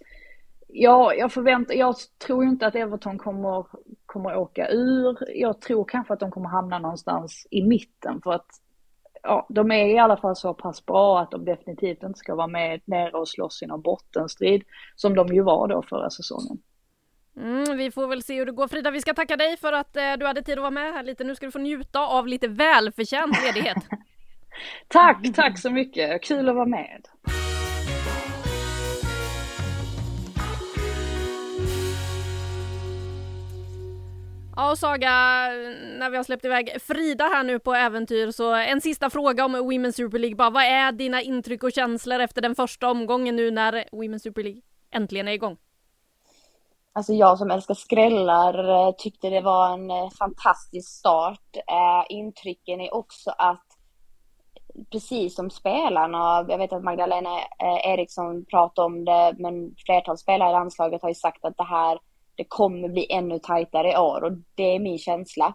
ja, 0.67 1.13
jag 1.13 1.31
förväntar, 1.31 1.73
jag 1.73 1.95
tror 2.25 2.43
inte 2.43 2.67
att 2.67 2.75
Everton 2.75 3.17
kommer, 3.17 3.65
kommer 4.05 4.37
åka 4.37 4.69
ur. 4.69 5.17
Jag 5.35 5.61
tror 5.61 5.85
kanske 5.85 6.13
att 6.13 6.19
de 6.19 6.31
kommer 6.31 6.49
hamna 6.49 6.79
någonstans 6.79 7.47
i 7.51 7.63
mitten 7.63 8.21
för 8.21 8.31
att 8.31 8.47
ja, 9.23 9.47
de 9.49 9.71
är 9.71 9.85
i 9.85 9.99
alla 9.99 10.17
fall 10.17 10.35
så 10.35 10.53
pass 10.53 10.85
bra 10.85 11.19
att 11.19 11.31
de 11.31 11.45
definitivt 11.45 12.03
inte 12.03 12.19
ska 12.19 12.35
vara 12.35 12.47
med 12.47 12.81
nere 12.85 13.11
och 13.11 13.27
slåss 13.27 13.63
i 13.63 13.67
någon 13.67 13.81
bottenstrid 13.81 14.63
som 14.95 15.15
de 15.15 15.27
ju 15.27 15.41
var 15.41 15.67
då 15.67 15.81
förra 15.81 16.09
säsongen. 16.09 16.57
Mm, 17.37 17.77
vi 17.77 17.91
får 17.91 18.07
väl 18.07 18.23
se 18.23 18.35
hur 18.35 18.45
det 18.45 18.51
går. 18.51 18.67
Frida, 18.67 18.91
vi 18.91 19.01
ska 19.01 19.13
tacka 19.13 19.37
dig 19.37 19.57
för 19.57 19.73
att 19.73 19.97
eh, 19.97 20.13
du 20.19 20.25
hade 20.25 20.41
tid 20.41 20.57
att 20.57 20.61
vara 20.61 20.71
med 20.71 20.93
här 20.93 21.03
lite. 21.03 21.23
Nu 21.23 21.35
ska 21.35 21.45
du 21.45 21.51
få 21.51 21.59
njuta 21.59 21.99
av 21.99 22.27
lite 22.27 22.47
välförtjänt 22.47 23.43
ledighet. 23.43 23.77
tack, 24.87 25.33
tack 25.35 25.59
så 25.59 25.69
mycket. 25.69 26.23
Kul 26.23 26.49
att 26.49 26.55
vara 26.55 26.65
med. 26.65 27.07
Ja, 34.57 34.71
och 34.71 34.77
Saga, 34.77 35.11
när 35.99 36.09
vi 36.09 36.17
har 36.17 36.23
släppt 36.23 36.45
iväg 36.45 36.81
Frida 36.81 37.25
här 37.25 37.43
nu 37.43 37.59
på 37.59 37.73
äventyr 37.73 38.31
så 38.31 38.53
en 38.53 38.81
sista 38.81 39.09
fråga 39.09 39.45
om 39.45 39.55
Women's 39.55 39.91
Super 39.91 40.19
League 40.19 40.35
bara. 40.35 40.49
Vad 40.49 40.63
är 40.63 40.91
dina 40.91 41.21
intryck 41.21 41.63
och 41.63 41.71
känslor 41.71 42.19
efter 42.19 42.41
den 42.41 42.55
första 42.55 42.89
omgången 42.89 43.35
nu 43.35 43.51
när 43.51 43.73
Women's 43.91 44.19
Super 44.19 44.43
League 44.43 44.61
äntligen 44.91 45.27
är 45.27 45.31
igång? 45.31 45.57
Alltså 46.97 47.13
jag 47.13 47.37
som 47.37 47.51
älskar 47.51 47.73
skrällar 47.73 48.69
eh, 48.69 48.91
tyckte 48.97 49.29
det 49.29 49.41
var 49.41 49.73
en 49.73 49.91
eh, 49.91 50.09
fantastisk 50.19 50.99
start. 50.99 51.55
Eh, 51.55 52.15
intrycken 52.15 52.81
är 52.81 52.93
också 52.93 53.31
att 53.37 53.65
precis 54.91 55.35
som 55.35 55.49
spelarna, 55.49 56.45
jag 56.49 56.57
vet 56.57 56.73
att 56.73 56.83
Magdalena 56.83 57.39
Eriksson 57.83 58.45
pratade 58.45 58.85
om 58.85 59.05
det, 59.05 59.35
men 59.37 59.75
flertal 59.85 60.17
spelare 60.17 60.49
i 60.49 60.53
landslaget 60.53 61.01
har 61.01 61.09
ju 61.09 61.15
sagt 61.15 61.45
att 61.45 61.57
det 61.57 61.63
här, 61.63 61.99
det 62.35 62.45
kommer 62.47 62.89
bli 62.89 63.11
ännu 63.11 63.39
tajtare 63.39 63.91
i 63.91 63.97
år 63.97 64.23
och 64.23 64.31
det 64.55 64.75
är 64.75 64.79
min 64.79 64.97
känsla. 64.97 65.53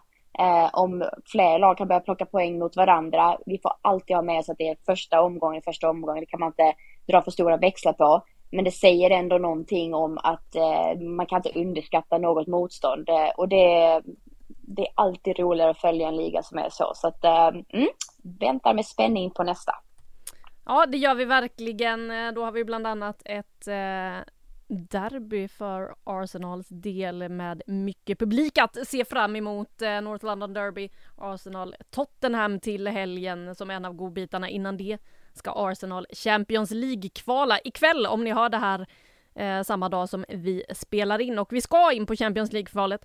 om 0.73 1.09
fler 1.31 1.59
lag 1.59 1.77
kan 1.77 1.87
börja 1.87 1.99
plocka 1.99 2.25
poäng 2.25 2.59
mot 2.59 2.75
varandra, 2.75 3.37
vi 3.45 3.59
får 3.63 3.71
alltid 3.81 4.15
ha 4.15 4.23
med 4.23 4.39
oss 4.39 4.49
att 4.49 4.57
det 4.57 4.69
är 4.69 4.77
första 4.85 5.21
omgången, 5.21 5.61
första 5.61 5.89
omgången, 5.89 6.21
det 6.21 6.31
kan 6.31 6.39
man 6.39 6.49
inte 6.49 6.73
dra 7.07 7.21
för 7.21 7.31
stora 7.31 7.57
växlar 7.57 7.93
på. 7.93 8.23
Men 8.51 8.63
det 8.63 8.71
säger 8.71 9.09
ändå 9.09 9.37
någonting 9.37 9.93
om 9.93 10.17
att 10.17 10.55
eh, 10.55 10.99
man 10.99 11.25
kan 11.25 11.37
inte 11.37 11.59
underskatta 11.59 12.17
något 12.17 12.47
motstånd. 12.47 13.09
Eh, 13.09 13.29
och 13.37 13.47
det, 13.47 14.01
det 14.47 14.81
är 14.81 14.91
alltid 14.95 15.39
roligare 15.39 15.69
att 15.69 15.81
följa 15.81 16.07
en 16.07 16.17
liga 16.17 16.43
som 16.43 16.57
är 16.57 16.69
så. 16.69 16.91
Så 16.95 17.07
att, 17.07 17.23
eh, 17.23 17.47
mm, 17.47 17.87
väntar 18.39 18.73
med 18.73 18.85
spänning 18.85 19.31
på 19.31 19.43
nästa. 19.43 19.73
Ja, 20.65 20.85
det 20.85 20.97
gör 20.97 21.15
vi 21.15 21.25
verkligen. 21.25 22.11
Eh, 22.11 22.31
då 22.31 22.43
har 22.43 22.51
vi 22.51 22.63
bland 22.63 22.87
annat 22.87 23.21
ett 23.25 23.67
eh, 23.67 24.33
derby 24.67 25.47
för 25.47 25.95
Arsenals 26.03 26.67
del 26.69 27.29
med 27.29 27.61
mycket 27.67 28.19
publik 28.19 28.57
att 28.57 28.87
se 28.87 29.05
fram 29.05 29.35
emot. 29.35 29.81
Eh, 29.81 30.01
North 30.01 30.25
London 30.25 30.53
Derby, 30.53 30.89
Arsenal 31.17 31.75
Tottenham 31.89 32.59
till 32.59 32.87
helgen 32.87 33.55
som 33.55 33.69
en 33.69 33.85
av 33.85 33.93
godbitarna 33.93 34.49
innan 34.49 34.77
det 34.77 34.97
ska 35.33 35.51
Arsenal 35.55 36.05
Champions 36.13 36.71
League-kvala 36.71 37.59
ikväll 37.63 38.05
om 38.05 38.23
ni 38.23 38.31
hör 38.31 38.49
det 38.49 38.57
här 38.57 38.87
eh, 39.35 39.61
samma 39.61 39.89
dag 39.89 40.09
som 40.09 40.25
vi 40.29 40.63
spelar 40.73 41.21
in. 41.21 41.39
Och 41.39 41.53
vi 41.53 41.61
ska 41.61 41.91
in 41.91 42.05
på 42.05 42.15
Champions 42.15 42.53
League-kvalet 42.53 43.01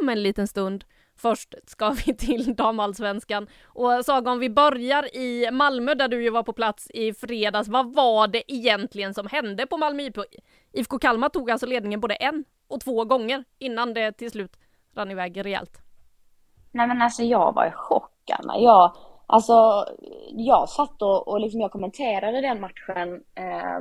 om 0.00 0.08
en 0.08 0.22
liten 0.22 0.46
stund. 0.46 0.84
Först 1.16 1.54
ska 1.66 1.90
vi 1.90 2.14
till 2.16 2.54
damallsvenskan. 2.54 3.46
Och 3.64 4.04
Saga, 4.04 4.30
om 4.30 4.38
vi 4.38 4.50
börjar 4.50 5.16
i 5.16 5.50
Malmö 5.50 5.94
där 5.94 6.08
du 6.08 6.22
ju 6.22 6.30
var 6.30 6.42
på 6.42 6.52
plats 6.52 6.90
i 6.90 7.12
fredags. 7.12 7.68
Vad 7.68 7.94
var 7.94 8.28
det 8.28 8.52
egentligen 8.52 9.14
som 9.14 9.26
hände 9.26 9.66
på 9.66 9.76
Malmö 9.76 10.02
IFK? 10.02 10.24
IFK 10.72 10.98
Kalmar 10.98 11.28
tog 11.28 11.50
alltså 11.50 11.66
ledningen 11.66 12.00
både 12.00 12.14
en 12.14 12.44
och 12.68 12.80
två 12.80 13.04
gånger 13.04 13.44
innan 13.58 13.94
det 13.94 14.12
till 14.12 14.30
slut 14.30 14.56
rann 14.96 15.10
iväg 15.10 15.44
rejält. 15.44 15.82
Nej 16.72 16.86
men 16.86 17.02
alltså 17.02 17.22
jag 17.22 17.54
var 17.54 17.66
i 17.66 17.72
chock 17.74 18.30
Anna. 18.38 18.58
Jag 18.58 18.96
Alltså, 19.32 19.86
jag 20.28 20.68
satt 20.68 21.02
och, 21.02 21.28
och 21.28 21.40
liksom 21.40 21.60
jag 21.60 21.72
kommenterade 21.72 22.40
den 22.40 22.60
matchen 22.60 23.22
eh, 23.34 23.80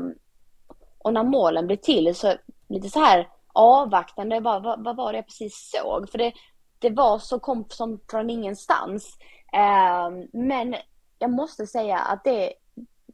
och 0.97 1.13
när 1.13 1.23
målen 1.23 1.67
blev 1.67 1.77
till 1.77 2.15
så 2.15 2.33
lite 2.67 2.89
så 2.89 2.99
här 2.99 3.29
avvaktande, 3.53 4.41
bara, 4.41 4.59
vad, 4.59 4.83
vad 4.83 4.95
var 4.95 5.11
det 5.11 5.17
jag 5.17 5.25
precis 5.25 5.71
såg? 5.75 6.09
För 6.09 6.17
det, 6.17 6.33
det 6.79 6.89
var 6.89 7.19
så 7.19 7.39
kom 7.39 7.65
som 7.69 7.99
från 8.09 8.29
ingenstans. 8.29 9.17
Eh, 9.53 10.09
men 10.33 10.75
jag 11.19 11.31
måste 11.31 11.67
säga 11.67 11.97
att 11.97 12.23
det, 12.23 12.53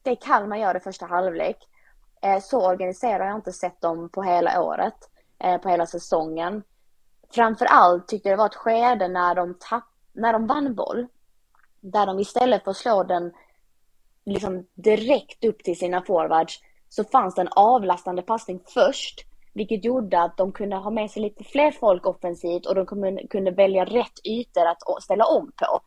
det 0.04 0.16
Kalmar 0.16 0.58
gör 0.58 0.78
i 0.78 0.80
första 0.80 1.06
halvlek, 1.06 1.58
eh, 2.22 2.40
så 2.40 2.68
organiserar 2.68 3.28
jag 3.28 3.36
inte 3.36 3.52
sett 3.52 3.82
dem 3.82 4.10
på 4.10 4.24
hela 4.24 4.62
året, 4.62 5.10
eh, 5.40 5.58
på 5.58 5.70
hela 5.70 5.86
säsongen. 5.86 6.64
Framför 7.32 7.66
allt 7.66 8.08
tyckte 8.08 8.30
jag 8.30 8.38
det 8.38 8.42
var 8.42 8.50
ett 8.50 8.56
skede 8.56 9.08
när 9.08 9.36
de, 9.36 9.58
tapp, 9.60 9.88
när 10.14 10.34
de 10.34 10.48
vann 10.48 10.76
boll 10.76 11.08
där 11.92 12.06
de 12.06 12.20
istället 12.20 12.64
för 12.64 12.72
att 12.72 12.78
slå 12.78 13.04
den 13.04 13.32
liksom 14.26 14.66
direkt 14.74 15.46
upp 15.46 15.64
till 15.64 15.78
sina 15.78 16.02
forwards 16.02 16.60
så 16.90 17.04
fanns 17.04 17.36
det 17.36 17.42
en 17.42 17.50
avlastande 17.56 18.22
passning 18.22 18.60
först. 18.74 19.26
Vilket 19.54 19.86
gjorde 19.86 20.22
att 20.22 20.38
de 20.38 20.52
kunde 20.52 20.76
ha 20.76 20.92
med 20.92 21.12
sig 21.12 21.22
lite 21.22 21.44
fler 21.44 21.72
folk 21.72 22.06
offensivt 22.06 22.66
och 22.66 22.76
de 22.76 22.86
kunde, 23.30 23.52
välja 23.52 23.86
rätt 23.86 24.26
ytor 24.28 24.66
att 24.66 25.04
ställa 25.04 25.26
om 25.26 25.52
på. 25.56 25.80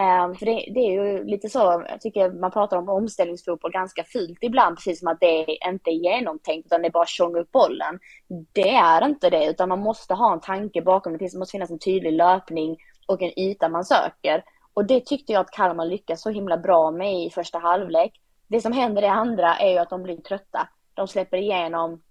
Um, 0.00 0.34
för 0.34 0.46
det, 0.46 0.72
det, 0.74 0.80
är 0.80 0.92
ju 0.92 1.24
lite 1.24 1.48
så, 1.48 1.84
jag 1.88 2.00
tycker 2.00 2.30
man 2.30 2.50
pratar 2.50 2.76
om 2.76 2.88
omställningsfotboll 2.88 3.72
ganska 3.72 4.04
fult 4.04 4.38
ibland, 4.40 4.76
precis 4.76 4.98
som 4.98 5.08
att 5.08 5.20
det 5.20 5.46
inte 5.70 5.90
är 5.90 6.14
genomtänkt 6.14 6.66
utan 6.66 6.82
det 6.82 6.88
är 6.88 6.92
bara 6.92 7.06
tjonga 7.06 7.38
upp 7.38 7.52
bollen. 7.52 7.98
Det 8.52 8.70
är 8.70 9.06
inte 9.06 9.30
det, 9.30 9.46
utan 9.46 9.68
man 9.68 9.80
måste 9.80 10.14
ha 10.14 10.32
en 10.32 10.40
tanke 10.40 10.82
bakom, 10.82 11.18
det 11.18 11.34
måste 11.34 11.52
finnas 11.52 11.70
en 11.70 11.78
tydlig 11.78 12.12
löpning 12.12 12.76
och 13.06 13.22
en 13.22 13.38
yta 13.38 13.68
man 13.68 13.84
söker. 13.84 14.44
Och 14.74 14.84
det 14.84 15.06
tyckte 15.06 15.32
jag 15.32 15.40
att 15.40 15.50
Kalmar 15.50 15.86
lyckas 15.86 16.22
så 16.22 16.30
himla 16.30 16.56
bra 16.56 16.90
med 16.90 17.24
i 17.24 17.30
första 17.30 17.58
halvlek. 17.58 18.20
Det 18.48 18.60
som 18.60 18.72
händer 18.72 19.02
i 19.02 19.06
andra 19.06 19.56
är 19.56 19.70
ju 19.70 19.78
att 19.78 19.90
de 19.90 20.02
blir 20.02 20.16
trötta. 20.16 20.68
De 20.94 21.08
släpper 21.08 21.36
igenom 21.36 22.02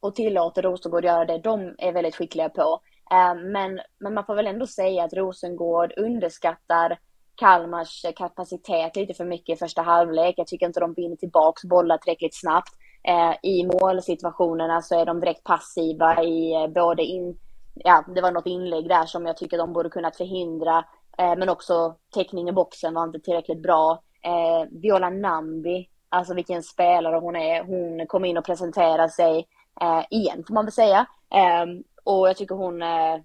och 0.00 0.14
tillåter 0.14 0.62
Rosengård 0.62 1.04
göra 1.04 1.24
det 1.24 1.38
de 1.38 1.74
är 1.78 1.92
väldigt 1.92 2.16
skickliga 2.16 2.48
på. 2.48 2.80
Eh, 3.10 3.34
men, 3.34 3.80
men 3.98 4.14
man 4.14 4.26
får 4.26 4.34
väl 4.34 4.46
ändå 4.46 4.66
säga 4.66 5.04
att 5.04 5.12
Rosengård 5.12 5.92
underskattar 5.96 6.98
Kalmars 7.34 8.04
kapacitet 8.16 8.96
lite 8.96 9.14
för 9.14 9.24
mycket 9.24 9.56
i 9.56 9.58
första 9.58 9.82
halvlek. 9.82 10.34
Jag 10.38 10.46
tycker 10.46 10.66
inte 10.66 10.80
de 10.80 10.94
vinner 10.94 11.16
tillbaks 11.16 11.64
bollar 11.64 11.98
tillräckligt 11.98 12.40
snabbt. 12.40 12.72
Eh, 13.08 13.34
I 13.42 13.66
målsituationerna 13.66 14.82
så 14.82 15.00
är 15.00 15.06
de 15.06 15.20
direkt 15.20 15.44
passiva 15.44 16.22
i 16.22 16.54
eh, 16.54 16.68
både 16.68 17.02
in... 17.02 17.38
Ja, 17.74 18.04
det 18.14 18.20
var 18.20 18.32
något 18.32 18.46
inlägg 18.46 18.88
där 18.88 19.06
som 19.06 19.26
jag 19.26 19.36
tycker 19.36 19.58
de 19.58 19.72
borde 19.72 19.90
kunnat 19.90 20.16
förhindra. 20.16 20.84
Eh, 21.18 21.36
men 21.36 21.48
också 21.48 21.96
täckning 22.14 22.48
i 22.48 22.52
boxen 22.52 22.94
var 22.94 23.04
inte 23.04 23.20
tillräckligt 23.20 23.62
bra. 23.62 24.02
Eh, 24.24 24.68
Viola 24.70 25.10
Nambi, 25.10 25.88
alltså 26.08 26.34
vilken 26.34 26.62
spelare 26.62 27.16
hon 27.16 27.36
är. 27.36 27.64
Hon 27.64 28.06
kom 28.06 28.24
in 28.24 28.38
och 28.38 28.44
presenterade 28.44 29.08
sig 29.08 29.46
eh, 29.80 30.04
igen 30.10 30.44
får 30.46 30.54
man 30.54 30.64
väl 30.64 30.72
säga. 30.72 31.06
Eh, 31.34 31.66
och 32.04 32.28
jag 32.28 32.36
tycker 32.36 32.54
hon 32.54 32.82
eh, 32.82 33.18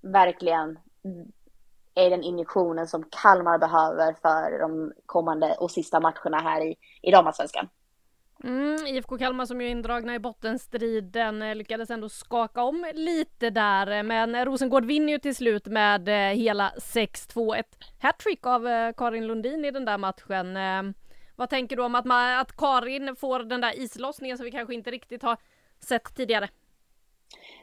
verkligen 0.00 0.78
är 1.94 2.10
den 2.10 2.22
injektionen 2.22 2.86
som 2.86 3.04
Kalmar 3.22 3.58
behöver 3.58 4.12
för 4.22 4.58
de 4.58 4.92
kommande 5.06 5.54
och 5.60 5.70
sista 5.70 6.00
matcherna 6.00 6.38
här 6.38 6.60
i, 6.60 6.76
i 7.02 7.10
damallsvenskan. 7.10 7.68
Mm, 8.44 8.86
IFK 8.86 9.18
Kalmar 9.18 9.46
som 9.46 9.60
ju 9.60 9.66
är 9.66 9.70
indragna 9.70 10.14
i 10.14 10.18
bottenstriden 10.18 11.42
eh, 11.42 11.54
lyckades 11.54 11.90
ändå 11.90 12.08
skaka 12.08 12.62
om 12.62 12.92
lite 12.94 13.50
där 13.50 13.90
eh, 13.90 14.02
men 14.02 14.44
Rosengård 14.44 14.84
vinner 14.84 15.12
ju 15.12 15.18
till 15.18 15.34
slut 15.34 15.66
med 15.66 16.08
eh, 16.08 16.36
hela 16.36 16.72
6-2. 16.76 17.56
Ett 17.56 17.78
hattrick 18.00 18.46
av 18.46 18.92
Karin 18.92 19.26
Lundin 19.26 19.64
i 19.64 19.70
den 19.70 19.84
där 19.84 19.98
matchen. 19.98 20.56
Ehm, 20.56 20.94
vad 21.36 21.50
tänker 21.50 21.76
du 21.76 21.82
om 21.82 21.94
att, 21.94 22.04
man, 22.04 22.38
att 22.38 22.56
Karin 22.56 23.16
får 23.16 23.38
den 23.38 23.60
där 23.60 23.78
islossningen 23.78 24.36
som 24.36 24.44
vi 24.44 24.50
kanske 24.50 24.74
inte 24.74 24.90
riktigt 24.90 25.22
har 25.22 25.36
sett 25.80 26.16
tidigare? 26.16 26.48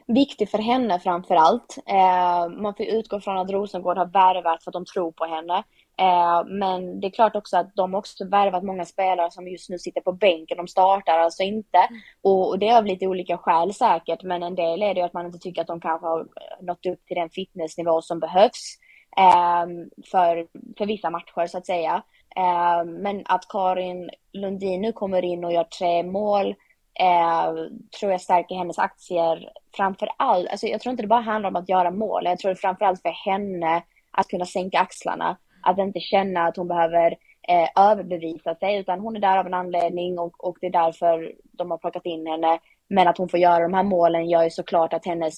viktig 0.06 0.50
för 0.50 0.58
henne 0.58 1.00
framför 1.00 1.34
allt. 1.34 1.78
Ehm, 1.86 2.62
man 2.62 2.74
får 2.74 2.86
utgå 2.86 3.20
från 3.20 3.38
att 3.38 3.50
Rosengård 3.50 3.98
har 3.98 4.06
värvat 4.06 4.64
för 4.64 4.70
att 4.70 4.72
de 4.72 4.84
tror 4.84 5.12
på 5.12 5.24
henne. 5.24 5.64
Eh, 6.00 6.44
men 6.46 7.00
det 7.00 7.06
är 7.06 7.10
klart 7.10 7.36
också 7.36 7.56
att 7.56 7.74
de 7.74 7.94
också 7.94 8.24
värvat 8.28 8.64
många 8.64 8.84
spelare 8.84 9.30
som 9.30 9.48
just 9.48 9.70
nu 9.70 9.78
sitter 9.78 10.00
på 10.00 10.12
bänken. 10.12 10.56
De 10.56 10.68
startar 10.68 11.18
alltså 11.18 11.42
inte. 11.42 11.88
Och, 12.22 12.48
och 12.48 12.58
det 12.58 12.68
är 12.68 12.78
av 12.78 12.86
lite 12.86 13.06
olika 13.06 13.38
skäl 13.38 13.74
säkert. 13.74 14.22
Men 14.22 14.42
en 14.42 14.54
del 14.54 14.82
är 14.82 14.94
det 14.94 15.02
att 15.02 15.12
man 15.12 15.26
inte 15.26 15.38
tycker 15.38 15.60
att 15.60 15.66
de 15.66 15.80
kanske 15.80 16.06
har 16.06 16.20
eh, 16.20 16.64
nått 16.64 16.86
upp 16.86 17.06
till 17.06 17.16
den 17.16 17.30
fitnessnivå 17.30 18.02
som 18.02 18.20
behövs. 18.20 18.78
Eh, 19.16 19.66
för, 20.10 20.46
för 20.78 20.86
vissa 20.86 21.10
matcher 21.10 21.46
så 21.46 21.58
att 21.58 21.66
säga. 21.66 22.02
Eh, 22.36 22.84
men 22.84 23.22
att 23.24 23.48
Karin 23.48 24.10
Lundin 24.32 24.80
nu 24.80 24.92
kommer 24.92 25.24
in 25.24 25.44
och 25.44 25.52
gör 25.52 25.64
tre 25.64 26.02
mål 26.02 26.54
eh, 27.00 27.52
tror 28.00 28.12
jag 28.12 28.20
stärker 28.20 28.54
hennes 28.54 28.78
aktier 28.78 29.50
framför 29.76 30.08
allt. 30.16 30.48
Alltså 30.50 30.66
jag 30.66 30.80
tror 30.80 30.90
inte 30.90 31.02
det 31.02 31.08
bara 31.08 31.20
handlar 31.20 31.50
om 31.50 31.56
att 31.56 31.68
göra 31.68 31.90
mål. 31.90 32.24
Jag 32.24 32.38
tror 32.38 32.50
det 32.50 32.60
framför 32.60 32.84
allt 32.84 33.02
för 33.02 33.30
henne 33.30 33.82
att 34.10 34.28
kunna 34.28 34.46
sänka 34.46 34.78
axlarna. 34.78 35.36
Att 35.62 35.78
inte 35.78 36.00
känna 36.00 36.46
att 36.46 36.56
hon 36.56 36.68
behöver 36.68 37.16
eh, 37.48 37.68
överbevisa 37.90 38.54
sig 38.54 38.78
utan 38.78 39.00
hon 39.00 39.16
är 39.16 39.20
där 39.20 39.38
av 39.38 39.46
en 39.46 39.54
anledning 39.54 40.18
och, 40.18 40.44
och 40.44 40.56
det 40.60 40.66
är 40.66 40.70
därför 40.70 41.32
de 41.42 41.70
har 41.70 41.78
plockat 41.78 42.06
in 42.06 42.26
henne. 42.26 42.58
Men 42.88 43.08
att 43.08 43.18
hon 43.18 43.28
får 43.28 43.40
göra 43.40 43.62
de 43.62 43.74
här 43.74 43.82
målen 43.82 44.28
gör 44.28 44.44
ju 44.44 44.50
såklart 44.50 44.92
att 44.92 45.06
hennes 45.06 45.34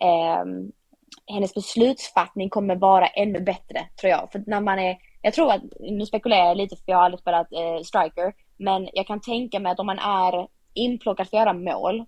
eh, 0.00 0.44
hennes 1.26 1.54
beslutsfattning 1.54 2.50
kommer 2.50 2.76
vara 2.76 3.06
ännu 3.06 3.40
bättre 3.40 3.86
tror 4.00 4.10
jag. 4.10 4.32
För 4.32 4.42
när 4.46 4.60
man 4.60 4.78
är, 4.78 4.96
jag 5.22 5.34
tror 5.34 5.52
att, 5.52 5.62
nu 5.80 6.06
spekulerar 6.06 6.46
jag 6.46 6.56
lite 6.56 6.76
för 6.76 6.84
jag 6.86 6.96
har 6.96 7.04
aldrig 7.04 7.20
spelat 7.20 7.52
eh, 7.52 7.82
striker, 7.84 8.32
men 8.56 8.88
jag 8.92 9.06
kan 9.06 9.20
tänka 9.20 9.60
mig 9.60 9.72
att 9.72 9.80
om 9.80 9.86
man 9.86 9.98
är 9.98 10.48
inplockad 10.74 11.28
för 11.28 11.36
att 11.36 11.40
göra 11.40 11.52
mål 11.52 12.04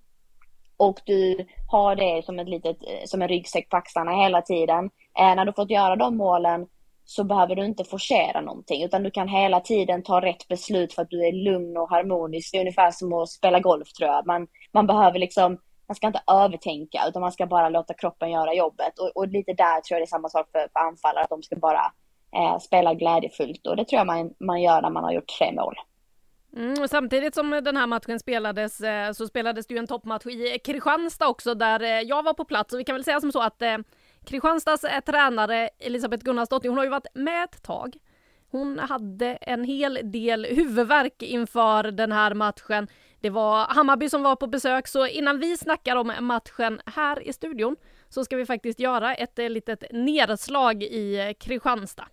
och 0.76 1.00
du 1.04 1.46
har 1.68 1.96
det 1.96 2.24
som, 2.24 2.38
ett 2.38 2.48
litet, 2.48 2.76
eh, 2.82 3.04
som 3.04 3.22
en 3.22 3.28
ryggsäck 3.28 3.68
på 3.68 3.76
axlarna 3.76 4.12
hela 4.12 4.42
tiden. 4.42 4.90
Eh, 5.18 5.34
när 5.34 5.44
du 5.44 5.52
fått 5.52 5.70
göra 5.70 5.96
de 5.96 6.16
målen 6.16 6.66
så 7.10 7.24
behöver 7.24 7.54
du 7.54 7.64
inte 7.64 7.84
forcera 7.84 8.40
någonting 8.40 8.82
utan 8.84 9.02
du 9.02 9.10
kan 9.10 9.28
hela 9.28 9.60
tiden 9.60 10.02
ta 10.02 10.20
rätt 10.20 10.48
beslut 10.48 10.92
för 10.92 11.02
att 11.02 11.10
du 11.10 11.26
är 11.26 11.32
lugn 11.32 11.76
och 11.76 11.90
harmonisk. 11.90 12.52
Det 12.52 12.58
är 12.58 12.60
ungefär 12.60 12.90
som 12.90 13.12
att 13.12 13.28
spela 13.28 13.60
golf 13.60 13.92
tror 13.92 14.10
jag. 14.10 14.26
Man, 14.26 14.46
man 14.72 14.86
behöver 14.86 15.18
liksom, 15.18 15.58
man 15.88 15.94
ska 15.94 16.06
inte 16.06 16.22
övertänka 16.26 17.04
utan 17.08 17.22
man 17.22 17.32
ska 17.32 17.46
bara 17.46 17.68
låta 17.68 17.94
kroppen 17.94 18.30
göra 18.30 18.54
jobbet. 18.54 18.98
Och, 18.98 19.16
och 19.16 19.28
lite 19.28 19.52
där 19.52 19.80
tror 19.80 19.96
jag 19.96 20.00
det 20.00 20.04
är 20.04 20.16
samma 20.16 20.28
sak 20.28 20.48
för, 20.52 20.68
för 20.72 20.80
anfallare, 20.80 21.24
att 21.24 21.30
de 21.30 21.42
ska 21.42 21.56
bara 21.56 21.92
eh, 22.36 22.58
spela 22.58 22.94
glädjefullt 22.94 23.66
och 23.66 23.76
det 23.76 23.84
tror 23.84 23.98
jag 23.98 24.06
man, 24.06 24.34
man 24.40 24.62
gör 24.62 24.82
när 24.82 24.90
man 24.90 25.04
har 25.04 25.12
gjort 25.12 25.38
tre 25.38 25.52
mål. 25.52 25.74
Mm, 26.56 26.82
och 26.82 26.90
samtidigt 26.90 27.34
som 27.34 27.50
den 27.50 27.76
här 27.76 27.86
matchen 27.86 28.20
spelades 28.20 28.80
eh, 28.80 29.12
så 29.12 29.26
spelades 29.26 29.66
det 29.66 29.74
ju 29.74 29.78
en 29.78 29.86
toppmatch 29.86 30.26
i 30.26 30.58
Kristianstad 30.64 31.28
också 31.28 31.54
där 31.54 31.82
eh, 31.82 32.00
jag 32.00 32.22
var 32.22 32.34
på 32.34 32.44
plats 32.44 32.74
och 32.74 32.80
vi 32.80 32.84
kan 32.84 32.94
väl 32.94 33.04
säga 33.04 33.20
som 33.20 33.32
så 33.32 33.40
att 33.40 33.62
eh, 33.62 33.76
Kristianstads 34.30 34.84
eh, 34.84 35.00
tränare 35.00 35.70
Elisabeth 35.78 36.24
Gunnarsdottir, 36.24 36.68
hon 36.68 36.78
har 36.78 36.84
ju 36.84 36.90
varit 36.90 37.14
med 37.14 37.44
ett 37.44 37.62
tag. 37.62 37.96
Hon 38.50 38.78
hade 38.78 39.26
en 39.26 39.64
hel 39.64 39.98
del 40.02 40.44
huvudvärk 40.44 41.22
inför 41.22 41.82
den 41.82 42.12
här 42.12 42.34
matchen. 42.34 42.88
Det 43.20 43.30
var 43.30 43.64
Hammarby 43.64 44.08
som 44.08 44.22
var 44.22 44.36
på 44.36 44.46
besök, 44.46 44.88
så 44.88 45.06
innan 45.06 45.38
vi 45.38 45.56
snackar 45.56 45.96
om 45.96 46.12
matchen 46.20 46.80
här 46.86 47.28
i 47.28 47.32
studion 47.32 47.76
så 48.08 48.24
ska 48.24 48.36
vi 48.36 48.46
faktiskt 48.46 48.80
göra 48.80 49.14
ett 49.14 49.38
eh, 49.38 49.48
litet 49.48 49.84
nedslag 49.90 50.82
i 50.82 51.34
Kristianstad. 51.40 52.06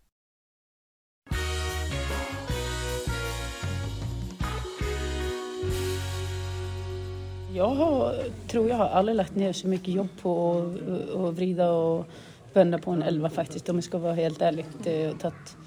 Jag 7.57 7.67
har, 7.67 8.15
tror 8.47 8.69
jag 8.69 8.75
har 8.75 8.85
aldrig 8.85 9.15
lagt 9.15 9.35
ner 9.35 9.53
så 9.53 9.67
mycket 9.67 9.87
jobb 9.87 10.07
på 10.21 10.63
att 11.13 11.33
vrida 11.33 11.71
och 11.71 12.05
vända 12.53 12.77
på 12.77 12.91
en 12.91 13.03
elva 13.03 13.29
faktiskt 13.29 13.69
om 13.69 13.75
jag 13.75 13.83
ska 13.83 13.97
vara 13.97 14.13
helt 14.13 14.41
ärlig. 14.41 14.65
Det 14.83 15.05
har 15.05 15.13
tagit 15.13 15.57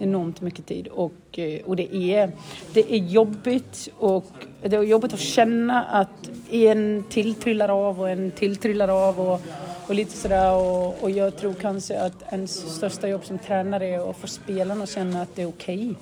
enormt 0.00 0.40
mycket 0.40 0.66
tid 0.66 0.88
och, 0.88 1.38
eh, 1.38 1.60
och 1.64 1.76
det, 1.76 1.94
är, 1.94 2.32
det 2.72 2.92
är 2.92 2.96
jobbigt 2.96 3.88
och 3.98 4.24
det 4.62 4.76
är 4.76 4.82
jobbigt 4.82 5.12
att 5.12 5.20
känna 5.20 5.82
att 5.82 6.30
en 6.50 7.04
till 7.10 7.34
trillar 7.34 7.68
av 7.68 8.00
och 8.00 8.10
en 8.10 8.30
till 8.30 8.56
trillar 8.56 9.08
av 9.08 9.20
och, 9.20 9.40
och 9.88 9.94
lite 9.94 10.16
sådär 10.16 10.54
och, 10.54 11.02
och 11.02 11.10
jag 11.10 11.36
tror 11.36 11.54
kanske 11.54 12.00
att 12.00 12.32
ens 12.32 12.76
största 12.76 13.08
jobb 13.08 13.24
som 13.24 13.38
tränare 13.38 13.86
är 13.86 14.10
att 14.10 14.16
få 14.16 14.26
spelarna 14.26 14.84
att 14.84 14.90
känna 14.90 15.22
att 15.22 15.36
det 15.36 15.42
är 15.42 15.48
okej. 15.48 15.76
Okay. 15.76 15.94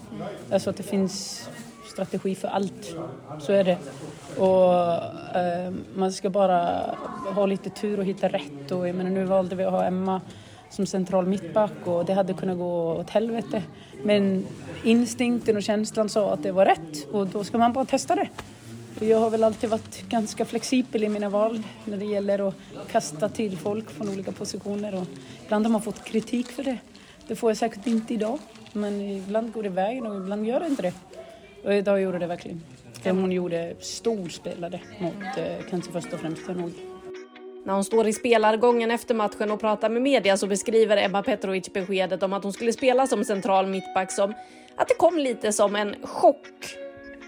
Alltså 0.51 0.71
att 0.71 0.77
det 0.77 0.83
finns 0.83 1.49
strategi 1.95 2.35
för 2.35 2.49
allt. 2.49 2.97
Så 3.41 3.53
är 3.53 3.65
det. 3.65 3.79
Och 4.39 4.75
eh, 5.37 5.73
man 5.95 6.13
ska 6.13 6.31
bara 6.31 6.91
ha 7.35 7.47
lite 7.47 7.71
tur 7.71 7.99
och 7.99 8.05
hitta 8.05 8.29
rätt. 8.29 8.71
Och 8.73 8.89
jag 8.89 8.97
menar, 8.97 9.11
nu 9.11 9.25
valde 9.25 9.57
vi 9.57 9.65
att 9.65 9.73
ha 9.73 9.85
Emma 9.85 10.21
som 10.71 10.87
central 10.87 11.27
mittback 11.27 11.73
och 11.85 12.05
det 12.05 12.15
hade 12.15 12.35
kunnat 12.35 12.59
gå 12.59 12.93
åt 12.93 13.11
helvete. 13.11 13.63
Men 14.03 14.47
instinkten 14.85 15.57
och 15.57 15.63
känslan 15.63 16.09
sa 16.09 16.33
att 16.33 16.43
det 16.43 16.53
var 16.53 16.65
rätt 16.65 17.13
och 17.13 17.27
då 17.27 17.45
ska 17.45 17.59
man 17.59 17.73
bara 17.73 17.85
testa 17.85 18.15
det. 18.15 18.29
Och 19.01 19.03
jag 19.03 19.19
har 19.19 19.31
väl 19.31 19.45
alltid 19.45 19.71
varit 19.71 20.09
ganska 20.09 20.45
flexibel 20.45 21.05
i 21.05 21.09
mina 21.09 21.29
val 21.29 21.63
när 21.85 21.97
det 21.97 22.05
gäller 22.05 22.49
att 22.49 22.55
kasta 22.91 23.29
till 23.29 23.59
folk 23.59 23.91
från 23.91 24.09
olika 24.09 24.33
positioner. 24.33 24.95
Och 24.95 25.07
ibland 25.45 25.67
har 25.67 25.73
man 25.73 25.83
fått 25.83 26.05
kritik 26.05 26.53
för 26.53 26.63
det. 26.63 26.79
Det 27.29 27.37
får 27.37 27.51
jag 27.51 27.57
säkert 27.57 27.87
inte 27.87 28.15
idag, 28.15 28.39
men 28.73 29.01
ibland 29.01 29.53
går 29.53 29.63
det 29.63 29.69
vägen 29.69 30.07
och 30.07 30.17
ibland 30.17 30.47
gör 30.47 30.61
det 30.61 30.67
inte 30.67 30.83
det. 30.83 30.93
Och 31.65 31.75
idag 31.75 32.01
gjorde 32.01 32.19
det 32.19 32.27
verkligen. 32.27 32.61
Det 33.03 33.11
hon 33.11 33.33
gjorde 33.33 33.75
storspelade 33.81 34.81
mot 34.99 35.39
eh, 35.39 35.67
kanske 35.71 35.93
först 35.93 36.13
och 36.13 36.21
främst 36.21 36.49
nog. 36.49 36.73
När 37.65 37.75
hon 37.75 37.85
står 37.85 38.07
i 38.07 38.13
spelargången 38.13 38.91
efter 38.91 39.15
matchen 39.15 39.51
och 39.51 39.61
pratar 39.61 39.89
med 39.89 40.03
media 40.03 40.37
så 40.37 40.47
beskriver 40.47 40.97
Emma 40.97 41.23
Petrovic 41.23 41.73
beskedet 41.73 42.23
om 42.23 42.33
att 42.33 42.43
hon 42.43 42.53
skulle 42.53 42.73
spela 42.73 43.07
som 43.07 43.25
central 43.25 43.67
mittback 43.67 44.13
som 44.13 44.35
att 44.77 44.89
det 44.89 44.95
kom 44.95 45.19
lite 45.19 45.53
som 45.53 45.77
en 45.77 45.95
chock. 46.03 46.77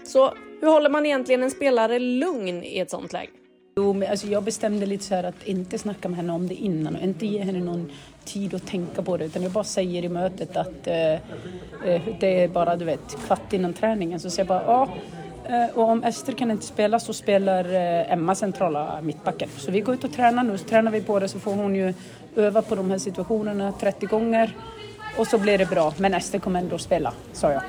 Så 0.03 0.33
hur 0.61 0.67
håller 0.67 0.89
man 0.89 1.05
egentligen 1.05 1.43
en 1.43 1.51
spelare 1.51 1.99
lugn 1.99 2.63
i 2.63 2.79
ett 2.79 2.91
sånt 2.91 3.13
läge? 3.13 3.31
Jo, 3.77 3.93
men 3.93 4.09
alltså 4.09 4.27
jag 4.27 4.43
bestämde 4.43 4.85
lite 4.85 5.03
så 5.03 5.15
här 5.15 5.23
att 5.23 5.43
inte 5.43 5.77
snacka 5.77 6.09
med 6.09 6.17
henne 6.17 6.33
om 6.33 6.47
det 6.47 6.55
innan 6.55 6.95
och 6.95 7.01
inte 7.01 7.25
ge 7.25 7.43
henne 7.43 7.59
någon 7.59 7.91
tid 8.25 8.53
att 8.53 8.67
tänka 8.67 9.01
på 9.01 9.17
det 9.17 9.25
utan 9.25 9.43
jag 9.43 9.51
bara 9.51 9.63
säger 9.63 10.03
i 10.03 10.09
mötet 10.09 10.57
att 10.57 10.87
eh, 10.87 11.13
eh 11.13 12.01
det 12.19 12.43
är 12.43 12.47
bara 12.47 12.75
du 12.75 12.85
vet 12.85 13.25
kvart 13.25 13.53
innan 13.53 13.73
träningen 13.73 14.19
så 14.19 14.29
säger 14.29 14.51
jag 14.51 14.65
bara 14.65 14.73
ja 14.73 14.89
eh, 15.55 15.77
och 15.77 15.89
om 15.89 16.03
Ester 16.03 16.33
kan 16.33 16.51
inte 16.51 16.65
spela 16.65 16.99
så 16.99 17.13
spelar 17.13 17.73
eh, 17.73 18.11
Emma 18.13 18.35
centrala 18.35 19.01
mittbacken. 19.01 19.49
Så 19.57 19.71
vi 19.71 19.81
går 19.81 19.95
ut 19.95 20.03
och 20.03 20.13
tränar 20.13 20.43
nu, 20.43 20.57
så 20.57 20.65
tränar 20.65 20.91
vi 20.91 21.01
på 21.01 21.19
det 21.19 21.27
så 21.27 21.39
får 21.39 21.53
hon 21.53 21.75
ju 21.75 21.93
öva 22.35 22.61
på 22.61 22.75
de 22.75 22.91
här 22.91 22.97
situationerna 22.97 23.71
30 23.71 24.05
gånger 24.05 24.55
och 25.17 25.27
så 25.27 25.37
blir 25.37 25.57
det 25.57 25.69
bra. 25.69 25.93
Men 25.97 26.13
Ester 26.13 26.39
kommer 26.39 26.59
ändå 26.59 26.77
spela, 26.77 27.13
sa 27.33 27.51
jag. 27.51 27.63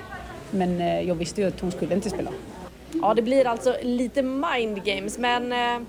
Men 0.51 0.81
jag 1.07 1.15
visste 1.15 1.41
ju 1.41 1.49
att 1.49 1.61
hon 1.61 1.71
skulle 1.71 1.95
inte 1.95 2.11
spela. 2.11 2.31
Ja, 2.93 3.15
det 3.15 3.23
blir 3.23 3.47
alltså 3.47 3.77
lite 3.83 4.23
mind 4.23 4.85
games, 4.85 5.19
men 5.19 5.53
eh, 5.53 5.89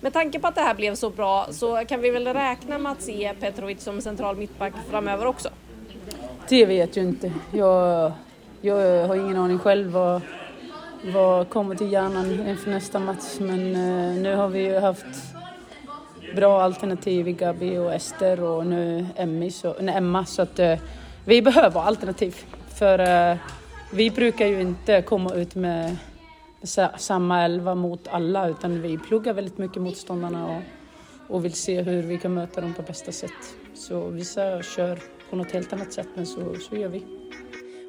med 0.00 0.12
tanke 0.12 0.38
på 0.38 0.46
att 0.46 0.54
det 0.54 0.60
här 0.60 0.74
blev 0.74 0.94
så 0.94 1.10
bra 1.10 1.46
så 1.50 1.84
kan 1.88 2.00
vi 2.00 2.10
väl 2.10 2.26
räkna 2.26 2.78
med 2.78 2.92
att 2.92 3.02
se 3.02 3.32
Petrovic 3.40 3.82
som 3.82 4.00
central 4.00 4.36
mittback 4.36 4.72
framöver 4.90 5.26
också? 5.26 5.48
Det 6.48 6.66
vet 6.66 6.96
jag 6.96 7.06
inte. 7.06 7.32
Jag, 7.52 8.12
jag 8.60 9.08
har 9.08 9.16
ingen 9.16 9.36
aning 9.36 9.58
själv 9.58 9.90
vad, 9.90 10.20
vad 11.14 11.48
kommer 11.48 11.74
till 11.74 11.92
hjärnan 11.92 12.48
inför 12.48 12.70
nästa 12.70 12.98
match, 12.98 13.38
men 13.38 13.60
eh, 13.60 14.22
nu 14.22 14.36
har 14.36 14.48
vi 14.48 14.60
ju 14.60 14.78
haft 14.78 15.06
bra 16.36 16.62
alternativ 16.62 17.28
i 17.28 17.32
Gabi 17.32 17.78
och 17.78 17.94
Ester 17.94 18.42
och 18.42 18.66
nu 18.66 19.06
Emmy, 19.16 19.50
så, 19.50 19.74
nej, 19.80 19.94
Emma, 19.94 20.24
så 20.24 20.42
att 20.42 20.58
eh, 20.58 20.78
vi 21.24 21.42
behöver 21.42 21.80
alternativ. 21.80 22.36
För 22.78 23.38
vi 23.92 24.10
brukar 24.10 24.46
ju 24.46 24.60
inte 24.60 25.02
komma 25.02 25.34
ut 25.34 25.54
med 25.54 25.96
samma 26.96 27.44
elva 27.44 27.74
mot 27.74 28.08
alla 28.08 28.48
utan 28.48 28.82
vi 28.82 28.98
pluggar 28.98 29.34
väldigt 29.34 29.58
mycket 29.58 29.82
motståndarna 29.82 30.56
och, 30.56 30.62
och 31.34 31.44
vill 31.44 31.52
se 31.52 31.82
hur 31.82 32.02
vi 32.02 32.18
kan 32.18 32.34
möta 32.34 32.60
dem 32.60 32.74
på 32.74 32.82
bästa 32.82 33.12
sätt. 33.12 33.56
Så 33.74 34.08
vissa 34.08 34.62
kör 34.62 34.98
på 35.30 35.36
något 35.36 35.50
helt 35.50 35.72
annat 35.72 35.92
sätt 35.92 36.08
men 36.14 36.26
så, 36.26 36.54
så 36.54 36.76
gör 36.76 36.88
vi. 36.88 37.04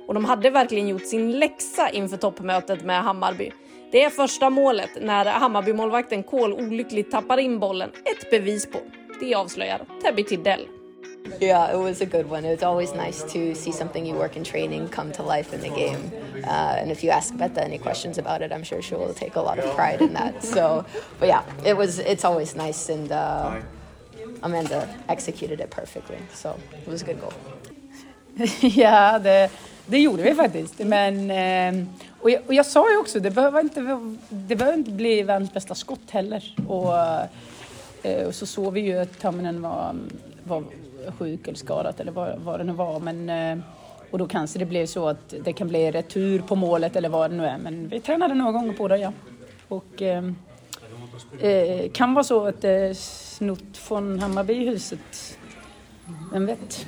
Och 0.08 0.14
de 0.14 0.26
hade 0.26 0.50
verkligen 0.50 0.88
gjort 0.88 1.06
sin 1.06 1.32
läxa 1.32 1.90
inför 1.90 2.18
toppmötet 2.18 2.84
med 2.84 3.04
Hammarby. 3.04 3.52
Det 3.92 4.04
är 4.04 4.10
första 4.10 4.50
målet 4.50 4.90
när 5.02 5.26
Hammarby-målvakten 5.26 6.24
Kohl 6.24 6.54
olyckligt 6.54 7.12
tappar 7.12 7.38
in 7.38 7.60
bollen 7.60 7.90
ett 7.90 8.32
bevis 8.32 8.72
på. 8.72 8.80
Det 9.20 9.36
avslöjar 9.36 9.82
Tebby 10.04 10.24
Tidell. 10.24 10.79
Yeah, 11.40 11.74
it 11.74 11.78
was 11.78 12.02
a 12.02 12.06
good 12.06 12.30
one. 12.30 12.46
It's 12.46 12.64
always 12.64 12.94
nice 12.94 13.24
to 13.34 13.56
see 13.56 13.72
something 13.72 14.06
you 14.06 14.16
work 14.16 14.36
in 14.36 14.44
training 14.44 14.90
come 14.90 15.12
to 15.14 15.24
life 15.24 15.54
in 15.54 15.62
the 15.62 15.70
game. 15.70 16.12
Uh, 16.44 16.76
and 16.80 16.92
if 16.92 17.04
you 17.04 17.10
ask 17.10 17.36
Betha 17.38 17.64
any 17.64 17.78
questions 17.78 18.18
about 18.18 18.42
it, 18.42 18.52
I'm 18.52 18.64
sure 18.64 18.82
she 18.82 18.96
will 18.96 19.14
take 19.14 19.36
a 19.36 19.42
lot 19.42 19.60
of 19.60 19.66
pride 19.76 20.02
in 20.02 20.14
that. 20.14 20.44
So, 20.44 20.86
but 21.20 21.28
yeah, 21.28 21.44
it 21.66 21.78
was. 21.78 22.00
It's 22.00 22.26
always 22.26 22.56
nice, 22.56 22.90
and 22.90 23.12
uh, 23.12 23.62
Amanda 24.44 24.88
executed 25.08 25.60
it 25.60 25.70
perfectly. 25.70 26.18
So 26.34 26.60
it 26.74 26.88
was 26.88 27.02
a 27.02 27.06
good 27.06 27.22
goal. 27.22 27.34
ja, 28.62 29.20
det, 29.20 29.50
det 29.86 30.00
gjorde 30.00 30.24
vi 30.24 30.36
faktiskt. 30.36 30.80
Men, 30.80 31.32
eh, 31.32 31.86
och, 32.20 32.30
jag, 32.30 32.42
och 32.48 32.54
jag 32.54 32.66
sa 32.66 32.92
ju 32.92 32.98
också, 32.98 33.20
det 33.20 33.32
behöver 33.32 33.60
inte, 33.60 33.80
det 34.30 34.56
behöver 34.56 34.78
inte 34.78 34.92
bli 34.92 35.24
världens 35.24 35.54
bästa 35.54 35.76
skott 35.76 36.12
heller. 36.12 36.56
Och, 36.68 36.94
Eh, 38.04 38.28
och 38.28 38.36
så 38.36 38.46
såg 38.46 38.74
vi 38.74 38.82
ju 38.82 39.00
att 39.00 39.20
Tamminen 39.20 39.62
var, 39.62 39.96
var 40.44 40.64
sjuk 41.12 41.48
eller 41.48 41.58
skadad 41.58 41.96
eller 41.98 42.12
vad, 42.12 42.40
vad 42.40 42.60
det 42.60 42.64
nu 42.64 42.74
var. 42.74 43.00
Men, 43.00 43.30
eh, 43.30 43.66
och 44.12 44.18
då 44.18 44.28
kanske 44.28 44.60
det 44.60 44.66
blev 44.66 44.86
så 44.86 45.08
att 45.08 45.34
det 45.44 45.54
kan 45.54 45.68
bli 45.68 45.92
retur 45.92 46.42
på 46.42 46.56
målet 46.56 46.96
eller 46.96 47.10
vad 47.10 47.32
det 47.32 47.38
nu 47.38 47.46
är. 47.46 47.58
Men 47.58 47.88
vi 47.88 48.00
tränade 48.00 48.34
några 48.34 48.52
gånger 48.52 48.74
på 48.74 48.88
det, 48.88 48.98
ja. 48.98 49.14
Och 49.68 50.02
eh, 50.02 50.24
eh, 51.40 51.92
kan 51.92 52.14
vara 52.14 52.24
så 52.24 52.46
att 52.46 52.62
det 52.62 52.70
är 52.70 52.94
snott 52.94 53.78
från 53.78 54.20
Hammarbyhuset. 54.20 55.38
Vem 56.32 56.46
vet? 56.46 56.86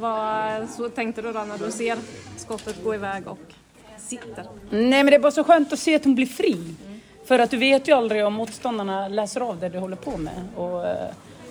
Vad 0.00 0.68
så 0.70 0.88
tänkte 0.88 1.22
du 1.22 1.32
då 1.32 1.40
när 1.40 1.58
du 1.58 1.72
ser 1.72 1.98
skottet 2.36 2.84
gå 2.84 2.94
iväg 2.94 3.28
och 3.28 3.38
sitter? 3.98 4.44
Nej 4.70 5.04
men 5.04 5.06
det 5.06 5.14
är 5.14 5.20
bara 5.20 5.32
så 5.32 5.44
skönt 5.44 5.72
att 5.72 5.78
se 5.78 5.94
att 5.94 6.04
hon 6.04 6.14
blir 6.14 6.26
fri. 6.26 6.74
För 7.24 7.38
att 7.38 7.50
du 7.50 7.56
vet 7.56 7.88
ju 7.88 7.92
aldrig 7.92 8.26
om 8.26 8.34
motståndarna 8.34 9.08
läser 9.08 9.40
av 9.40 9.60
det 9.60 9.68
du 9.68 9.78
håller 9.78 9.96
på 9.96 10.16
med. 10.16 10.48
Och 10.56 10.86
eh, 10.86 11.10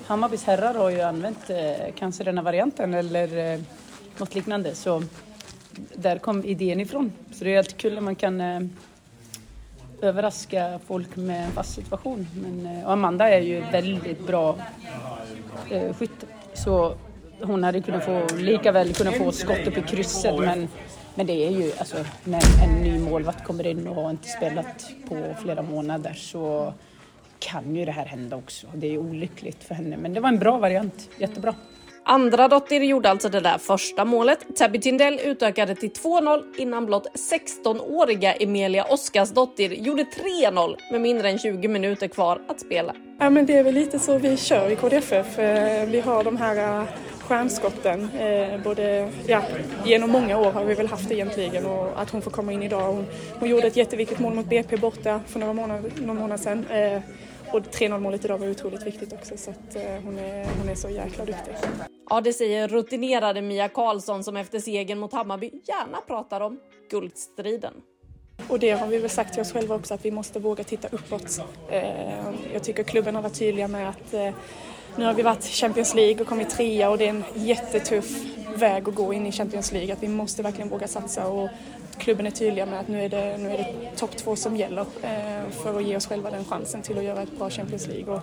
Hammarbys 0.09 0.43
herrar 0.43 0.73
har 0.73 0.89
ju 0.89 1.01
använt 1.01 1.49
eh, 1.49 1.93
kanske 1.95 2.23
denna 2.23 2.41
varianten 2.41 2.93
eller 2.93 3.53
eh, 3.53 3.59
något 4.17 4.35
liknande. 4.35 4.75
Så 4.75 5.03
där 5.95 6.17
kom 6.17 6.45
idén 6.45 6.79
ifrån. 6.79 7.11
Så 7.31 7.43
det 7.43 7.53
är 7.53 7.57
alltid 7.57 7.77
kul 7.77 7.93
när 7.93 8.01
man 8.01 8.15
kan 8.15 8.41
eh, 8.41 8.61
överraska 10.01 10.79
folk 10.87 11.15
med 11.15 11.45
en 11.45 11.51
fast 11.51 11.73
situation. 11.73 12.27
Men, 12.33 12.77
eh, 12.77 12.85
och 12.85 12.91
Amanda 12.91 13.29
är 13.29 13.41
ju 13.41 13.59
väldigt 13.59 14.27
bra 14.27 14.55
eh, 15.69 15.93
skytt. 15.93 16.25
Så 16.53 16.95
hon 17.41 17.63
hade 17.63 17.81
kunnat 17.81 18.05
få, 18.05 18.27
lika 18.37 18.71
väl 18.71 18.93
kunnat 18.93 19.17
få 19.17 19.31
skott 19.31 19.67
upp 19.67 19.77
i 19.77 19.81
krysset 19.81 20.39
men, 20.39 20.67
men 21.15 21.27
det 21.27 21.47
är 21.47 21.51
ju 21.51 21.71
alltså 21.77 21.97
när 22.23 22.41
en 22.63 22.83
ny 22.83 22.99
målvakt 22.99 23.43
kommer 23.43 23.67
in 23.67 23.87
och 23.87 23.95
har 23.95 24.09
inte 24.09 24.29
spelat 24.29 24.91
på 25.09 25.35
flera 25.41 25.61
månader 25.61 26.13
så 26.13 26.73
kan 27.39 27.75
ju 27.75 27.85
det 27.85 27.91
här 27.91 28.05
hända 28.05 28.35
också. 28.37 28.67
Det 28.73 28.93
är 28.93 28.97
olyckligt 28.97 29.63
för 29.63 29.75
henne 29.75 29.97
men 29.97 30.13
det 30.13 30.19
var 30.19 30.29
en 30.29 30.39
bra 30.39 30.57
variant, 30.57 31.09
jättebra. 31.17 31.55
Andra 32.03 32.47
Dottir 32.47 32.81
gjorde 32.81 33.09
alltså 33.09 33.29
det 33.29 33.39
där 33.39 33.57
första 33.57 34.05
målet. 34.05 34.55
Tabby 34.55 34.79
Tindell 34.79 35.19
utökade 35.25 35.75
till 35.75 35.89
2-0 35.89 36.43
innan 36.57 36.85
blott 36.85 37.07
16-åriga 37.13 38.33
Emilia 38.33 38.83
Oskarsdottir 38.83 39.69
gjorde 39.73 40.03
3-0 40.51 40.75
med 40.91 41.01
mindre 41.01 41.29
än 41.29 41.39
20 41.39 41.67
minuter 41.67 42.07
kvar 42.07 42.41
att 42.47 42.59
spela. 42.59 42.93
Ja, 43.19 43.29
men 43.29 43.45
det 43.45 43.57
är 43.57 43.63
väl 43.63 43.73
lite 43.73 43.99
så 43.99 44.17
vi 44.17 44.37
kör 44.37 44.69
i 44.71 44.75
KDFF. 44.75 45.39
Eh, 45.39 45.85
Vi 45.89 45.99
har 45.99 46.23
de 46.23 46.37
här 46.37 46.79
eh, 46.81 46.85
stjärnskotten. 47.19 48.09
eh, 48.19 48.61
Både, 48.63 49.09
ja, 49.27 49.41
genom 49.85 50.09
många 50.09 50.37
år 50.37 50.51
har 50.51 50.65
vi 50.65 50.73
väl 50.73 50.87
haft 50.87 51.09
det 51.09 51.15
egentligen 51.15 51.65
och 51.65 52.01
att 52.01 52.09
hon 52.09 52.21
får 52.21 52.31
komma 52.31 52.51
in 52.53 52.63
idag. 52.63 52.81
Hon, 52.93 53.05
hon 53.39 53.49
gjorde 53.49 53.67
ett 53.67 53.77
jätteviktigt 53.77 54.19
mål 54.19 54.33
mot 54.33 54.45
BP 54.49 54.77
borta 54.77 55.19
för 55.27 55.39
några 55.39 55.53
månader, 55.53 55.91
någon 56.01 56.17
månad 56.17 56.39
sedan. 56.39 56.65
Eh, 56.69 57.01
Och 57.53 57.59
3-0 57.59 57.99
målet 57.99 58.25
idag 58.25 58.37
var 58.37 58.49
otroligt 58.49 58.87
viktigt 58.87 59.13
också 59.13 59.37
så 59.37 59.51
att 59.51 59.75
eh, 59.75 59.81
hon 60.03 60.17
är, 60.19 60.45
hon 60.59 60.69
är 60.69 60.75
så 60.75 60.89
jäkla 60.89 61.25
duktig. 61.25 61.53
Ja, 62.09 62.21
det 62.21 62.33
säger 62.33 62.67
rutinerade 62.67 63.41
Mia 63.41 63.69
Karlsson 63.69 64.23
som 64.23 64.37
efter 64.37 64.59
segern 64.59 64.99
mot 64.99 65.13
Hammarby 65.13 65.51
gärna 65.63 65.97
pratar 66.07 66.41
om 66.41 66.59
guldstriden. 66.91 67.73
Och 68.47 68.59
det 68.59 68.71
har 68.71 68.87
vi 68.87 68.97
väl 68.97 69.09
sagt 69.09 69.33
till 69.33 69.41
oss 69.41 69.51
själva 69.53 69.75
också 69.75 69.93
att 69.93 70.05
vi 70.05 70.11
måste 70.11 70.39
våga 70.39 70.63
titta 70.63 70.87
uppåt. 70.91 71.41
Eh, 71.69 71.83
Jag 72.53 72.63
tycker 72.63 72.83
klubben 72.83 73.15
har 73.15 73.21
varit 73.21 73.39
tydliga 73.39 73.67
med 73.67 73.89
att 73.89 74.13
eh, 74.13 74.29
nu 74.95 75.05
har 75.05 75.13
vi 75.13 75.21
varit 75.23 75.45
i 75.45 75.49
Champions 75.49 75.95
League 75.95 76.21
och 76.21 76.27
kommit 76.27 76.49
trea 76.49 76.89
och 76.89 76.97
det 76.97 77.05
är 77.05 77.09
en 77.09 77.23
jättetuff 77.35 78.25
väg 78.55 78.89
att 78.89 78.95
gå 78.95 79.13
in 79.13 79.27
i 79.27 79.31
Champions 79.31 79.71
League. 79.71 79.93
Att 79.93 80.03
vi 80.03 80.07
måste 80.07 80.43
verkligen 80.43 80.69
våga 80.69 80.87
satsa 80.87 81.27
och 81.27 81.49
klubben 81.99 82.25
är 82.25 82.31
tydliga 82.31 82.65
med 82.65 82.79
att 82.79 82.87
nu 82.87 83.05
är 83.05 83.09
det, 83.09 83.37
nu 83.37 83.49
är 83.49 83.57
det 83.57 83.97
topp 83.97 84.17
två 84.17 84.35
som 84.35 84.55
gäller 84.55 84.85
eh, 85.01 85.49
för 85.63 85.77
att 85.77 85.83
ge 85.83 85.95
oss 85.95 86.07
själva 86.07 86.31
den 86.31 86.45
chansen 86.45 86.81
till 86.81 86.97
att 86.97 87.03
göra 87.03 87.21
ett 87.21 87.37
bra 87.37 87.49
Champions 87.49 87.87
League. 87.87 88.13
Och, 88.13 88.21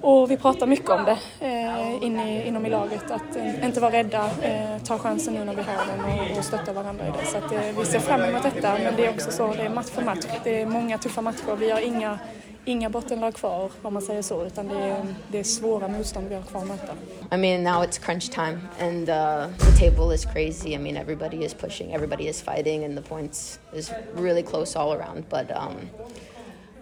och 0.00 0.30
vi 0.30 0.36
pratar 0.36 0.66
mycket 0.66 0.90
om 0.90 1.04
det 1.04 1.18
eh, 1.40 2.04
in 2.04 2.20
i, 2.20 2.48
inom 2.48 2.66
i 2.66 2.70
laget, 2.70 3.10
att 3.10 3.36
eh, 3.36 3.64
inte 3.64 3.80
vara 3.80 3.92
rädda, 3.92 4.30
eh, 4.42 4.82
ta 4.84 4.98
chansen 4.98 5.34
nu 5.34 5.44
när 5.44 5.54
vi 5.54 5.62
har 5.62 5.86
den 5.86 6.30
och, 6.30 6.38
och 6.38 6.44
stötta 6.44 6.72
varandra 6.72 7.04
i 7.08 7.10
det. 7.10 7.26
Så 7.26 7.38
att, 7.38 7.52
eh, 7.52 7.78
vi 7.78 7.84
ser 7.84 7.98
fram 7.98 8.22
emot 8.22 8.42
detta, 8.42 8.78
men 8.84 8.96
det 8.96 9.06
är 9.06 9.10
också 9.10 9.30
så, 9.30 9.52
det 9.52 9.62
är 9.62 9.68
match 9.68 9.90
för 9.90 10.02
match. 10.02 10.26
Det 10.44 10.62
är 10.62 10.66
många 10.66 10.98
tuffa 10.98 11.20
matcher. 11.20 11.56
Vi 11.58 11.70
har 11.70 11.80
inga, 11.80 12.18
inga 12.64 12.90
bottenlag 12.90 13.34
kvar, 13.34 13.70
om 13.82 13.94
man 13.94 14.02
säger 14.02 14.22
så, 14.22 14.44
utan 14.44 14.68
det 14.68 14.74
är, 14.74 15.06
det 15.28 15.38
är 15.38 15.44
svåra 15.44 15.88
motstånd 15.88 16.28
vi 16.28 16.34
har 16.34 16.42
kvar 16.42 16.60
att 16.60 16.68
möta. 16.68 16.92
I 17.32 17.36
mean, 17.36 17.62
now 17.62 17.82
it's 17.82 17.98
crunch 17.98 18.30
time, 18.30 18.60
and 18.80 19.08
uh, 19.08 19.48
the 19.58 19.78
table 19.78 20.14
is 20.14 20.24
crazy. 20.24 20.74
I 20.74 20.78
mean, 20.78 20.96
everybody 20.96 21.44
is 21.44 21.54
pushing, 21.54 21.94
everybody 21.94 22.28
is 22.28 22.42
fighting, 22.42 22.84
and 22.84 22.96
the 22.96 23.02
points 23.02 23.58
is 23.72 23.92
really 24.14 24.42
close 24.42 24.78
all 24.78 24.92
around. 24.92 25.24
But 25.28 25.50
um, 25.50 25.90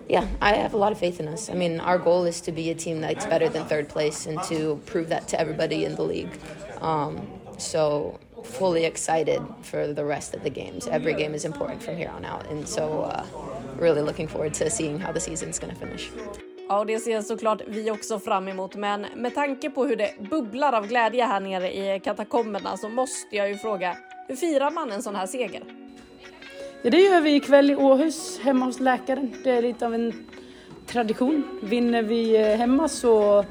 yeah, 0.09 0.27
I 0.41 0.55
have 0.55 0.75
a 0.75 0.79
lot 0.79 0.93
of 0.93 0.99
faith 0.99 1.21
in 1.21 1.29
us. 1.29 1.51
I 1.51 1.55
mean, 1.55 1.81
our 1.81 1.99
goal 1.99 2.25
is 2.25 2.41
to 2.43 2.53
be 2.53 2.71
a 2.71 2.75
team 2.75 3.01
that's 3.01 3.27
better 3.27 3.49
than 3.49 3.65
third 3.67 3.89
place 3.89 4.27
and 4.27 4.43
to 4.45 4.81
prove 4.87 5.09
that 5.09 5.29
to 5.29 5.41
everybody 5.41 5.85
in 5.85 5.95
the 5.95 6.03
league. 6.05 6.39
Um, 6.81 7.27
so 7.59 8.19
fully 8.45 8.85
excited 8.85 9.41
for 9.63 9.93
the 9.93 10.05
rest 10.05 10.35
of 10.35 10.43
the 10.43 10.51
games. 10.51 10.87
Every 10.87 11.15
game 11.15 11.35
is 11.35 11.45
important 11.45 11.83
from 11.83 11.97
here 11.97 12.11
on 12.11 12.25
out, 12.25 12.47
and 12.51 12.69
so 12.69 13.03
uh, 13.03 13.25
really 13.81 14.03
looking 14.03 14.29
forward 14.29 14.55
to 14.55 14.71
seeing 14.71 15.01
how 15.01 15.13
the 15.13 15.21
season's 15.21 15.61
going 15.61 15.75
to 15.75 15.87
finish. 15.87 16.11
Ja, 16.69 16.79
och 16.79 16.87
det 16.87 16.99
ser 16.99 17.21
såklart 17.21 17.63
vi 17.67 17.91
också 17.91 18.19
fram 18.19 18.49
emot, 18.49 18.75
men 18.75 19.07
med 19.17 19.35
tanke 19.35 19.71
på 19.71 19.85
hur 19.85 19.97
det 19.97 20.15
bubblar 20.31 20.73
av 20.73 20.87
glädje 20.87 21.25
här 21.25 21.41
nere 21.41 21.77
i 21.77 22.01
katakomberna 22.01 22.77
så 22.77 22.89
måste 22.89 23.37
jag 23.37 23.49
ju 23.49 23.57
fråga, 23.57 23.97
hur 24.29 24.37
firar 24.37 24.71
man 24.71 24.93
en 24.93 25.03
sån 25.03 25.17
här 25.17 25.27
seger? 25.27 25.63
Ja, 26.83 26.91
det 26.91 27.01
gör 27.01 27.21
vi 27.21 27.35
ikväll 27.35 27.71
i 27.71 27.77
Åhus 27.77 28.41
hemma 28.43 28.65
hos 28.65 28.81
läkaren. 28.81 29.35
Det 29.45 29.51
är 29.51 29.63
lite 29.63 29.87
av 29.87 29.95
en 29.95 30.27
tradition. 30.87 31.59
Vinner 31.63 32.03
vi 32.03 32.37
eh, 32.37 32.57
hemma 32.57 32.89
så 32.89 33.45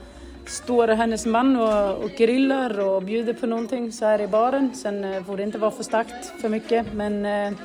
står 0.46 0.88
hennes 0.88 1.26
man 1.26 1.56
och, 1.56 2.04
och 2.04 2.10
grillar 2.10 2.80
och 2.80 3.04
bjuder 3.04 3.34
på 3.34 3.48
någonting 3.48 3.92
så 3.92 4.06
här 4.06 4.22
i 4.22 4.28
baren. 4.28 4.76
Sen 4.76 5.04
eh, 5.04 5.24
får 5.24 5.38
det 5.38 5.44
inte 5.44 5.58
vara 5.58 5.72
för 5.72 5.84
starkt 5.84 6.26
för 6.42 6.50
mycket. 6.50 6.94
Men, 6.94 7.26
eh, 7.26 7.60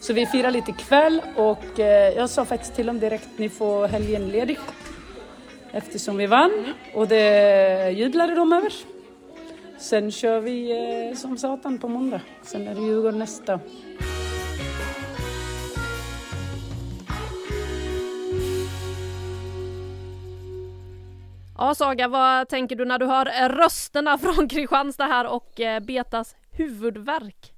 så 0.00 0.12
vi 0.12 0.26
firar 0.26 0.50
lite 0.50 0.72
kväll 0.72 1.22
och 1.36 1.80
eh, 1.80 2.14
jag 2.16 2.30
sa 2.30 2.44
faktiskt 2.44 2.74
till 2.74 2.86
dem 2.86 3.00
direkt 3.00 3.28
ni 3.36 3.48
får 3.48 3.88
helgen 3.88 4.28
ledig. 4.28 4.58
Eftersom 5.72 6.16
vi 6.16 6.26
vann 6.26 6.74
och 6.94 7.08
det 7.08 7.90
jublade 7.90 8.34
de 8.34 8.52
över. 8.52 8.72
Sen 9.78 10.12
kör 10.12 10.40
vi 10.40 10.70
eh, 11.10 11.16
som 11.16 11.38
satan 11.38 11.78
på 11.78 11.88
måndag. 11.88 12.20
Sen 12.42 12.68
är 12.68 12.74
det 12.74 12.80
Djurgården 12.80 13.18
nästa. 13.18 13.60
Ja, 21.58 21.74
Saga, 21.74 22.08
vad 22.08 22.48
tänker 22.48 22.76
du 22.76 22.84
när 22.84 22.98
du 22.98 23.06
hör 23.06 23.48
rösterna 23.48 24.18
från 24.18 24.48
Kristianstad 24.48 25.06
här 25.06 25.26
och 25.26 25.60
eh, 25.60 25.80
Betas 25.80 26.36
huvudvärk? 26.50 27.55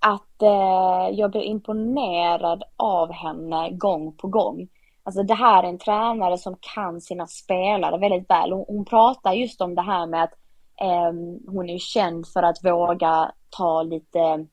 Att 0.00 0.42
eh, 0.42 1.18
jag 1.18 1.30
blir 1.30 1.42
imponerad 1.42 2.62
av 2.76 3.12
henne 3.12 3.70
gång 3.70 4.12
på 4.12 4.28
gång. 4.28 4.68
Alltså 5.02 5.22
det 5.22 5.34
här 5.34 5.62
är 5.62 5.68
en 5.68 5.78
tränare 5.78 6.38
som 6.38 6.56
kan 6.74 7.00
sina 7.00 7.26
spelare 7.26 7.98
väldigt 7.98 8.30
väl. 8.30 8.52
Hon, 8.52 8.64
hon 8.68 8.84
pratar 8.84 9.32
just 9.32 9.60
om 9.60 9.74
det 9.74 9.82
här 9.82 10.06
med 10.06 10.22
att 10.24 10.32
eh, 10.80 11.12
hon 11.46 11.70
är 11.70 11.78
känd 11.78 12.26
för 12.26 12.42
att 12.42 12.64
våga 12.64 13.32
ta 13.50 13.82
lite 13.82 14.46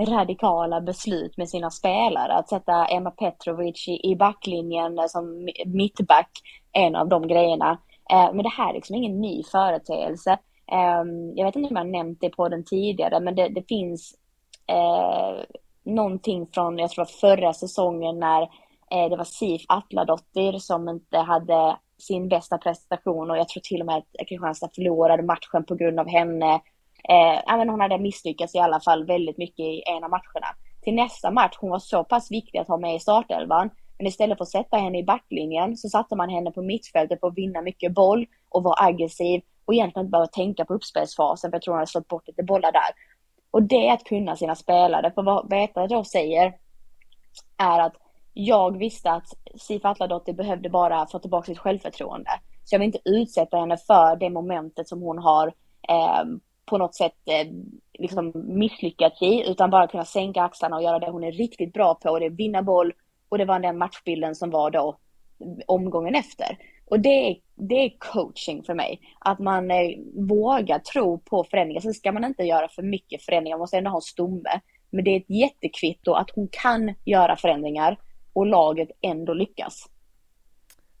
radikala 0.00 0.80
beslut 0.80 1.36
med 1.36 1.48
sina 1.48 1.70
spelare. 1.70 2.32
Att 2.32 2.48
sätta 2.48 2.86
Emma 2.86 3.10
Petrovic 3.10 3.88
i, 3.88 4.10
i 4.10 4.16
backlinjen 4.16 5.08
som 5.08 5.48
mittback, 5.66 6.30
en 6.72 6.96
av 6.96 7.08
de 7.08 7.28
grejerna. 7.28 7.78
Eh, 8.12 8.34
men 8.34 8.42
det 8.42 8.52
här 8.56 8.70
är 8.70 8.74
liksom 8.74 8.96
ingen 8.96 9.20
ny 9.20 9.42
företeelse. 9.42 10.38
Ehm, 10.72 11.36
jag 11.36 11.44
vet 11.44 11.56
inte 11.56 11.68
om 11.68 11.76
jag 11.76 11.84
har 11.84 11.90
nämnt 11.90 12.20
det 12.20 12.30
på 12.30 12.48
den 12.48 12.64
tidigare, 12.64 13.20
men 13.20 13.34
det, 13.34 13.48
det 13.48 13.68
finns 13.68 14.14
eh, 14.72 15.44
någonting 15.84 16.46
från, 16.54 16.78
jag 16.78 16.90
tror 16.90 17.04
förra 17.04 17.52
säsongen 17.52 18.18
när 18.18 18.42
eh, 18.90 19.10
det 19.10 19.16
var 19.16 19.24
Sif 19.24 19.62
Atladottir 19.68 20.58
som 20.58 20.88
inte 20.88 21.18
hade 21.18 21.76
sin 21.98 22.28
bästa 22.28 22.58
prestation 22.58 23.30
och 23.30 23.38
jag 23.38 23.48
tror 23.48 23.60
till 23.60 23.80
och 23.80 23.86
med 23.86 23.96
att 23.96 24.28
Kristianstad 24.28 24.68
förlorade 24.74 25.22
matchen 25.22 25.64
på 25.68 25.74
grund 25.74 26.00
av 26.00 26.08
henne. 26.08 26.54
Eh, 27.08 27.56
men 27.56 27.68
hon 27.68 27.80
hade 27.80 27.98
misslyckats 27.98 28.54
i 28.54 28.58
alla 28.58 28.80
fall 28.80 29.06
väldigt 29.06 29.38
mycket 29.38 29.64
i 29.64 29.82
en 29.86 30.04
av 30.04 30.10
matcherna. 30.10 30.46
Till 30.82 30.94
nästa 30.94 31.30
match, 31.30 31.56
hon 31.60 31.70
var 31.70 31.78
så 31.78 32.04
pass 32.04 32.30
viktig 32.30 32.58
att 32.58 32.68
ha 32.68 32.78
med 32.78 32.94
i 32.94 33.00
startelvan, 33.00 33.70
men 33.98 34.06
istället 34.06 34.38
för 34.38 34.42
att 34.42 34.50
sätta 34.50 34.76
henne 34.76 34.98
i 34.98 35.04
backlinjen 35.04 35.76
så 35.76 35.88
satte 35.88 36.16
man 36.16 36.28
henne 36.28 36.50
på 36.50 36.62
mittfältet 36.62 37.20
för 37.20 37.26
att 37.26 37.38
vinna 37.38 37.62
mycket 37.62 37.94
boll 37.94 38.26
och 38.48 38.62
vara 38.62 38.86
aggressiv 38.86 39.42
och 39.64 39.74
egentligen 39.74 40.06
inte 40.06 40.10
behöva 40.10 40.26
tänka 40.26 40.64
på 40.64 40.74
uppspelsfasen 40.74 41.50
för 41.50 41.56
jag 41.56 41.62
tror 41.62 41.72
hon 41.72 41.78
hade 41.78 41.90
slått 41.90 42.08
bort 42.08 42.28
lite 42.28 42.42
bollar 42.42 42.72
där. 42.72 42.90
Och 43.52 43.62
det 43.62 43.88
är 43.88 43.92
att 43.92 44.04
kunna 44.04 44.36
sina 44.36 44.54
spelare. 44.54 45.12
För 45.14 45.22
vad 45.22 45.48
Beta 45.48 45.86
då 45.86 46.04
säger 46.04 46.54
är 47.56 47.80
att 47.80 47.94
jag 48.32 48.78
visste 48.78 49.10
att 49.10 49.26
Sif 49.60 49.84
Atladottir 49.84 50.32
behövde 50.32 50.70
bara 50.70 51.06
få 51.06 51.18
tillbaka 51.18 51.46
sitt 51.46 51.58
självförtroende. 51.58 52.30
Så 52.64 52.74
jag 52.74 52.78
vill 52.78 52.86
inte 52.86 53.00
utsätta 53.04 53.56
henne 53.56 53.76
för 53.76 54.16
det 54.16 54.30
momentet 54.30 54.88
som 54.88 55.02
hon 55.02 55.18
har 55.18 55.46
eh, 55.88 56.24
på 56.64 56.78
något 56.78 56.94
sätt 56.94 57.16
eh, 57.24 57.46
liksom 57.98 58.32
misslyckats 58.34 59.22
i. 59.22 59.50
Utan 59.50 59.70
bara 59.70 59.86
kunna 59.86 60.04
sänka 60.04 60.42
axlarna 60.42 60.76
och 60.76 60.82
göra 60.82 60.98
det 60.98 61.10
hon 61.10 61.24
är 61.24 61.32
riktigt 61.32 61.72
bra 61.72 61.94
på. 61.94 62.10
Och 62.10 62.20
det 62.20 62.26
är 62.26 62.30
vinna 62.30 62.62
boll 62.62 62.92
och 63.28 63.38
det 63.38 63.44
var 63.44 63.58
den 63.58 63.78
matchbilden 63.78 64.34
som 64.34 64.50
var 64.50 64.70
då 64.70 64.96
omgången 65.66 66.14
efter. 66.14 66.58
Och 66.86 67.00
det 67.00 67.30
är, 67.30 67.36
det 67.68 67.74
är 67.74 67.92
coaching 67.98 68.62
för 68.64 68.74
mig. 68.74 69.00
Att 69.18 69.38
man 69.38 69.70
eh, 69.70 69.90
vågar 70.14 70.78
tro 70.78 71.18
på 71.18 71.44
förändringar. 71.44 71.80
Sen 71.80 71.94
ska 71.94 72.12
man 72.12 72.24
inte 72.24 72.42
göra 72.42 72.68
för 72.68 72.82
mycket 72.82 73.22
förändringar, 73.22 73.56
man 73.56 73.62
måste 73.62 73.78
ändå 73.78 73.90
ha 73.90 73.98
en 73.98 74.02
stomme. 74.02 74.60
Men 74.90 75.04
det 75.04 75.10
är 75.10 75.16
ett 75.16 75.30
jättekvitto 75.30 76.12
att 76.12 76.30
hon 76.34 76.48
kan 76.52 76.94
göra 77.04 77.36
förändringar 77.36 77.98
och 78.32 78.46
laget 78.46 78.88
ändå 79.02 79.34
lyckas. 79.34 79.88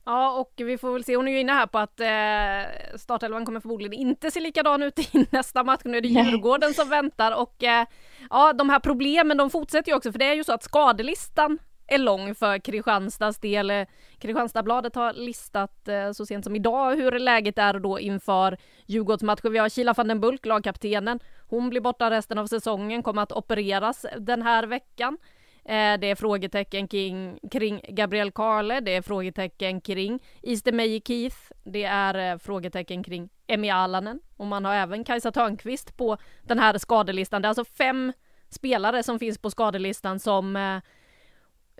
Ja, 0.04 0.40
och 0.40 0.52
vi 0.56 0.78
får 0.78 0.92
väl 0.92 1.04
se. 1.04 1.16
Hon 1.16 1.28
är 1.28 1.32
ju 1.32 1.40
inne 1.40 1.52
här 1.52 1.66
på 1.66 1.78
att 1.78 2.00
eh, 2.00 2.96
startelvan 2.98 3.46
kommer 3.46 3.60
förmodligen 3.60 3.92
inte 3.92 4.30
se 4.30 4.40
likadan 4.40 4.82
ut 4.82 5.14
i 5.14 5.26
nästa 5.30 5.64
match. 5.64 5.80
Nu 5.84 5.96
är 5.96 6.00
det 6.00 6.08
Djurgården 6.08 6.74
som 6.74 6.88
väntar 6.88 7.40
och 7.40 7.64
eh, 7.64 7.86
ja, 8.30 8.52
de 8.52 8.70
här 8.70 8.80
problemen 8.80 9.36
de 9.36 9.50
fortsätter 9.50 9.90
ju 9.92 9.96
också 9.96 10.12
för 10.12 10.18
det 10.18 10.24
är 10.24 10.34
ju 10.34 10.44
så 10.44 10.52
att 10.52 10.62
skadelistan 10.62 11.58
är 11.94 11.98
lång 11.98 12.34
för 12.34 12.58
Kristianstads 12.58 13.38
del. 13.38 13.70
Eh, 13.70 13.86
Kristianstadsbladet 14.18 14.94
har 14.94 15.12
listat 15.12 15.88
eh, 15.88 16.12
så 16.12 16.26
sent 16.26 16.44
som 16.44 16.56
idag 16.56 16.96
hur 16.96 17.18
läget 17.18 17.58
är 17.58 17.78
då 17.78 18.00
inför 18.00 18.56
Djurgårdsmatchen. 18.86 19.52
Vi 19.52 19.58
har 19.58 19.68
Kila 19.68 19.92
van 19.92 20.08
den 20.08 20.20
Bulk, 20.20 20.46
lagkaptenen. 20.46 21.20
Hon 21.48 21.70
blir 21.70 21.80
borta 21.80 22.10
resten 22.10 22.38
av 22.38 22.46
säsongen, 22.46 23.02
kommer 23.02 23.22
att 23.22 23.32
opereras 23.32 24.06
den 24.18 24.42
här 24.42 24.66
veckan. 24.66 25.18
Eh, 25.64 25.98
det 26.00 26.10
är 26.10 26.14
frågetecken 26.14 26.88
kring, 26.88 27.38
kring 27.50 27.80
Gabriel 27.88 28.30
Karle, 28.30 28.80
det 28.80 28.96
är 28.96 29.02
frågetecken 29.02 29.80
kring 29.80 30.22
Easter 30.42 31.00
Keith, 31.06 31.36
det 31.64 31.84
är 31.84 32.38
frågetecken 32.38 33.02
kring 33.02 33.28
Emmy 33.46 33.70
Alanen 33.70 34.20
och 34.36 34.46
man 34.46 34.64
har 34.64 34.74
även 34.74 35.04
Kajsa 35.04 35.32
Törnqvist 35.32 35.96
på 35.96 36.16
den 36.42 36.58
här 36.58 36.78
skadelistan. 36.78 37.42
Det 37.42 37.46
är 37.46 37.48
alltså 37.48 37.64
fem 37.64 38.12
spelare 38.48 39.02
som 39.02 39.18
finns 39.18 39.38
på 39.38 39.50
skadelistan 39.50 40.18
som 40.18 40.56
eh, 40.56 40.78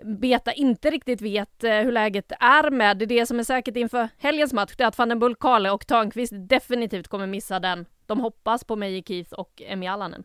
Beta 0.05 0.53
inte 0.53 0.89
riktigt 0.89 1.21
vet 1.21 1.63
eh, 1.63 1.71
hur 1.71 1.91
läget 1.91 2.31
är 2.39 2.71
med. 2.71 2.97
Det 2.97 3.25
som 3.25 3.39
är 3.39 3.43
säkert 3.43 3.77
inför 3.77 4.09
helgens 4.17 4.53
match 4.53 4.73
det 4.77 4.83
är 4.83 4.87
att 4.87 4.97
van 4.97 5.09
den 5.09 5.19
Bull, 5.19 5.35
Kale 5.35 5.71
och 5.71 5.87
Törnqvist 5.87 6.33
definitivt 6.35 7.07
kommer 7.07 7.27
missa 7.27 7.59
den. 7.59 7.85
De 8.05 8.19
hoppas 8.19 8.63
på 8.63 8.75
Meji 8.75 9.03
Keith 9.07 9.33
och 9.33 9.61
Emi 9.65 9.87
Allanen. 9.87 10.23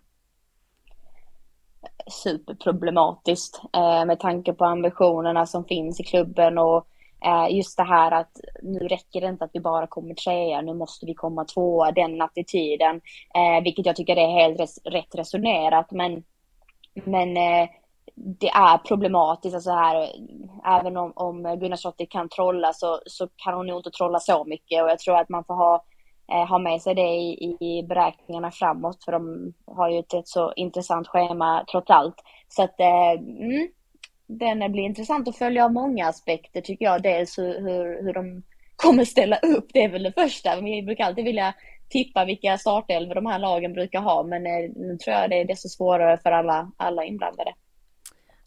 superproblematiskt 2.24 3.60
eh, 3.72 4.04
med 4.04 4.20
tanke 4.20 4.52
på 4.52 4.64
ambitionerna 4.64 5.46
som 5.46 5.64
finns 5.64 6.00
i 6.00 6.04
klubben 6.04 6.58
och 6.58 6.86
eh, 7.24 7.56
just 7.56 7.76
det 7.76 7.84
här 7.84 8.10
att 8.10 8.40
nu 8.62 8.78
räcker 8.78 9.20
det 9.20 9.26
inte 9.26 9.44
att 9.44 9.50
vi 9.52 9.60
bara 9.60 9.86
kommer 9.86 10.14
trea, 10.14 10.60
nu 10.60 10.74
måste 10.74 11.06
vi 11.06 11.14
komma 11.14 11.44
tvåa, 11.44 11.92
den 11.92 12.22
attityden, 12.22 13.00
eh, 13.34 13.62
vilket 13.64 13.86
jag 13.86 13.96
tycker 13.96 14.16
är 14.16 14.40
helt 14.40 14.60
res 14.60 14.78
rätt 14.84 15.14
resonerat, 15.14 15.90
men, 15.90 16.24
men 17.04 17.36
eh, 17.36 17.68
det 18.40 18.48
är 18.48 18.78
problematiskt, 18.78 19.54
alltså 19.54 19.70
här, 19.70 20.08
även 20.64 20.96
om, 20.96 21.12
om 21.16 21.42
Gunnar 21.42 22.06
kan 22.06 22.28
trolla 22.28 22.72
så, 22.72 23.00
så 23.06 23.28
kan 23.36 23.54
hon 23.54 23.66
nog 23.66 23.78
inte 23.78 23.90
trolla 23.90 24.20
så 24.20 24.44
mycket 24.44 24.82
och 24.82 24.90
jag 24.90 24.98
tror 24.98 25.16
att 25.16 25.28
man 25.28 25.44
får 25.44 25.54
ha 25.54 25.84
eh, 26.32 26.46
ha 26.46 26.58
med 26.58 26.82
sig 26.82 26.94
det 26.94 27.16
i, 27.16 27.56
i 27.60 27.82
beräkningarna 27.82 28.50
framåt 28.50 29.04
för 29.04 29.12
de 29.12 29.52
har 29.66 29.90
ju 29.90 29.98
ett, 29.98 30.14
ett 30.14 30.28
så 30.28 30.52
intressant 30.56 31.08
schema 31.08 31.64
trots 31.70 31.90
allt. 31.90 32.16
Så 32.48 32.62
att 32.62 32.80
eh, 32.80 33.10
mm, 33.10 33.68
den 34.26 34.72
blir 34.72 34.82
intressant 34.82 35.28
att 35.28 35.38
följa 35.38 35.64
av 35.64 35.72
många 35.72 36.08
aspekter 36.08 36.60
tycker 36.60 36.84
jag. 36.84 37.02
Dels 37.02 37.38
hur, 37.38 37.60
hur, 37.60 38.02
hur 38.02 38.12
de 38.12 38.42
kommer 38.76 39.04
ställa 39.04 39.36
upp, 39.36 39.66
det 39.72 39.84
är 39.84 39.88
väl 39.88 40.02
det 40.02 40.12
första. 40.12 40.60
Vi 40.60 40.82
brukar 40.82 41.04
alltid 41.04 41.24
vilja 41.24 41.54
tippa 41.88 42.24
vilka 42.24 42.58
startelvor 42.58 43.14
de 43.14 43.26
här 43.26 43.38
lagen 43.38 43.72
brukar 43.72 44.00
ha 44.00 44.22
men 44.22 44.46
eh, 44.46 44.70
nu 44.76 44.96
tror 44.96 45.16
jag 45.16 45.30
det 45.30 45.40
är 45.40 45.44
desto 45.44 45.68
svårare 45.68 46.18
för 46.18 46.32
alla, 46.32 46.70
alla 46.76 47.04
inblandade. 47.04 47.52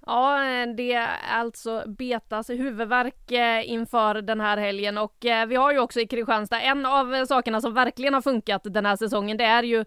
Ja, 0.05 0.43
eh, 0.43 0.67
det 0.77 0.93
är 0.93 1.07
alltså 1.31 1.83
Betas 1.87 2.49
huvudvärk 2.49 3.31
eh, 3.31 3.71
inför 3.71 4.21
den 4.21 4.41
här 4.41 4.57
helgen 4.57 4.97
och 4.97 5.25
eh, 5.25 5.45
vi 5.45 5.55
har 5.55 5.71
ju 5.71 5.79
också 5.79 5.99
i 5.99 6.07
Kristianstad 6.07 6.61
en 6.61 6.85
av 6.85 7.25
sakerna 7.25 7.61
som 7.61 7.73
verkligen 7.73 8.13
har 8.13 8.21
funkat 8.21 8.61
den 8.63 8.85
här 8.85 8.95
säsongen. 8.95 9.37
Det 9.37 9.43
är 9.43 9.63
ju 9.63 9.85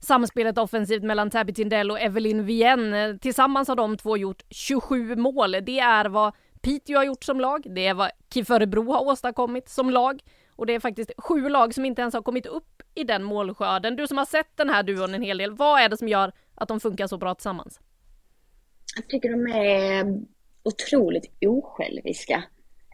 samspelet 0.00 0.58
offensivt 0.58 1.02
mellan 1.02 1.30
Tabby 1.30 1.54
Tindell 1.54 1.90
och 1.90 2.00
Evelyn 2.00 2.46
Wien. 2.46 3.18
Tillsammans 3.18 3.68
har 3.68 3.76
de 3.76 3.96
två 3.96 4.16
gjort 4.16 4.42
27 4.50 5.16
mål. 5.16 5.52
Det 5.62 5.78
är 5.78 6.08
vad 6.08 6.34
Piteå 6.62 6.96
har 6.96 7.04
gjort 7.04 7.24
som 7.24 7.40
lag. 7.40 7.62
Det 7.74 7.86
är 7.86 7.94
vad 7.94 8.10
KIF 8.34 8.50
Örebro 8.50 8.92
har 8.92 9.06
åstadkommit 9.06 9.68
som 9.68 9.90
lag 9.90 10.22
och 10.56 10.66
det 10.66 10.74
är 10.74 10.80
faktiskt 10.80 11.10
sju 11.18 11.48
lag 11.48 11.74
som 11.74 11.84
inte 11.84 12.02
ens 12.02 12.14
har 12.14 12.22
kommit 12.22 12.46
upp 12.46 12.82
i 12.94 13.04
den 13.04 13.24
målskörden. 13.24 13.96
Du 13.96 14.06
som 14.06 14.18
har 14.18 14.24
sett 14.24 14.56
den 14.56 14.68
här 14.68 14.82
duon 14.82 15.14
en 15.14 15.22
hel 15.22 15.38
del, 15.38 15.54
vad 15.54 15.80
är 15.80 15.88
det 15.88 15.96
som 15.96 16.08
gör 16.08 16.32
att 16.54 16.68
de 16.68 16.80
funkar 16.80 17.06
så 17.06 17.18
bra 17.18 17.34
tillsammans? 17.34 17.80
Jag 18.96 19.08
tycker 19.08 19.30
de 19.30 19.46
är 19.46 20.20
otroligt 20.62 21.30
osjälviska. 21.46 22.44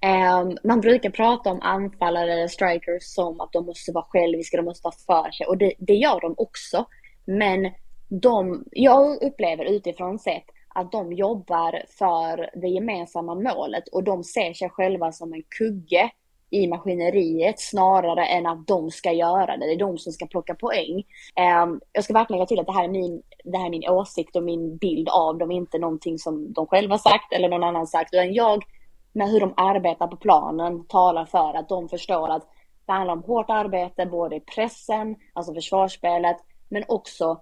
Ehm, 0.03 0.59
man 0.65 0.81
brukar 0.81 1.11
prata 1.11 1.51
om 1.51 1.61
anfallare 1.63 2.33
eller 2.33 2.49
strikers 2.49 3.03
som 3.03 3.41
att 3.41 3.53
de 3.53 3.67
måste 3.67 3.93
vara 3.93 4.05
själviska, 4.05 4.57
de 4.57 4.63
måste 4.63 4.87
ha 4.89 4.93
för 4.93 5.31
sig 5.31 5.47
och 5.47 5.59
det, 5.59 5.73
det 5.79 5.95
gör 5.95 6.21
de 6.21 6.35
också. 6.37 6.85
Men 7.25 7.71
de, 8.09 8.65
jag 8.71 9.23
upplever 9.23 9.65
utifrån 9.65 10.19
sett 10.19 10.45
att 10.69 10.93
de 10.93 11.13
jobbar 11.13 11.83
för 11.99 12.51
det 12.61 12.69
gemensamma 12.69 13.35
målet 13.35 13.89
och 13.89 14.05
de 14.05 14.25
ser 14.25 14.53
sig 14.53 14.71
själva 14.71 15.13
som 15.13 15.33
en 15.33 15.43
kugge 15.59 16.11
i 16.51 16.67
maskineriet 16.67 17.61
snarare 17.61 18.27
än 18.27 18.47
att 18.47 18.67
de 18.67 18.91
ska 18.91 19.13
göra 19.13 19.57
det. 19.57 19.67
Det 19.67 19.73
är 19.73 19.79
de 19.79 19.99
som 19.99 20.13
ska 20.13 20.27
plocka 20.27 20.55
poäng. 20.55 21.05
Ehm, 21.37 21.81
jag 21.93 22.05
ska 22.05 22.15
verkligen 22.15 22.39
lägga 22.39 22.47
till 22.47 22.61
att 22.61 22.67
det 22.67 22.73
här, 22.73 22.85
är 22.85 22.89
min, 22.89 23.23
det 23.45 23.59
här 23.59 23.67
är 23.67 23.71
min 23.71 23.89
åsikt 23.89 24.37
och 24.37 24.43
min 24.43 24.77
bild 24.77 25.09
av 25.09 25.39
dem, 25.39 25.51
inte 25.51 25.79
någonting 25.79 26.19
som 26.19 26.53
de 26.53 26.67
själva 26.67 26.99
sagt 26.99 27.33
eller 27.33 27.49
någon 27.49 27.65
annan 27.65 27.87
sagt, 27.87 28.15
utan 28.15 28.35
jag 28.35 28.65
med 29.13 29.29
hur 29.29 29.41
de 29.41 29.55
arbetar 29.57 30.07
på 30.07 30.17
planen 30.17 30.87
talar 30.87 31.25
för 31.25 31.55
att 31.55 31.69
de 31.69 31.89
förstår 31.89 32.29
att 32.29 32.49
det 32.87 32.93
handlar 32.93 33.15
om 33.15 33.23
hårt 33.23 33.51
arbete 33.51 34.07
både 34.07 34.37
i 34.37 34.41
pressen, 34.41 35.17
alltså 35.33 35.55
försvarsspelet, 35.55 36.37
men 36.69 36.85
också 36.89 37.41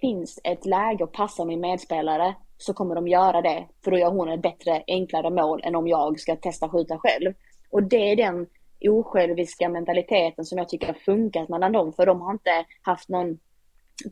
finns 0.00 0.40
ett 0.44 0.66
läge 0.66 1.04
att 1.04 1.12
passa 1.12 1.44
min 1.44 1.60
medspelare 1.60 2.34
så 2.58 2.74
kommer 2.74 2.94
de 2.94 3.08
göra 3.08 3.42
det, 3.42 3.68
för 3.84 3.90
då 3.90 3.98
gör 3.98 4.10
hon 4.10 4.28
ett 4.28 4.42
bättre, 4.42 4.82
enklare 4.86 5.30
mål 5.30 5.60
än 5.64 5.74
om 5.74 5.88
jag 5.88 6.20
ska 6.20 6.36
testa 6.36 6.68
skjuta 6.68 6.98
själv. 6.98 7.34
Och 7.74 7.82
det 7.82 8.10
är 8.12 8.16
den 8.16 8.46
osjälviska 8.88 9.68
mentaliteten 9.68 10.44
som 10.44 10.58
jag 10.58 10.68
tycker 10.68 10.86
har 10.86 10.94
funkat 10.94 11.48
mellan 11.48 11.72
dem, 11.72 11.92
för 11.92 12.06
de 12.06 12.20
har 12.20 12.32
inte 12.32 12.64
haft 12.82 13.08
någon 13.08 13.38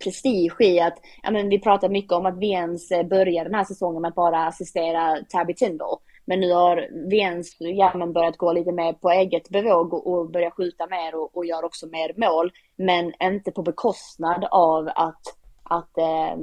prestige 0.05 0.61
i 0.61 0.81
att, 0.81 0.99
ja 1.23 1.31
men 1.31 1.49
vi 1.49 1.61
pratar 1.61 1.89
mycket 1.89 2.13
om 2.13 2.27
att 2.27 2.39
Vens 2.39 2.91
eh, 2.91 3.07
började 3.07 3.49
den 3.49 3.55
här 3.55 3.65
säsongen 3.65 4.03
med 4.03 4.09
att 4.09 4.15
bara 4.15 4.47
assistera 4.47 5.19
Tabby 5.29 5.55
Tindall. 5.55 5.99
Men 6.25 6.41
nu 6.41 6.53
har 6.53 6.89
Vens 7.11 7.57
ja, 7.59 8.07
börjat 8.07 8.37
gå 8.37 8.53
lite 8.53 8.73
mer 8.73 8.93
på 8.93 9.11
eget 9.11 9.49
bevåg 9.49 9.95
och, 9.95 10.13
och 10.13 10.31
börja 10.31 10.51
skjuta 10.51 10.87
mer 10.87 11.15
och, 11.15 11.37
och 11.37 11.47
gör 11.47 11.65
också 11.65 11.87
mer 11.87 12.15
mål. 12.17 12.53
Men 12.77 13.13
inte 13.23 13.51
på 13.51 13.63
bekostnad 13.63 14.45
av 14.51 14.89
att, 14.95 15.23
att 15.63 15.99
eh, 15.99 16.37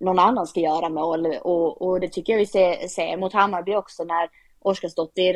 någon 0.00 0.18
annan 0.18 0.46
ska 0.46 0.60
göra 0.60 0.88
mål. 0.88 1.26
Och, 1.26 1.82
och 1.82 2.00
det 2.00 2.08
tycker 2.08 2.32
jag 2.32 2.40
vi 2.40 2.46
ser, 2.46 2.88
ser 2.88 3.16
mot 3.16 3.32
Hammarby 3.32 3.74
också 3.74 4.04
när 4.04 4.45
Oskarsdottir 4.70 5.34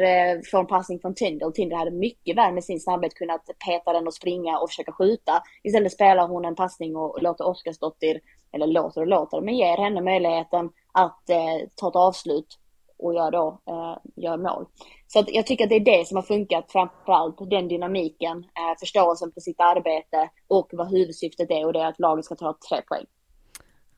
får 0.50 0.58
en 0.58 0.64
eh, 0.64 0.68
passning 0.68 1.00
från 1.00 1.14
Tyndall. 1.14 1.52
Tyndall 1.52 1.78
hade 1.78 1.90
mycket 1.90 2.36
väl 2.36 2.54
med 2.54 2.64
sin 2.64 2.80
snabbhet 2.80 3.14
kunnat 3.14 3.44
peta 3.66 3.92
den 3.92 4.06
och 4.06 4.14
springa 4.14 4.58
och 4.58 4.70
försöka 4.70 4.92
skjuta. 4.92 5.42
Istället 5.62 5.92
spelar 5.92 6.28
hon 6.28 6.44
en 6.44 6.54
passning 6.54 6.96
och 6.96 7.22
låter 7.22 7.46
Oskarsdottir, 7.46 8.20
eller 8.52 8.66
låter 8.66 9.00
och 9.00 9.06
låter, 9.06 9.40
men 9.40 9.56
ger 9.56 9.76
henne 9.76 10.00
möjligheten 10.00 10.70
att 10.92 11.30
eh, 11.30 11.68
ta 11.76 11.88
ett 11.88 11.96
avslut 11.96 12.58
och 12.98 13.14
gör 13.14 13.30
då 13.30 13.60
eh, 13.68 13.96
gör 14.24 14.36
mål. 14.36 14.66
Så 15.06 15.18
att 15.18 15.30
jag 15.30 15.46
tycker 15.46 15.64
att 15.64 15.70
det 15.70 15.76
är 15.76 15.98
det 15.98 16.06
som 16.06 16.16
har 16.16 16.22
funkat 16.22 16.72
framförallt, 16.72 17.50
den 17.50 17.68
dynamiken, 17.68 18.38
eh, 18.38 18.78
förståelsen 18.80 19.32
för 19.32 19.40
sitt 19.40 19.60
arbete 19.60 20.30
och 20.48 20.68
vad 20.72 20.90
huvudsyftet 20.90 21.50
är 21.50 21.66
och 21.66 21.72
det 21.72 21.80
är 21.80 21.86
att 21.86 22.00
laget 22.00 22.24
ska 22.24 22.34
ta 22.34 22.58
tre 22.68 22.82
poäng. 22.88 23.06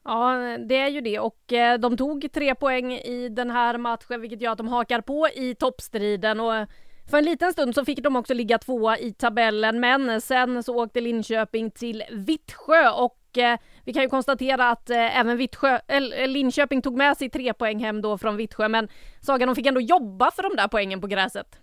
Ja, 0.04 0.58
det 0.68 0.76
är 0.76 0.88
ju 0.88 1.00
det. 1.00 1.18
Och 1.18 1.52
eh, 1.52 1.78
de 1.78 1.96
tog 1.96 2.32
tre 2.32 2.54
poäng 2.54 2.92
i 2.92 3.28
den 3.28 3.50
här 3.50 3.78
matchen 3.78 4.20
vilket 4.20 4.40
gör 4.40 4.52
att 4.52 4.58
de 4.58 4.68
hakar 4.68 5.00
på 5.00 5.28
i 5.34 5.54
toppstriden. 5.54 6.40
Och 6.40 6.68
för 7.10 7.18
en 7.18 7.24
liten 7.24 7.52
stund 7.52 7.74
så 7.74 7.84
fick 7.84 8.02
de 8.02 8.16
också 8.16 8.34
ligga 8.34 8.58
tvåa 8.58 8.98
i 8.98 9.12
tabellen. 9.12 9.80
Men 9.80 10.20
sen 10.20 10.62
så 10.62 10.82
åkte 10.82 11.00
Linköping 11.00 11.70
till 11.70 12.04
Vittsjö. 12.10 12.90
Och 12.90 13.38
eh, 13.38 13.58
vi 13.84 13.92
kan 13.92 14.02
ju 14.02 14.08
konstatera 14.08 14.70
att 14.70 14.90
eh, 14.90 15.18
även 15.18 15.36
Vittsjö, 15.36 15.78
äh, 15.88 16.28
Linköping 16.28 16.82
tog 16.82 16.96
med 16.96 17.16
sig 17.16 17.30
tre 17.30 17.54
poäng 17.54 17.78
hem 17.78 18.02
då 18.02 18.18
från 18.18 18.36
Vittsjö. 18.36 18.68
Men 18.68 18.88
Saga 19.20 19.46
de 19.46 19.54
fick 19.54 19.66
ändå 19.66 19.80
jobba 19.80 20.30
för 20.30 20.42
de 20.42 20.56
där 20.56 20.68
poängen 20.68 21.00
på 21.00 21.06
gräset. 21.06 21.61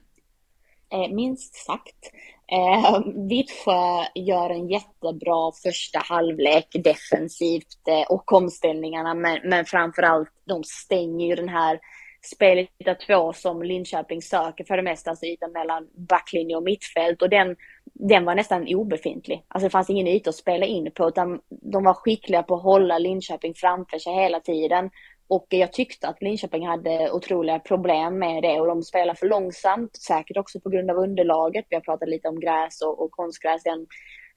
Eh, 0.92 1.10
minst 1.10 1.56
sagt. 1.56 2.12
Eh, 2.52 3.02
Vittsjö 3.30 4.06
gör 4.16 4.50
en 4.50 4.70
jättebra 4.70 5.52
första 5.64 6.00
halvlek 6.00 6.68
defensivt 6.84 7.88
eh, 7.88 8.16
och 8.16 8.34
omställningarna, 8.34 9.14
men, 9.14 9.40
men 9.44 9.66
framförallt 9.66 10.30
de 10.46 10.64
stänger 10.64 11.28
ju 11.28 11.36
den 11.36 11.50
här 11.50 11.80
spelyta 12.22 12.96
två 13.08 13.34
som 13.34 13.64
Linköping 13.64 14.22
söker 14.22 14.64
för 14.64 14.78
det 14.78 14.84
mesta, 14.84 15.10
alltså 15.10 15.26
ytan 15.26 15.52
mellan 15.52 15.88
backlinje 16.10 16.56
och 16.56 16.64
mittfält 16.64 17.22
och 17.22 17.30
den, 17.30 17.56
den 17.94 18.26
var 18.26 18.36
nästan 18.36 18.68
obefintlig. 18.68 19.46
Alltså 19.48 19.66
det 19.66 19.72
fanns 19.72 19.90
ingen 19.90 20.08
yta 20.08 20.30
att 20.30 20.36
spela 20.36 20.66
in 20.66 20.92
på 20.96 21.08
utan 21.08 21.40
de 21.50 21.84
var 21.84 21.94
skickliga 21.94 22.44
på 22.44 22.56
att 22.56 22.64
hålla 22.64 22.98
Linköping 22.98 23.54
framför 23.56 24.00
sig 24.00 24.14
hela 24.14 24.40
tiden 24.40 24.90
och 25.30 25.46
jag 25.50 25.74
tyckte 25.74 26.08
att 26.08 26.22
Linköping 26.22 26.68
hade 26.68 27.12
otroliga 27.12 27.60
problem 27.60 28.20
med 28.20 28.44
det 28.44 28.60
och 28.60 28.68
de 28.68 28.84
spelar 28.84 29.14
för 29.14 29.28
långsamt, 29.28 29.96
säkert 29.96 30.38
också 30.38 30.60
på 30.60 30.70
grund 30.70 30.92
av 30.92 30.98
underlaget. 30.98 31.66
Vi 31.70 31.76
har 31.76 31.82
pratat 31.82 32.10
lite 32.10 32.28
om 32.28 32.40
gräs 32.40 32.82
och, 32.82 33.02
och 33.02 33.12
konstgräs, 33.12 33.64
den 33.64 33.88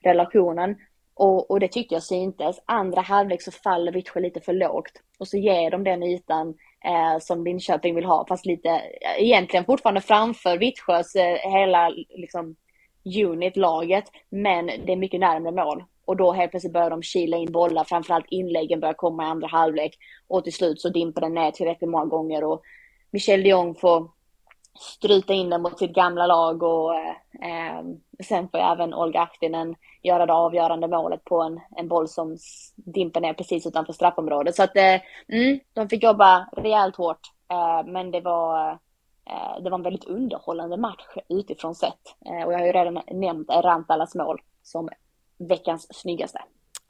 relationen. 0.04 0.76
Och, 1.14 1.50
och 1.50 1.60
det 1.60 1.68
tyckte 1.68 1.94
jag 1.94 2.02
syntes. 2.02 2.62
Andra 2.66 3.00
halvlek 3.00 3.42
så 3.42 3.50
faller 3.50 3.92
Vittsjö 3.92 4.20
lite 4.20 4.40
för 4.40 4.52
lågt 4.52 4.92
och 5.18 5.28
så 5.28 5.36
ger 5.36 5.70
de 5.70 5.84
den 5.84 6.02
ytan 6.02 6.54
eh, 6.84 7.18
som 7.20 7.44
Linköping 7.44 7.94
vill 7.94 8.04
ha, 8.04 8.26
fast 8.28 8.46
lite 8.46 8.68
eh, 8.68 8.80
egentligen 9.18 9.64
fortfarande 9.64 10.00
framför 10.00 10.58
Vittsjös 10.58 11.14
eh, 11.14 11.52
hela 11.52 11.88
liksom, 11.88 12.56
unit-laget, 13.04 14.04
men 14.28 14.66
det 14.66 14.92
är 14.92 14.96
mycket 14.96 15.20
närmare 15.20 15.64
mål. 15.64 15.84
Och 16.04 16.16
då 16.16 16.32
helt 16.32 16.50
plötsligt 16.50 16.72
börjar 16.72 16.90
de 16.90 17.02
kila 17.02 17.36
in 17.36 17.52
bollar, 17.52 17.84
framförallt 17.84 18.26
inläggen 18.28 18.80
börjar 18.80 18.94
komma 18.94 19.22
i 19.22 19.26
andra 19.26 19.48
halvlek. 19.48 19.98
Och 20.28 20.44
till 20.44 20.52
slut 20.52 20.80
så 20.80 20.88
dimper 20.88 21.20
den 21.20 21.34
ner 21.34 21.50
tillräckligt 21.50 21.90
många 21.90 22.04
gånger 22.04 22.44
och 22.44 22.62
Michel 23.10 23.42
Dion 23.42 23.74
får 23.74 24.10
stryta 24.80 25.32
in 25.32 25.50
den 25.50 25.62
mot 25.62 25.78
sitt 25.78 25.94
gamla 25.94 26.26
lag 26.26 26.62
och 26.62 26.94
eh, 26.94 27.10
eh, 27.40 27.82
sen 28.24 28.48
får 28.48 28.58
även 28.58 28.94
Olga 28.94 29.20
Ahtinen 29.20 29.74
göra 30.02 30.26
det 30.26 30.32
avgörande 30.32 30.88
målet 30.88 31.24
på 31.24 31.42
en, 31.42 31.60
en 31.76 31.88
boll 31.88 32.08
som 32.08 32.36
dimper 32.76 33.20
ner 33.20 33.34
precis 33.34 33.66
utanför 33.66 33.92
straffområdet. 33.92 34.56
Så 34.56 34.62
att 34.62 34.76
eh, 34.76 35.00
mm, 35.28 35.60
de 35.72 35.88
fick 35.88 36.02
jobba 36.02 36.48
rejält 36.56 36.96
hårt, 36.96 37.20
eh, 37.50 37.92
men 37.92 38.10
det 38.10 38.20
var, 38.20 38.70
eh, 39.30 39.62
det 39.62 39.70
var 39.70 39.78
en 39.78 39.84
väldigt 39.84 40.04
underhållande 40.04 40.76
match 40.76 41.16
utifrån 41.28 41.74
sett. 41.74 42.16
Eh, 42.26 42.46
och 42.46 42.52
jag 42.52 42.58
har 42.58 42.66
ju 42.66 42.72
redan 42.72 43.02
nämnt 43.10 43.50
Rantalas 43.50 44.14
mål 44.14 44.40
som 44.62 44.88
veckans 45.48 45.86
snyggaste. 45.90 46.38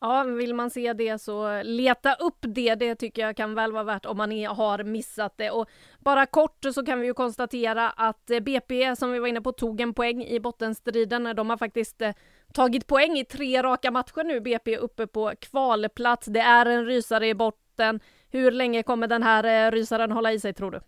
Ja, 0.03 0.23
vill 0.23 0.55
man 0.55 0.71
se 0.71 0.93
det 0.93 1.19
så 1.19 1.63
leta 1.63 2.15
upp 2.15 2.39
det. 2.41 2.75
Det 2.75 2.95
tycker 2.95 3.23
jag 3.23 3.37
kan 3.37 3.55
väl 3.55 3.73
vara 3.73 3.85
värt 3.85 4.07
om 4.07 4.17
man 4.17 4.31
har 4.45 4.85
missat 4.85 5.35
det. 5.37 5.51
Och 5.51 5.69
bara 5.99 6.27
kort 6.27 6.65
så 6.75 6.87
kan 6.87 7.01
vi 7.01 7.07
ju 7.07 7.15
konstatera 7.15 7.91
att 7.91 8.31
eh, 8.31 8.41
BP, 8.41 8.97
som 8.97 9.13
vi 9.13 9.19
var 9.19 9.27
inne 9.27 9.41
på, 9.41 9.53
tog 9.53 9.81
en 9.81 9.95
poäng 9.95 10.25
i 10.25 10.41
bottenstriden. 10.41 11.37
De 11.37 11.51
har 11.51 11.57
faktiskt 11.57 12.03
eh, 12.03 12.13
tagit 12.55 12.87
poäng 12.87 13.19
i 13.19 13.25
tre 13.25 13.63
raka 13.63 13.91
matcher 13.91 14.25
nu, 14.25 14.41
BP 14.41 14.77
uppe 14.77 15.07
på 15.07 15.33
kvalplats. 15.41 16.27
Det 16.27 16.41
är 16.41 16.67
en 16.67 16.87
rysare 16.87 17.29
i 17.29 17.35
botten. 17.35 18.01
Hur 18.31 18.51
länge 18.51 18.83
kommer 18.83 19.07
den 19.07 19.23
här 19.23 19.67
eh, 19.67 19.71
rysaren 19.71 20.13
hålla 20.13 20.33
i 20.33 20.41
sig 20.41 20.53
tror 20.53 20.71
du? 20.71 20.81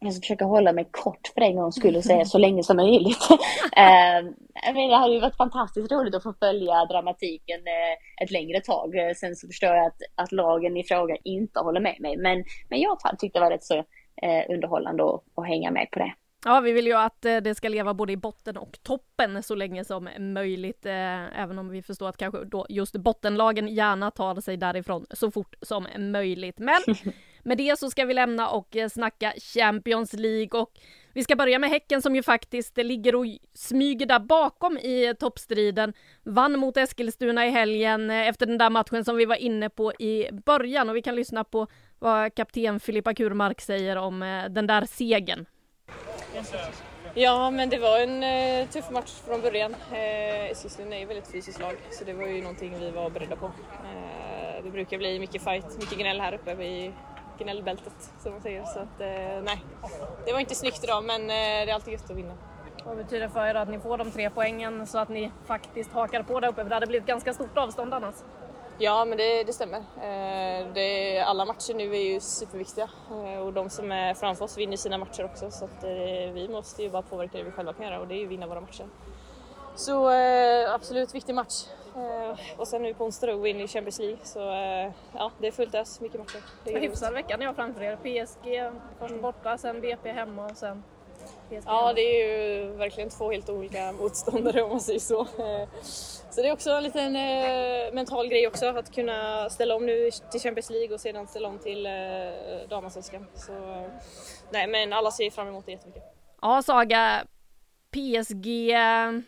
Jag 0.00 0.12
ska 0.12 0.20
försöka 0.20 0.44
hålla 0.44 0.72
mig 0.72 0.88
kort 0.90 1.32
för 1.34 1.40
en 1.40 1.56
gång 1.56 1.72
skulle 1.72 2.02
säga 2.02 2.24
så 2.34 2.38
länge 2.38 2.62
som 2.62 2.76
möjligt. 2.76 3.30
eh, 3.76 4.30
det 4.74 4.94
hade 4.94 5.14
ju 5.14 5.20
varit 5.20 5.36
fantastiskt 5.36 5.92
roligt 5.92 6.14
att 6.14 6.22
få 6.22 6.32
följa 6.32 6.84
dramatiken 6.84 7.60
eh, 7.66 8.24
ett 8.24 8.30
längre 8.30 8.60
tag. 8.60 8.96
Eh, 8.96 9.14
sen 9.14 9.36
så 9.36 9.46
förstår 9.46 9.68
jag 9.68 9.86
att, 9.86 9.98
att 10.14 10.32
lagen 10.32 10.76
i 10.76 10.84
fråga 10.84 11.16
inte 11.24 11.60
håller 11.60 11.80
med 11.80 12.00
mig. 12.00 12.16
Men, 12.16 12.44
men 12.68 12.80
jag 12.80 12.98
tyckte 13.18 13.38
det 13.38 13.44
var 13.44 13.50
rätt 13.50 13.64
så 13.64 13.74
eh, 14.22 14.44
underhållande 14.48 15.04
att, 15.04 15.22
att 15.34 15.46
hänga 15.46 15.70
med 15.70 15.90
på 15.90 15.98
det. 15.98 16.12
Ja, 16.44 16.60
vi 16.60 16.72
vill 16.72 16.86
ju 16.86 16.94
att 16.94 17.24
eh, 17.24 17.36
det 17.36 17.54
ska 17.54 17.68
leva 17.68 17.94
både 17.94 18.12
i 18.12 18.16
botten 18.16 18.56
och 18.56 18.78
toppen 18.82 19.42
så 19.42 19.54
länge 19.54 19.84
som 19.84 20.08
möjligt, 20.18 20.86
eh, 20.86 21.40
även 21.40 21.58
om 21.58 21.68
vi 21.68 21.82
förstår 21.82 22.08
att 22.08 22.16
kanske 22.16 22.44
då 22.44 22.66
just 22.68 22.96
bottenlagen 22.96 23.68
gärna 23.68 24.10
tar 24.10 24.40
sig 24.40 24.56
därifrån 24.56 25.06
så 25.10 25.30
fort 25.30 25.54
som 25.62 25.86
möjligt. 25.98 26.58
Men 26.58 26.80
med 27.42 27.58
det 27.58 27.78
så 27.78 27.90
ska 27.90 28.04
vi 28.04 28.14
lämna 28.14 28.50
och 28.50 28.76
eh, 28.76 28.88
snacka 28.88 29.32
Champions 29.54 30.12
League 30.12 30.60
och 30.60 30.72
vi 31.12 31.24
ska 31.24 31.36
börja 31.36 31.58
med 31.58 31.70
Häcken 31.70 32.02
som 32.02 32.16
ju 32.16 32.22
faktiskt 32.22 32.76
ligger 32.76 33.14
och 33.14 33.26
smyger 33.54 34.06
där 34.06 34.18
bakom 34.18 34.78
i 34.78 35.06
eh, 35.06 35.12
toppstriden. 35.12 35.92
Vann 36.22 36.58
mot 36.58 36.76
Eskilstuna 36.76 37.46
i 37.46 37.50
helgen 37.50 38.10
eh, 38.10 38.28
efter 38.28 38.46
den 38.46 38.58
där 38.58 38.70
matchen 38.70 39.04
som 39.04 39.16
vi 39.16 39.24
var 39.24 39.36
inne 39.36 39.70
på 39.70 39.92
i 39.92 40.28
början 40.32 40.88
och 40.88 40.96
vi 40.96 41.02
kan 41.02 41.16
lyssna 41.16 41.44
på 41.44 41.66
vad 41.98 42.34
kapten 42.34 42.80
Filippa 42.80 43.14
Kurmark 43.14 43.60
säger 43.60 43.96
om 43.96 44.20
den 44.50 44.66
där 44.66 44.84
segern. 44.86 45.46
Ja, 47.14 47.50
men 47.50 47.68
det 47.68 47.78
var 47.78 48.00
en 48.00 48.22
eh, 48.22 48.68
tuff 48.68 48.90
match 48.90 49.10
från 49.26 49.40
början. 49.40 49.74
Eh, 49.92 50.50
Eskilstuna 50.50 50.96
är 50.96 51.00
ju 51.00 51.06
väldigt 51.06 51.32
fysiskt 51.32 51.60
lag 51.60 51.76
så 51.90 52.04
det 52.04 52.12
var 52.12 52.26
ju 52.26 52.40
någonting 52.42 52.78
vi 52.80 52.90
var 52.90 53.10
beredda 53.10 53.36
på. 53.36 53.46
Eh, 53.46 54.64
det 54.64 54.70
brukar 54.70 54.98
bli 54.98 55.18
mycket 55.18 55.44
fight, 55.44 55.78
mycket 55.78 55.98
gnäll 55.98 56.20
här 56.20 56.34
uppe 56.34 56.50
i 56.50 56.92
gnällbältet 57.40 58.12
som 58.22 58.32
man 58.32 58.40
säger. 58.40 58.64
Så 58.64 58.78
att, 58.78 59.00
eh, 59.00 59.42
nej, 59.42 59.64
det 60.26 60.32
var 60.32 60.40
inte 60.40 60.54
snyggt 60.54 60.84
idag 60.84 61.04
men 61.04 61.22
eh, 61.22 61.26
det 61.26 61.70
är 61.70 61.74
alltid 61.74 61.92
gött 61.92 62.10
att 62.10 62.16
vinna. 62.16 62.34
Vad 62.84 62.96
betyder 62.96 63.26
det 63.26 63.32
för 63.32 63.46
er 63.46 63.54
att 63.54 63.68
ni 63.68 63.78
får 63.78 63.98
de 63.98 64.10
tre 64.10 64.30
poängen 64.30 64.86
så 64.86 64.98
att 64.98 65.08
ni 65.08 65.30
faktiskt 65.46 65.92
hakar 65.92 66.22
på 66.22 66.40
där 66.40 66.48
uppe? 66.48 66.62
För 66.62 66.68
det 66.68 66.76
hade 66.76 66.86
blivit 66.86 67.06
ganska 67.06 67.32
stort 67.32 67.58
avstånd 67.58 67.94
annars. 67.94 68.14
Ja, 68.78 69.04
men 69.04 69.18
det, 69.18 69.44
det 69.44 69.52
stämmer. 69.52 69.78
Eh, 69.78 70.66
det, 70.74 71.20
alla 71.20 71.44
matcher 71.44 71.74
nu 71.74 71.96
är 71.96 72.12
ju 72.12 72.20
superviktiga 72.20 72.88
eh, 73.10 73.40
och 73.40 73.52
de 73.52 73.70
som 73.70 73.92
är 73.92 74.14
framför 74.14 74.44
oss 74.44 74.58
vinner 74.58 74.76
sina 74.76 74.98
matcher 74.98 75.24
också 75.24 75.50
så 75.50 75.64
att 75.64 75.84
vi 76.34 76.48
måste 76.50 76.82
ju 76.82 76.90
bara 76.90 77.02
påverka 77.02 77.38
det 77.38 77.44
vi 77.44 77.50
själva 77.50 77.72
kan 77.72 77.84
göra 77.84 78.00
och 78.00 78.08
det 78.08 78.14
är 78.14 78.18
ju 78.20 78.26
vinna 78.26 78.46
våra 78.46 78.60
matcher. 78.60 78.86
Så 79.74 80.10
absolut 80.74 81.14
viktig 81.14 81.34
match. 81.34 81.64
Och 82.56 82.68
sen 82.68 82.82
nu 82.82 82.94
på 82.94 83.04
onsdag 83.04 83.26
då, 83.26 83.46
in 83.46 83.60
i 83.60 83.68
Champions 83.68 83.98
League 83.98 84.18
så 84.24 84.38
ja, 85.14 85.30
det 85.38 85.46
är 85.46 85.52
fullt 85.52 85.74
ös, 85.74 86.00
mycket 86.00 86.20
matcher. 86.20 86.42
Det 86.64 86.74
är 86.74 86.80
hyfsad 86.80 87.14
vecka 87.14 87.36
ni 87.36 87.44
har 87.44 87.54
framför 87.54 87.82
er. 87.82 87.96
PSG 87.96 88.72
först 88.98 89.22
borta, 89.22 89.58
sen 89.58 89.80
BP 89.80 90.12
hemma 90.12 90.44
och 90.44 90.56
sen 90.56 90.82
PSG 91.48 91.62
Ja, 91.66 91.92
det 91.92 92.00
är 92.00 92.26
ju 92.26 92.70
verkligen 92.70 93.10
två 93.10 93.30
helt 93.30 93.48
olika 93.48 93.92
motståndare 93.92 94.62
om 94.62 94.70
man 94.70 94.80
säger 94.80 95.00
så. 95.00 95.26
Så 96.30 96.42
det 96.42 96.48
är 96.48 96.52
också 96.52 96.70
en 96.70 96.82
liten 96.82 97.16
eh, 97.16 97.92
mental 97.92 98.28
grej 98.28 98.46
också 98.46 98.66
att 98.66 98.94
kunna 98.94 99.50
ställa 99.50 99.76
om 99.76 99.86
nu 99.86 100.10
till 100.30 100.40
Champions 100.40 100.70
League 100.70 100.94
och 100.94 101.00
sedan 101.00 101.26
ställa 101.26 101.48
om 101.48 101.58
till 101.58 101.86
eh, 101.86 101.92
damallsvenskan. 102.68 103.26
Så 103.34 103.52
nej, 104.50 104.66
men 104.66 104.92
alla 104.92 105.10
ser 105.10 105.30
fram 105.30 105.48
emot 105.48 105.66
det 105.66 105.72
jättemycket. 105.72 106.02
Ja, 106.42 106.62
Saga. 106.62 107.24
PSG 107.90 108.74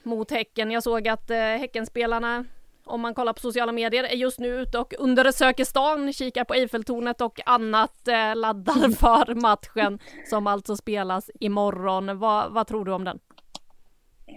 mot 0.02 0.30
Häcken. 0.30 0.70
Jag 0.70 0.82
såg 0.82 1.08
att 1.08 1.30
eh, 1.30 1.36
Häckenspelarna 1.38 2.44
om 2.84 3.00
man 3.00 3.14
kollar 3.14 3.32
på 3.32 3.40
sociala 3.40 3.72
medier, 3.72 4.04
är 4.04 4.16
just 4.16 4.40
nu 4.40 4.48
ute 4.48 4.78
och 4.78 4.94
undersöker 4.98 5.64
stan, 5.64 6.12
kikar 6.12 6.44
på 6.44 6.54
Eiffeltornet 6.54 7.20
och 7.20 7.40
annat, 7.46 8.08
eh, 8.08 8.36
laddar 8.36 8.90
för 8.96 9.34
matchen 9.34 9.98
som 10.26 10.46
alltså 10.46 10.76
spelas 10.76 11.30
imorgon. 11.40 12.18
Vad, 12.18 12.52
vad 12.52 12.66
tror 12.66 12.84
du 12.84 12.92
om 12.92 13.04
den? 13.04 13.18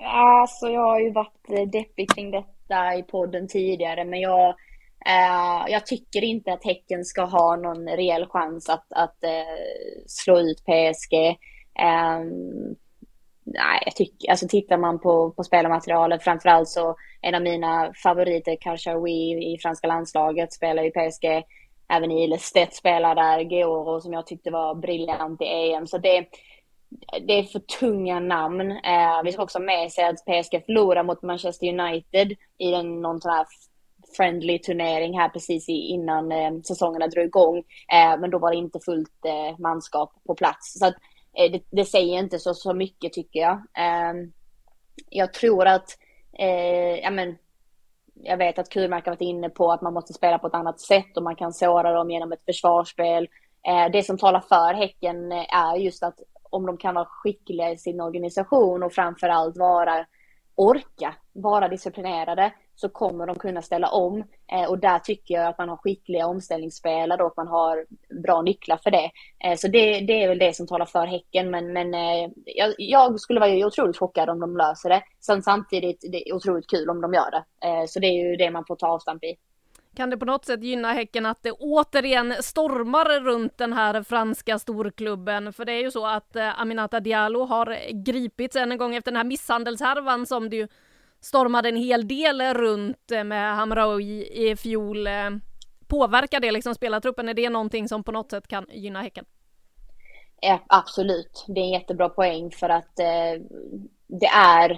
Alltså 0.03 0.67
jag 0.67 0.81
har 0.81 0.99
ju 0.99 1.11
varit 1.11 1.49
eh, 1.49 1.69
deppig 1.69 2.09
kring 2.09 2.31
detta 2.31 2.95
i 2.95 3.03
podden 3.03 3.47
tidigare 3.47 4.05
men 4.05 4.19
jag, 4.19 4.49
eh, 5.05 5.65
jag 5.67 5.85
tycker 5.85 6.23
inte 6.23 6.53
att 6.53 6.65
Häcken 6.65 7.05
ska 7.05 7.23
ha 7.23 7.55
någon 7.55 7.87
reell 7.87 8.25
chans 8.25 8.69
att, 8.69 8.87
att 8.89 9.23
eh, 9.23 9.29
slå 10.07 10.39
ut 10.39 10.63
PSG. 10.65 11.13
Eh, 11.79 12.19
nej, 13.45 13.81
jag 13.85 13.95
tycker, 13.95 14.29
alltså 14.29 14.47
tittar 14.47 14.77
man 14.77 14.99
på, 14.99 15.31
på 15.31 15.43
spelarmaterialet 15.43 16.23
framförallt 16.23 16.69
så 16.69 16.95
en 17.21 17.35
av 17.35 17.41
mina 17.41 17.93
favoriter, 18.03 18.57
Karchaoui 18.61 19.53
i 19.53 19.57
franska 19.61 19.87
landslaget, 19.87 20.53
spelar 20.53 20.83
i 20.83 20.91
PSG. 20.91 21.43
Även 21.89 22.11
Ile 22.11 22.37
Stedt 22.37 22.75
spelar 22.75 23.15
där, 23.15 23.39
Georo 23.39 24.01
som 24.01 24.13
jag 24.13 24.27
tyckte 24.27 24.51
var 24.51 24.75
briljant 24.75 25.41
i 25.41 25.45
EM. 25.45 25.87
Så 25.87 25.97
det, 25.97 26.25
det 27.27 27.39
är 27.39 27.43
för 27.43 27.59
tunga 27.59 28.19
namn. 28.19 28.71
Eh, 28.71 29.23
vi 29.23 29.31
ska 29.31 29.43
också 29.43 29.57
ha 29.57 29.65
med 29.65 29.91
sig 29.91 30.05
att 30.05 30.25
PSG 30.25 30.65
förlorar 30.65 31.03
mot 31.03 31.21
Manchester 31.21 31.67
United 31.67 32.31
i 32.57 32.73
en, 32.73 33.01
någon 33.01 33.21
sån 33.21 33.31
här 33.31 33.45
friendly 34.17 34.59
turnering 34.59 35.19
här 35.19 35.29
precis 35.29 35.69
innan 35.69 36.31
eh, 36.31 36.51
säsongerna 36.67 37.07
drog 37.07 37.25
igång. 37.25 37.57
Eh, 37.93 38.19
men 38.19 38.29
då 38.29 38.39
var 38.39 38.51
det 38.51 38.57
inte 38.57 38.79
fullt 38.85 39.25
eh, 39.25 39.59
manskap 39.59 40.13
på 40.27 40.35
plats. 40.35 40.79
Så 40.79 40.85
att, 40.85 40.95
Eh, 41.37 41.51
det, 41.51 41.63
det, 41.69 41.85
säger 41.85 42.19
inte 42.19 42.39
så, 42.39 42.53
så 42.53 42.73
mycket 42.73 43.13
tycker 43.13 43.39
jag. 43.39 43.61
Ehm, 43.73 44.31
jag 45.09 45.33
tror 45.33 45.67
att, 45.67 45.97
eh, 46.39 46.99
ja 46.99 47.11
men, 47.11 47.37
jag 48.13 48.37
vet 48.37 48.59
att 48.59 48.69
Kurmark 48.69 49.05
har 49.05 49.11
varit 49.11 49.21
inne 49.21 49.49
på 49.49 49.71
att 49.71 49.81
man 49.81 49.93
måste 49.93 50.13
spela 50.13 50.39
på 50.39 50.47
ett 50.47 50.53
annat 50.53 50.79
sätt 50.79 51.17
och 51.17 51.23
man 51.23 51.35
kan 51.35 51.53
såra 51.53 51.91
dem 51.91 52.11
genom 52.11 52.31
ett 52.31 52.45
försvarsspel. 52.45 53.27
Eh, 53.67 53.91
det 53.91 54.03
som 54.03 54.17
talar 54.17 54.39
för 54.39 54.73
Häcken 54.73 55.31
eh, 55.31 55.55
är 55.55 55.75
just 55.75 56.03
att 56.03 56.19
om 56.43 56.65
de 56.65 56.77
kan 56.77 56.95
vara 56.95 57.05
skickliga 57.05 57.71
i 57.71 57.77
sin 57.77 58.01
organisation 58.01 58.83
och 58.83 58.93
framförallt 58.93 59.57
vara 59.57 60.05
orka 60.55 61.15
vara 61.33 61.67
disciplinerade 61.67 62.53
så 62.75 62.89
kommer 62.89 63.27
de 63.27 63.35
kunna 63.35 63.61
ställa 63.61 63.87
om. 63.87 64.23
Eh, 64.51 64.69
och 64.69 64.79
där 64.79 64.99
tycker 64.99 65.33
jag 65.33 65.47
att 65.47 65.57
man 65.57 65.69
har 65.69 65.77
skickliga 65.77 66.27
omställningsspelare 66.27 67.23
och 67.23 67.27
att 67.27 67.37
man 67.37 67.47
har 67.47 67.85
bra 68.23 68.41
nycklar 68.41 68.79
för 68.83 68.91
det. 68.91 69.11
Eh, 69.43 69.55
så 69.55 69.67
det, 69.67 69.99
det, 69.99 70.23
är 70.23 70.27
väl 70.27 70.39
det 70.39 70.55
som 70.55 70.67
talar 70.67 70.85
för 70.85 71.05
Häcken. 71.05 71.51
Men, 71.51 71.73
men 71.73 71.93
eh, 71.93 72.29
jag, 72.45 72.73
jag, 72.77 73.19
skulle 73.19 73.39
vara 73.39 73.67
otroligt 73.67 73.97
chockad 73.97 74.29
om 74.29 74.39
de 74.39 74.57
löser 74.57 74.89
det. 74.89 75.03
Sen 75.19 75.43
samtidigt, 75.43 76.05
det 76.11 76.29
är 76.29 76.33
otroligt 76.35 76.69
kul 76.69 76.89
om 76.89 77.01
de 77.01 77.13
gör 77.13 77.31
det. 77.31 77.67
Eh, 77.67 77.85
så 77.87 77.99
det 77.99 78.07
är 78.07 78.29
ju 78.29 78.35
det 78.35 78.51
man 78.51 78.65
får 78.65 78.75
ta 78.75 78.87
avstamp 78.87 79.23
i. 79.23 79.35
Kan 79.95 80.09
det 80.09 80.17
på 80.17 80.25
något 80.25 80.45
sätt 80.45 80.63
gynna 80.63 80.93
Häcken 80.93 81.25
att 81.25 81.43
det 81.43 81.51
återigen 81.51 82.33
stormar 82.39 83.19
runt 83.19 83.57
den 83.57 83.73
här 83.73 84.03
franska 84.03 84.59
storklubben? 84.59 85.53
För 85.53 85.65
det 85.65 85.71
är 85.71 85.81
ju 85.81 85.91
så 85.91 86.07
att 86.07 86.35
eh, 86.35 86.61
Aminata 86.61 86.99
Diallo 86.99 87.45
har 87.45 87.77
gripits 88.05 88.55
än 88.55 88.71
en 88.71 88.77
gång 88.77 88.95
efter 88.95 89.11
den 89.11 89.17
här 89.17 89.23
misshandelshärvan 89.23 90.25
som 90.25 90.49
det 90.49 90.55
ju 90.55 90.67
stormade 91.25 91.69
en 91.69 91.75
hel 91.75 92.07
del 92.07 92.53
runt 92.53 93.11
eh, 93.11 93.23
med 93.23 93.55
Hamraoui 93.55 94.27
i 94.31 94.55
fjol. 94.55 95.07
Eh, 95.07 95.29
påverkar 95.87 96.39
det 96.39 96.51
liksom 96.51 96.75
spelartruppen? 96.75 97.29
Är 97.29 97.33
det 97.33 97.49
någonting 97.49 97.87
som 97.87 98.03
på 98.03 98.11
något 98.11 98.31
sätt 98.31 98.47
kan 98.47 98.65
gynna 98.69 99.01
Häcken? 99.01 99.25
Ja, 100.41 100.59
absolut, 100.67 101.45
det 101.47 101.59
är 101.59 101.63
en 101.63 101.69
jättebra 101.69 102.09
poäng 102.09 102.51
för 102.51 102.69
att 102.69 102.99
eh, 102.99 103.41
det 104.07 104.29
är 104.35 104.71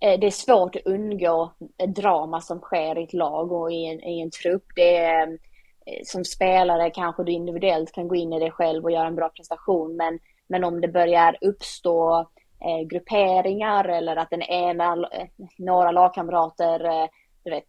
eh, 0.00 0.20
det 0.20 0.26
är 0.26 0.30
svårt 0.30 0.76
att 0.76 0.86
undgå 0.86 1.52
drama 1.96 2.40
som 2.40 2.60
sker 2.60 2.98
i 2.98 3.04
ett 3.04 3.12
lag 3.12 3.52
och 3.52 3.72
i 3.72 3.86
en, 3.86 4.04
i 4.04 4.20
en 4.20 4.30
trupp. 4.30 4.64
Det 4.76 4.96
är, 4.96 5.28
eh, 5.86 6.00
som 6.04 6.24
spelare 6.24 6.90
kanske 6.90 7.24
du 7.24 7.32
individuellt 7.32 7.92
kan 7.92 8.08
gå 8.08 8.14
in 8.14 8.32
i 8.32 8.40
det 8.40 8.50
själv 8.50 8.84
och 8.84 8.90
göra 8.90 9.06
en 9.06 9.16
bra 9.16 9.28
prestation 9.28 9.96
men, 9.96 10.18
men 10.46 10.64
om 10.64 10.80
det 10.80 10.88
börjar 10.88 11.36
uppstå 11.40 12.26
eh, 12.60 12.86
grupperingar 12.86 13.84
eller 13.84 14.16
att 14.16 14.30
den 14.30 14.42
ena, 14.42 14.92
eh, 14.92 15.26
några 15.58 15.90
lagkamrater, 15.90 16.84
eh, 16.84 17.08
du 17.44 17.50
vet, 17.50 17.68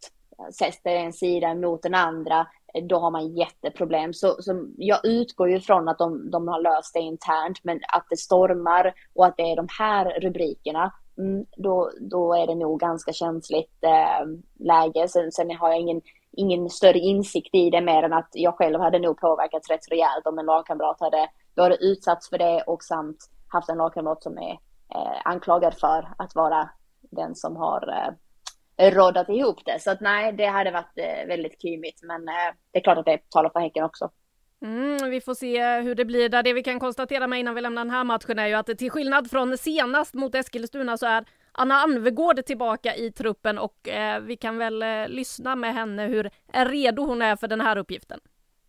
sätter 0.54 0.96
en 0.96 1.14
sida 1.14 1.54
mot 1.56 1.84
den 1.84 1.96
andra, 1.96 2.48
eh, 2.74 2.84
då 2.84 3.00
har 3.00 3.12
man 3.12 3.36
jätteproblem. 3.36 4.14
Så, 4.14 4.36
så 4.42 4.68
jag 4.78 5.06
utgår 5.06 5.50
ju 5.50 5.60
från 5.60 5.88
att 5.88 5.98
de, 5.98 6.32
de 6.32 6.48
har 6.48 6.62
löst 6.62 6.94
det 6.94 7.00
internt, 7.00 7.64
men 7.64 7.80
att 7.88 8.06
det 8.10 8.18
stormar 8.18 8.94
och 9.16 9.26
att 9.26 9.38
det 9.38 9.52
är 9.52 9.56
de 9.56 9.68
här 9.80 10.20
rubrikerna, 10.20 10.94
mm, 11.18 11.46
då, 11.58 11.92
då 12.00 12.34
är 12.34 12.48
det 12.48 12.56
nog 12.56 12.80
ganska 12.80 13.14
känsligt 13.14 13.84
eh, 13.84 14.26
läge. 14.60 15.08
Sen, 15.08 15.32
sen 15.32 15.52
har 15.56 15.70
jag 15.70 15.80
ingen, 15.80 16.02
ingen 16.32 16.70
större 16.70 17.00
insikt 17.00 17.56
i 17.56 17.70
det 17.70 17.82
mer 17.82 18.04
än 18.04 18.14
att 18.14 18.30
jag 18.34 18.56
själv 18.56 18.80
hade 18.80 19.00
nog 19.00 19.18
påverkats 19.18 19.70
rätt 19.70 19.92
rejält 19.92 20.28
om 20.28 20.40
en 20.40 20.46
lagkamrat 20.46 21.00
hade 21.00 21.30
både 21.56 21.76
utsatts 21.76 22.30
för 22.30 22.38
det 22.38 22.64
och 22.68 22.84
samt 22.84 23.18
haft 23.48 23.70
en 23.70 23.78
lagkamrat 23.78 24.24
som 24.24 24.38
är 24.38 24.58
Eh, 24.96 25.22
anklagad 25.26 25.80
för 25.80 26.14
att 26.18 26.36
vara 26.36 26.70
den 27.12 27.36
som 27.36 27.56
har 27.56 28.14
eh, 28.78 28.92
råddat 28.92 29.30
ihop 29.30 29.66
det. 29.66 29.80
Så 29.80 29.92
att 29.92 30.02
nej, 30.02 30.34
det 30.34 30.46
hade 30.46 30.72
varit 30.72 30.98
eh, 30.98 31.28
väldigt 31.28 31.62
kymigt. 31.62 32.04
Men 32.04 32.28
eh, 32.28 32.56
det 32.72 32.80
är 32.80 32.84
klart 32.84 32.98
att 32.98 33.06
det 33.06 33.30
talar 33.30 33.50
för 33.50 33.60
Häcken 33.60 33.84
också. 33.84 34.10
Mm, 34.66 35.10
vi 35.10 35.22
får 35.22 35.34
se 35.34 35.80
hur 35.80 35.96
det 35.96 36.06
blir 36.06 36.30
där. 36.30 36.44
Det 36.44 36.54
vi 36.54 36.64
kan 36.64 36.80
konstatera 36.80 37.28
med 37.28 37.40
innan 37.40 37.56
vi 37.56 37.62
lämnar 37.62 37.84
den 37.84 37.94
här 37.94 38.04
matchen 38.04 38.40
är 38.40 38.48
ju 38.48 38.54
att 38.54 38.78
till 38.78 38.92
skillnad 38.92 39.32
från 39.32 39.58
senast 39.58 40.14
mot 40.14 40.36
Eskilstuna 40.36 40.98
så 40.98 41.06
är 41.06 41.26
Anna 41.52 41.76
Anvegård 41.76 42.46
tillbaka 42.46 42.96
i 42.96 43.12
truppen 43.12 43.58
och 43.58 43.90
eh, 43.90 44.22
vi 44.22 44.38
kan 44.38 44.58
väl 44.58 44.84
eh, 44.84 45.08
lyssna 45.08 45.56
med 45.56 45.74
henne 45.74 46.08
hur 46.08 46.30
redo 46.54 47.06
hon 47.06 47.22
är 47.22 47.36
för 47.36 47.48
den 47.48 47.62
här 47.62 47.78
uppgiften. 47.78 48.20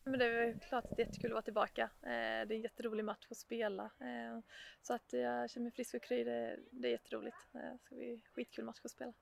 Men 0.05 0.19
det 0.19 0.25
är 0.25 0.59
klart 0.69 0.85
att 0.85 0.97
det 0.97 1.03
är 1.03 1.07
jättekul 1.07 1.31
att 1.31 1.35
vara 1.35 1.43
tillbaka. 1.43 1.83
Eh, 1.83 2.09
det 2.11 2.15
är 2.15 2.53
en 2.53 2.63
jätterolig 2.63 3.05
match 3.05 3.27
att 3.31 3.37
spela. 3.37 3.83
Eh, 3.83 4.41
så 4.83 4.95
att 4.95 5.13
jag 5.13 5.51
känner 5.51 5.65
mig 5.65 5.73
frisk 5.73 5.95
och 5.95 6.03
kry, 6.03 6.25
det, 6.25 6.59
det 6.71 6.89
är 6.89 6.93
jätteroligt. 6.93 7.37
Det 7.53 7.79
ska 7.85 7.95
bli 7.95 8.11
en 8.11 8.21
skitkul 8.35 8.65
match 8.65 8.81
att 8.85 8.91
spela. 8.91 9.13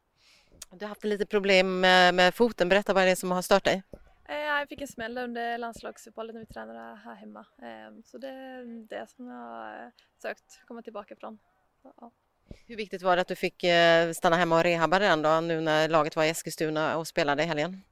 Du 0.71 0.85
har 0.85 0.89
haft 0.89 1.05
lite 1.05 1.27
problem 1.27 1.81
med, 1.81 2.35
foten, 2.35 2.69
berätta 2.69 2.95
vad 2.95 3.05
det 3.05 3.11
är 3.11 3.15
som 3.15 3.31
har 3.31 3.43
stört 3.43 3.65
dig? 3.65 3.83
Eh, 4.29 4.37
jag 4.37 4.69
fick 4.69 4.81
en 4.81 4.89
smäll 4.89 5.19
under 5.19 5.59
landslagsuppehållet 5.59 6.35
när 6.35 6.41
vi 6.41 6.47
tränade 6.47 7.01
här 7.05 7.15
hemma. 7.15 7.47
Så 8.05 8.19
det 8.19 8.29
är 8.29 8.89
det 8.89 9.07
som 9.11 9.27
jag 9.27 9.35
har 9.35 9.93
sökt 10.23 10.61
komma 10.67 10.83
tillbaka 10.83 11.15
ifrån. 11.15 11.39
Ja. 11.83 12.13
Hur 12.67 12.77
viktigt 12.77 13.03
var 13.03 13.17
det 13.17 13.23
att 13.23 13.29
du 13.29 13.37
fick 13.37 13.65
stanna 14.15 14.37
hemma 14.37 14.57
och 14.57 14.63
rehabba 14.63 14.99
den 14.99 15.23
då 15.23 15.41
nu 15.41 15.61
när 15.61 15.89
laget 15.89 16.17
var 16.17 16.25
i 16.25 16.29
Eskilstuna 16.29 16.99
och 16.99 17.07
spelade 17.07 17.43
i 17.43 17.47
helgen? 17.47 17.83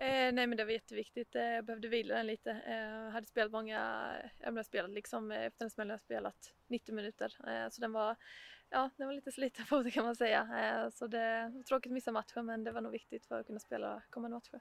Eh, 0.00 0.32
nej 0.32 0.46
men 0.46 0.56
det 0.56 0.64
var 0.64 0.72
jätteviktigt. 0.72 1.34
Eh, 1.34 1.42
jag 1.42 1.64
behövde 1.64 1.88
vila 1.88 2.14
den 2.14 2.26
lite. 2.26 2.50
Eh, 2.66 2.74
jag 2.74 3.06
eh, 3.06 3.12
hade 3.12 3.26
spelat 3.26 3.52
många, 3.52 4.10
jag 4.40 4.54
menar 4.54 4.62
spelat 4.62 4.90
liksom 4.90 5.32
eh, 5.32 5.44
efter 5.44 5.64
en 5.64 5.70
smäll 5.70 5.88
jag 5.88 6.00
spelat 6.00 6.54
90 6.68 6.94
minuter. 6.94 7.36
Eh, 7.46 7.70
så 7.70 7.80
den 7.80 7.92
var, 7.92 8.16
ja 8.70 8.90
den 8.96 9.06
var 9.06 9.14
lite 9.14 9.32
sliten 9.32 9.66
på 9.66 9.82
det 9.82 9.90
kan 9.90 10.04
man 10.04 10.16
säga. 10.16 10.90
så 10.94 11.06
det 11.06 11.52
var 11.54 11.62
tråkigt 11.62 11.90
att 11.90 11.94
missa 11.94 12.12
matchen 12.12 12.46
men 12.46 12.64
det 12.64 12.72
var 12.72 12.80
nog 12.80 12.92
viktigt 12.92 13.26
för 13.26 13.40
att 13.40 13.46
kunna 13.46 13.60
spela 13.60 14.02
kommande 14.10 14.36
matcher. 14.36 14.60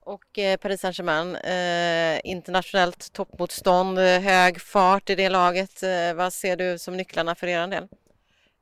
Och 0.00 0.38
Paris 0.60 0.80
Saint-Germain, 0.80 1.36
eh, 1.36 2.20
internationellt 2.24 3.12
toppmotstånd, 3.12 3.98
hög 3.98 4.60
fart 4.60 5.10
i 5.10 5.14
det 5.14 5.28
laget. 5.28 5.82
Eh, 5.82 6.14
vad 6.14 6.32
ser 6.32 6.56
du 6.56 6.78
som 6.78 6.96
nycklarna 6.96 7.34
för 7.34 7.46
er 7.46 7.66
del? 7.66 7.88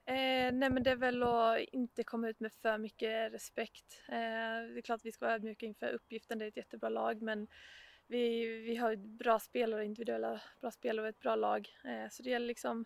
Eh, 0.06 0.52
nej 0.52 0.70
men 0.70 0.82
det 0.82 0.90
är 0.90 0.96
väl 0.96 1.22
att 1.22 1.58
inte 1.58 2.04
komma 2.04 2.28
ut 2.28 2.40
med 2.40 2.52
för 2.52 2.78
mycket 2.78 3.32
respekt. 3.32 4.02
Eh, 4.08 4.14
det 4.14 4.78
är 4.78 4.82
klart 4.82 5.00
att 5.00 5.04
vi 5.04 5.12
ska 5.12 5.24
vara 5.24 5.34
ödmjuka 5.34 5.66
inför 5.66 5.92
uppgiften, 5.92 6.38
det 6.38 6.44
är 6.44 6.48
ett 6.48 6.56
jättebra 6.56 6.88
lag 6.88 7.22
men 7.22 7.46
vi, 8.06 8.46
vi 8.46 8.76
har 8.76 8.96
bra 8.96 9.38
spelare, 9.38 9.84
individuella 9.84 10.40
bra 10.60 10.70
spelare 10.70 11.02
och 11.02 11.08
ett 11.08 11.20
bra 11.20 11.36
lag. 11.36 11.68
Eh, 11.84 12.10
så 12.10 12.22
det 12.22 12.30
gäller 12.30 12.46
liksom 12.46 12.84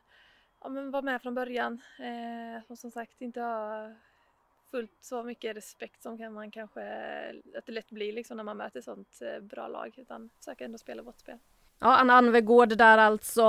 ja, 0.61 0.69
men 0.69 0.91
vara 0.91 1.03
med 1.03 1.23
från 1.23 1.35
början 1.35 1.83
eh, 1.99 2.63
och 2.67 2.79
som 2.79 2.91
sagt 2.91 3.21
inte 3.21 3.41
ha 3.41 3.95
fullt 4.71 4.97
så 5.01 5.23
mycket 5.23 5.57
respekt 5.57 6.03
som 6.03 6.19
kan 6.19 6.33
man 6.33 6.51
kanske, 6.51 6.83
att 7.57 7.67
det 7.67 7.73
lätt 7.73 7.91
blir 7.91 8.13
liksom 8.13 8.37
när 8.37 8.45
man 8.45 8.57
möter 8.57 8.79
ett 8.79 8.85
sånt 8.85 9.19
eh, 9.23 9.41
bra 9.41 9.69
lag 9.69 9.99
utan 9.99 10.31
försöka 10.39 10.65
ändå 10.65 10.79
spela 10.79 11.03
vårt 11.03 11.19
spel. 11.19 11.39
Ja, 11.81 11.97
Anna 11.97 12.15
Anvegård 12.15 12.69
där 12.69 12.99
alltså. 12.99 13.43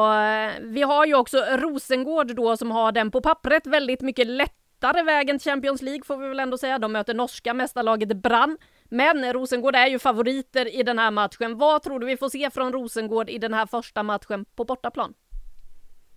Vi 0.62 0.82
har 0.82 1.06
ju 1.06 1.16
också 1.16 1.38
Rosengård 1.38 2.36
då 2.36 2.58
som 2.58 2.72
har 2.72 2.92
den 2.92 3.12
på 3.12 3.22
pappret 3.22 3.68
väldigt 3.68 4.02
mycket 4.02 4.28
lättare 4.28 5.04
vägen 5.04 5.40
till 5.40 5.52
Champions 5.52 5.82
League 5.82 6.04
får 6.06 6.18
vi 6.18 6.28
väl 6.28 6.40
ändå 6.40 6.58
säga. 6.58 6.80
De 6.80 6.92
möter 6.92 7.14
norska 7.14 7.54
mästarlaget 7.54 8.18
Brann. 8.18 8.58
Men 8.90 9.34
Rosengård 9.34 9.76
är 9.76 9.88
ju 9.88 10.00
favoriter 10.00 10.76
i 10.80 10.84
den 10.84 11.00
här 11.00 11.12
matchen. 11.12 11.58
Vad 11.58 11.84
tror 11.84 12.00
du 12.00 12.06
vi 12.06 12.18
får 12.18 12.30
se 12.30 12.50
från 12.50 12.74
Rosengård 12.74 13.30
i 13.30 13.38
den 13.38 13.54
här 13.54 13.66
första 13.66 14.04
matchen 14.04 14.46
på 14.56 14.66
bortaplan? 14.66 15.14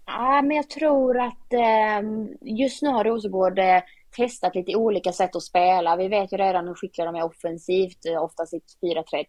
Ja, 0.06 0.42
men 0.42 0.56
jag 0.56 0.70
tror 0.70 1.20
att 1.20 1.52
eh, 1.52 2.02
just 2.40 2.82
nu 2.82 2.88
har 2.88 3.04
Rosengård 3.04 3.58
eh, 3.58 3.82
testat 4.16 4.54
lite 4.54 4.76
olika 4.76 5.12
sätt 5.12 5.36
att 5.36 5.42
spela. 5.42 5.96
Vi 5.96 6.08
vet 6.08 6.32
ju 6.32 6.36
redan 6.36 6.68
hur 6.68 6.74
skickliga 6.74 7.04
de 7.04 7.14
är 7.14 7.24
offensivt, 7.24 8.06
eh, 8.06 8.22
oftast 8.22 8.40
ofta 8.40 8.46
sitt 8.46 8.78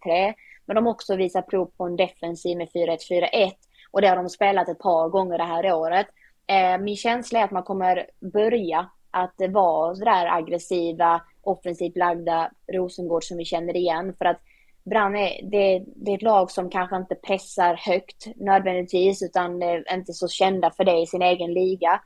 4-3-3. 0.05 0.33
Men 0.65 0.75
de 0.75 0.85
har 0.85 0.93
också 0.93 1.15
visat 1.15 1.47
prov 1.47 1.65
på 1.77 1.83
en 1.83 1.95
defensiv 1.95 2.57
med 2.57 2.69
4-1-4-1 2.69 3.51
och 3.91 4.01
det 4.01 4.07
har 4.07 4.15
de 4.15 4.29
spelat 4.29 4.69
ett 4.69 4.79
par 4.79 5.09
gånger 5.09 5.37
det 5.37 5.43
här 5.43 5.73
året. 5.73 6.07
Eh, 6.47 6.77
min 6.77 6.95
känsla 6.95 7.39
är 7.39 7.43
att 7.43 7.51
man 7.51 7.63
kommer 7.63 8.05
börja 8.19 8.89
att 9.11 9.35
vara 9.49 9.95
sådär 9.95 10.37
aggressiva, 10.37 11.21
offensivt 11.41 11.97
lagda 11.97 12.51
Rosengård 12.73 13.23
som 13.23 13.37
vi 13.37 13.45
känner 13.45 13.77
igen. 13.77 14.15
För 14.17 14.25
att 14.25 14.39
Brann 14.83 15.15
är, 15.15 15.49
det, 15.51 15.83
det, 15.95 16.11
är 16.11 16.15
ett 16.15 16.21
lag 16.21 16.51
som 16.51 16.69
kanske 16.69 16.95
inte 16.95 17.15
pressar 17.15 17.75
högt 17.75 18.27
nödvändigtvis 18.35 19.23
utan 19.23 19.61
är 19.61 19.93
inte 19.93 20.13
så 20.13 20.27
kända 20.27 20.71
för 20.71 20.83
det 20.83 21.01
i 21.01 21.05
sin 21.05 21.21
egen 21.21 21.53
liga. 21.53 22.01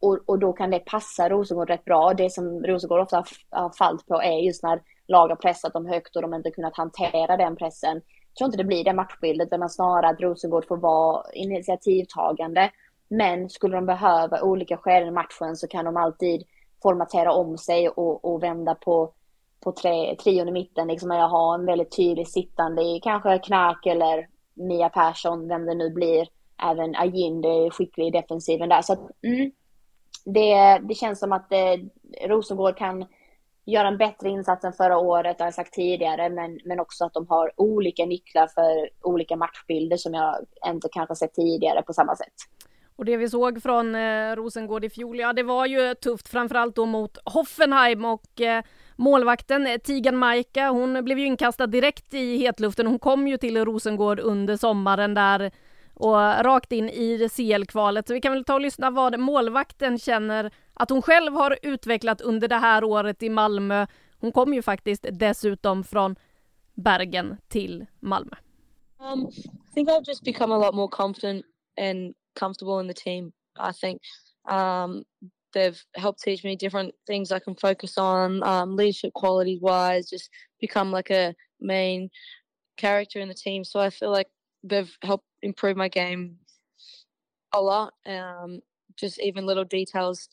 Och, 0.00 0.18
och 0.26 0.38
då 0.38 0.52
kan 0.52 0.70
det 0.70 0.78
passa 0.78 1.28
Rosengård 1.28 1.70
rätt 1.70 1.84
bra. 1.84 2.14
Det 2.14 2.30
som 2.30 2.64
Rosengård 2.64 3.00
ofta 3.00 3.24
har 3.50 3.70
fallit 3.78 4.06
på 4.06 4.22
är 4.22 4.38
just 4.38 4.62
när 4.62 4.80
lag 5.08 5.28
har 5.28 5.36
pressat 5.36 5.72
dem 5.72 5.86
högt 5.86 6.16
och 6.16 6.22
de 6.22 6.34
inte 6.34 6.50
kunnat 6.50 6.76
hantera 6.76 7.36
den 7.36 7.56
pressen. 7.56 7.94
Jag 7.94 8.38
tror 8.38 8.46
inte 8.46 8.58
det 8.58 8.64
blir 8.64 8.84
det 8.84 8.92
matchbildet, 8.92 9.46
utan 9.46 9.70
snarare 9.70 10.08
att 10.10 10.20
Rosengård 10.20 10.66
får 10.68 10.76
vara 10.76 11.22
initiativtagande. 11.32 12.70
Men 13.08 13.50
skulle 13.50 13.76
de 13.76 13.86
behöva 13.86 14.42
olika 14.42 14.76
skeden 14.76 15.08
i 15.08 15.10
matchen 15.10 15.56
så 15.56 15.68
kan 15.68 15.84
de 15.84 15.96
alltid 15.96 16.42
formatera 16.82 17.32
om 17.32 17.58
sig 17.58 17.88
och, 17.88 18.24
och 18.24 18.42
vända 18.42 18.74
på, 18.74 19.12
på 19.64 19.72
tre, 19.72 20.16
trion 20.16 20.48
i 20.48 20.52
mitten. 20.52 20.88
Liksom 20.88 21.10
jag 21.10 21.28
har 21.28 21.54
en 21.54 21.66
väldigt 21.66 21.96
tydlig 21.96 22.28
sittande 22.28 22.82
i 22.82 23.00
kanske 23.02 23.38
Knack 23.38 23.86
eller 23.86 24.26
Mia 24.54 24.88
Persson, 24.88 25.48
vem 25.48 25.66
det 25.66 25.74
nu 25.74 25.90
blir. 25.90 26.28
Även 26.62 26.96
Ajinde 26.96 27.48
är 27.48 27.70
skicklig 27.70 28.06
i 28.06 28.10
defensiven 28.10 28.68
där. 28.68 28.82
Så 28.82 28.92
att, 28.92 29.00
mm, 29.22 29.50
det, 30.24 30.78
det 30.88 30.94
känns 30.94 31.18
som 31.18 31.32
att 31.32 31.52
eh, 31.52 31.76
Rosengård 32.28 32.76
kan 32.76 33.04
göra 33.66 33.88
en 33.88 33.98
bättre 33.98 34.28
insats 34.28 34.64
än 34.64 34.72
förra 34.72 34.98
året, 34.98 35.38
har 35.38 35.46
jag 35.46 35.54
sagt 35.54 35.72
tidigare, 35.72 36.30
men, 36.30 36.60
men 36.64 36.80
också 36.80 37.04
att 37.04 37.14
de 37.14 37.26
har 37.28 37.52
olika 37.56 38.06
nycklar 38.06 38.46
för 38.46 38.88
olika 39.02 39.36
matchbilder 39.36 39.96
som 39.96 40.14
jag 40.14 40.36
inte 40.66 40.88
kanske 40.92 41.14
sett 41.16 41.34
tidigare 41.34 41.82
på 41.82 41.92
samma 41.92 42.16
sätt. 42.16 42.34
Och 42.96 43.04
det 43.04 43.16
vi 43.16 43.28
såg 43.28 43.62
från 43.62 43.94
eh, 43.94 44.36
Rosengård 44.36 44.84
i 44.84 44.90
fjol, 44.90 45.18
ja 45.18 45.32
det 45.32 45.42
var 45.42 45.66
ju 45.66 45.94
tufft 45.94 46.28
framförallt 46.28 46.76
då 46.76 46.86
mot 46.86 47.18
Hoffenheim 47.24 48.04
och 48.04 48.40
eh, 48.40 48.62
målvakten 48.96 49.66
eh, 49.66 49.78
Tigan 49.78 50.16
Majka, 50.16 50.68
hon 50.68 51.04
blev 51.04 51.18
ju 51.18 51.26
inkastad 51.26 51.66
direkt 51.66 52.14
i 52.14 52.36
hetluften. 52.36 52.86
Hon 52.86 52.98
kom 52.98 53.28
ju 53.28 53.36
till 53.36 53.64
Rosengård 53.64 54.20
under 54.20 54.56
sommaren 54.56 55.14
där 55.14 55.50
och 55.94 56.44
rakt 56.44 56.72
in 56.72 56.88
i 56.88 57.28
CL-kvalet. 57.36 58.08
Så 58.08 58.14
vi 58.14 58.20
kan 58.20 58.32
väl 58.32 58.44
ta 58.44 58.54
och 58.54 58.60
lyssna 58.60 58.90
vad 58.90 59.18
målvakten 59.18 59.98
känner 59.98 60.50
att 60.76 60.90
hon 60.90 61.02
själv 61.02 61.34
har 61.34 61.58
utvecklat 61.62 62.20
under 62.20 62.48
det 62.48 62.56
här 62.56 62.84
året 62.84 63.22
i 63.22 63.28
Malmö. 63.28 63.86
Hon 64.20 64.32
kom 64.32 64.54
ju 64.54 64.62
faktiskt 64.62 65.06
dessutom 65.12 65.84
från 65.84 66.16
Bergen 66.74 67.36
till 67.48 67.86
Malmö. 68.00 68.36
Um, 68.98 69.28
I 69.70 69.74
think 69.74 69.88
I've 69.88 70.04
just 70.06 70.24
become 70.24 70.54
a 70.54 70.58
lot 70.58 70.74
more 70.74 70.88
confident 70.88 71.44
and 71.80 72.14
comfortable 72.40 72.80
in 72.80 72.88
the 72.88 72.94
team. 72.94 73.32
I 73.58 73.72
think 73.72 74.00
um, 74.48 75.04
they've 75.52 75.78
helped 75.94 76.22
teach 76.22 76.44
me 76.44 76.56
different 76.56 76.94
things 77.06 77.32
I 77.32 77.40
can 77.40 77.54
focus 77.54 77.98
on, 77.98 78.42
um, 78.42 78.76
leadership 78.76 79.12
qualities 79.12 79.60
wise, 79.60 80.10
just 80.10 80.30
become 80.60 80.96
like 80.96 81.10
a 81.10 81.34
main 81.60 82.10
character 82.76 83.20
in 83.20 83.28
the 83.28 83.34
team. 83.34 83.64
So 83.64 83.80
I 83.80 83.90
feel 83.90 84.10
like 84.10 84.28
they've 84.62 84.98
helped 85.02 85.26
improve 85.42 85.76
my 85.76 85.88
game 85.88 86.38
a 87.52 87.60
lot. 87.60 87.92
Um, 88.06 88.60
just 88.96 89.20
even 89.20 89.46
little 89.46 89.64
details 89.64 90.28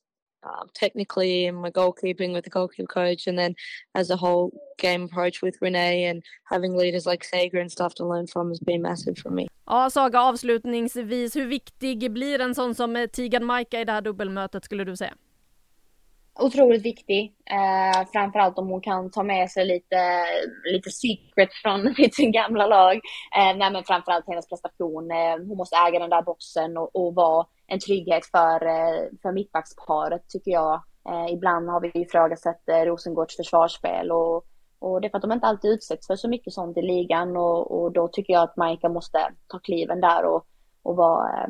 uh, 0.46 0.66
technically 0.74 1.48
and 1.48 1.58
my 1.58 1.70
goalkeeping 1.72 2.34
with 2.34 2.44
the 2.44 2.50
goalkeeper 2.50 2.88
coach, 2.88 3.28
and 3.28 3.38
then 3.38 3.56
as 3.96 4.10
a 4.10 4.16
whole 4.16 4.52
game 4.78 5.04
approach 5.04 5.42
with 5.42 5.58
Renee 5.62 6.06
and 6.06 6.24
having 6.44 6.78
leaders 6.78 7.06
like 7.06 7.24
Sager 7.24 7.60
and 7.60 7.72
stuff 7.72 7.94
to 7.96 8.06
learn 8.06 8.28
from 8.28 8.50
has 8.50 8.60
been 8.60 8.82
massive 8.82 9.18
for 9.18 9.32
me. 9.32 9.48
Ja, 9.68 9.90
Saga, 9.90 10.20
avslutningsvis, 10.20 11.36
hur 11.36 11.46
viktig 11.46 12.12
blir 12.12 12.40
en 12.40 12.56
sån 12.56 12.76
som 12.76 13.08
Tigan 13.14 13.46
Maika 13.46 13.82
i 13.82 13.86
det 13.86 13.92
här 13.92 14.02
dubbelmötet 14.02 14.66
skulle 14.66 14.84
du 14.84 14.96
säga? 14.96 15.14
Otroligt 16.40 16.86
viktig. 16.86 17.36
Eh, 17.46 18.08
framförallt 18.12 18.58
om 18.58 18.68
hon 18.68 18.82
kan 18.82 19.12
ta 19.12 19.24
med 19.24 19.52
sig 19.52 19.66
lite, 19.66 20.26
lite 20.74 20.90
secret 20.90 21.50
från 21.54 21.96
sitt 22.12 22.34
gamla 22.34 22.68
lag. 22.68 22.96
Eh, 23.38 23.58
nej, 23.58 23.72
men 23.72 23.84
framförallt 23.84 24.28
hennes 24.28 24.50
prestation. 24.50 25.12
Eh, 25.12 25.38
hon 25.48 25.58
måste 25.58 25.76
äga 25.76 26.00
den 26.00 26.10
där 26.10 26.22
boxen 26.22 26.78
och, 26.78 26.96
och 26.96 27.16
vara 27.16 27.46
en 27.68 27.80
trygghet 27.80 28.26
för, 28.26 28.66
eh, 28.66 29.04
för 29.22 29.32
mittbacksparet 29.32 30.30
tycker 30.30 30.52
jag. 30.52 30.84
Eh, 31.10 31.34
ibland 31.34 31.70
har 31.70 31.82
vi 31.82 31.92
ifrågasatt 31.94 32.70
eh, 32.70 32.86
Rosengårds 32.86 33.36
försvarsspel 33.36 34.12
och, 34.12 34.46
och 34.80 35.02
det 35.02 35.08
är 35.08 35.10
för 35.10 35.18
att 35.18 35.22
de 35.22 35.32
inte 35.32 35.48
alltid 35.48 35.72
utsätts 35.72 36.08
för 36.08 36.16
så 36.16 36.30
mycket 36.30 36.54
sånt 36.54 36.78
i 36.78 36.82
ligan 36.82 37.38
och, 37.38 37.82
och 37.82 37.92
då 37.92 38.08
tycker 38.08 38.34
jag 38.34 38.44
att 38.44 38.58
Maika 38.58 38.90
måste 38.90 39.18
ta 39.48 39.60
kliven 39.60 40.02
där 40.02 40.26
och, 40.26 40.46
och 40.84 40.96
vara, 40.96 41.44
eh, 41.44 41.50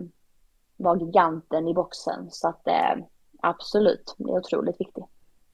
vara 0.78 1.00
giganten 1.00 1.68
i 1.68 1.74
boxen. 1.74 2.28
Så 2.32 2.48
att 2.48 2.68
eh, 2.68 2.96
absolut, 3.44 4.16
det 4.18 4.32
är 4.32 4.38
otroligt 4.38 4.82
viktigt. 4.82 5.06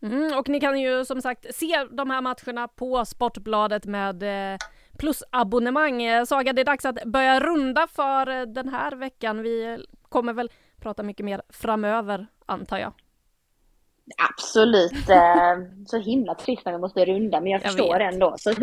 Mm, 0.01 0.37
och 0.37 0.49
ni 0.49 0.59
kan 0.59 0.79
ju 0.79 1.05
som 1.05 1.21
sagt 1.21 1.55
se 1.55 1.85
de 1.91 2.09
här 2.09 2.21
matcherna 2.21 2.67
på 2.67 3.05
Sportbladet 3.05 3.85
med 3.85 4.23
eh, 4.53 4.57
plusabonnemang. 4.99 6.03
Eh, 6.03 6.25
Saga, 6.25 6.53
det 6.53 6.61
är 6.61 6.65
dags 6.65 6.85
att 6.85 7.03
börja 7.05 7.39
runda 7.39 7.87
för 7.87 8.27
eh, 8.27 8.41
den 8.41 8.69
här 8.69 8.91
veckan. 8.91 9.41
Vi 9.41 9.85
kommer 10.09 10.33
väl 10.33 10.51
prata 10.81 11.03
mycket 11.03 11.25
mer 11.25 11.41
framöver, 11.49 12.27
antar 12.45 12.77
jag. 12.77 12.93
Absolut. 14.17 14.91
Så 15.87 15.97
himla 15.97 16.35
trist 16.35 16.65
när 16.65 16.71
vi 16.71 16.77
måste 16.79 17.05
runda, 17.05 17.41
men 17.41 17.51
jag, 17.51 17.61
jag 17.63 17.71
förstår 17.71 17.97
vet. 17.99 18.13
ändå. 18.13 18.35
Så. 18.37 18.53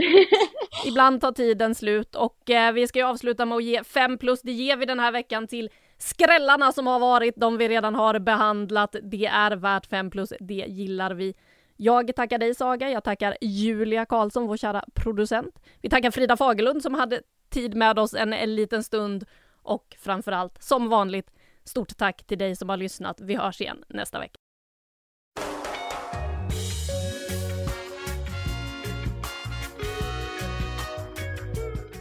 Ibland 0.86 1.20
tar 1.20 1.32
tiden 1.32 1.74
slut 1.74 2.14
och 2.14 2.42
vi 2.74 2.86
ska 2.86 2.98
ju 2.98 3.04
avsluta 3.04 3.44
med 3.44 3.56
att 3.56 3.64
ge 3.64 3.84
5 3.84 4.18
plus. 4.18 4.42
Det 4.42 4.52
ger 4.52 4.76
vi 4.76 4.86
den 4.86 5.00
här 5.00 5.12
veckan 5.12 5.46
till 5.46 5.70
skrällarna 5.98 6.72
som 6.72 6.86
har 6.86 6.98
varit, 6.98 7.36
de 7.36 7.58
vi 7.58 7.68
redan 7.68 7.94
har 7.94 8.18
behandlat. 8.18 8.96
Det 9.02 9.26
är 9.26 9.56
värt 9.56 9.86
5 9.86 10.10
plus, 10.10 10.32
det 10.40 10.64
gillar 10.68 11.14
vi. 11.14 11.34
Jag 11.76 12.16
tackar 12.16 12.38
dig 12.38 12.54
Saga, 12.54 12.90
jag 12.90 13.04
tackar 13.04 13.36
Julia 13.40 14.06
Karlsson, 14.06 14.46
vår 14.46 14.56
kära 14.56 14.84
producent. 14.94 15.62
Vi 15.80 15.88
tackar 15.88 16.10
Frida 16.10 16.36
Fagerlund 16.36 16.82
som 16.82 16.94
hade 16.94 17.20
tid 17.48 17.74
med 17.74 17.98
oss 17.98 18.14
en, 18.14 18.32
en 18.32 18.54
liten 18.54 18.82
stund 18.84 19.24
och 19.62 19.96
framförallt, 19.98 20.62
som 20.62 20.88
vanligt, 20.88 21.30
stort 21.64 21.96
tack 21.96 22.24
till 22.26 22.38
dig 22.38 22.56
som 22.56 22.68
har 22.68 22.76
lyssnat. 22.76 23.20
Vi 23.20 23.34
hörs 23.34 23.60
igen 23.60 23.84
nästa 23.88 24.18
vecka. 24.18 24.38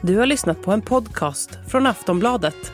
Du 0.02 0.18
har 0.18 0.26
lyssnat 0.26 0.62
på 0.62 0.72
en 0.72 0.82
podcast 0.82 1.50
från 1.72 1.88
Aftonbladet 1.88 2.74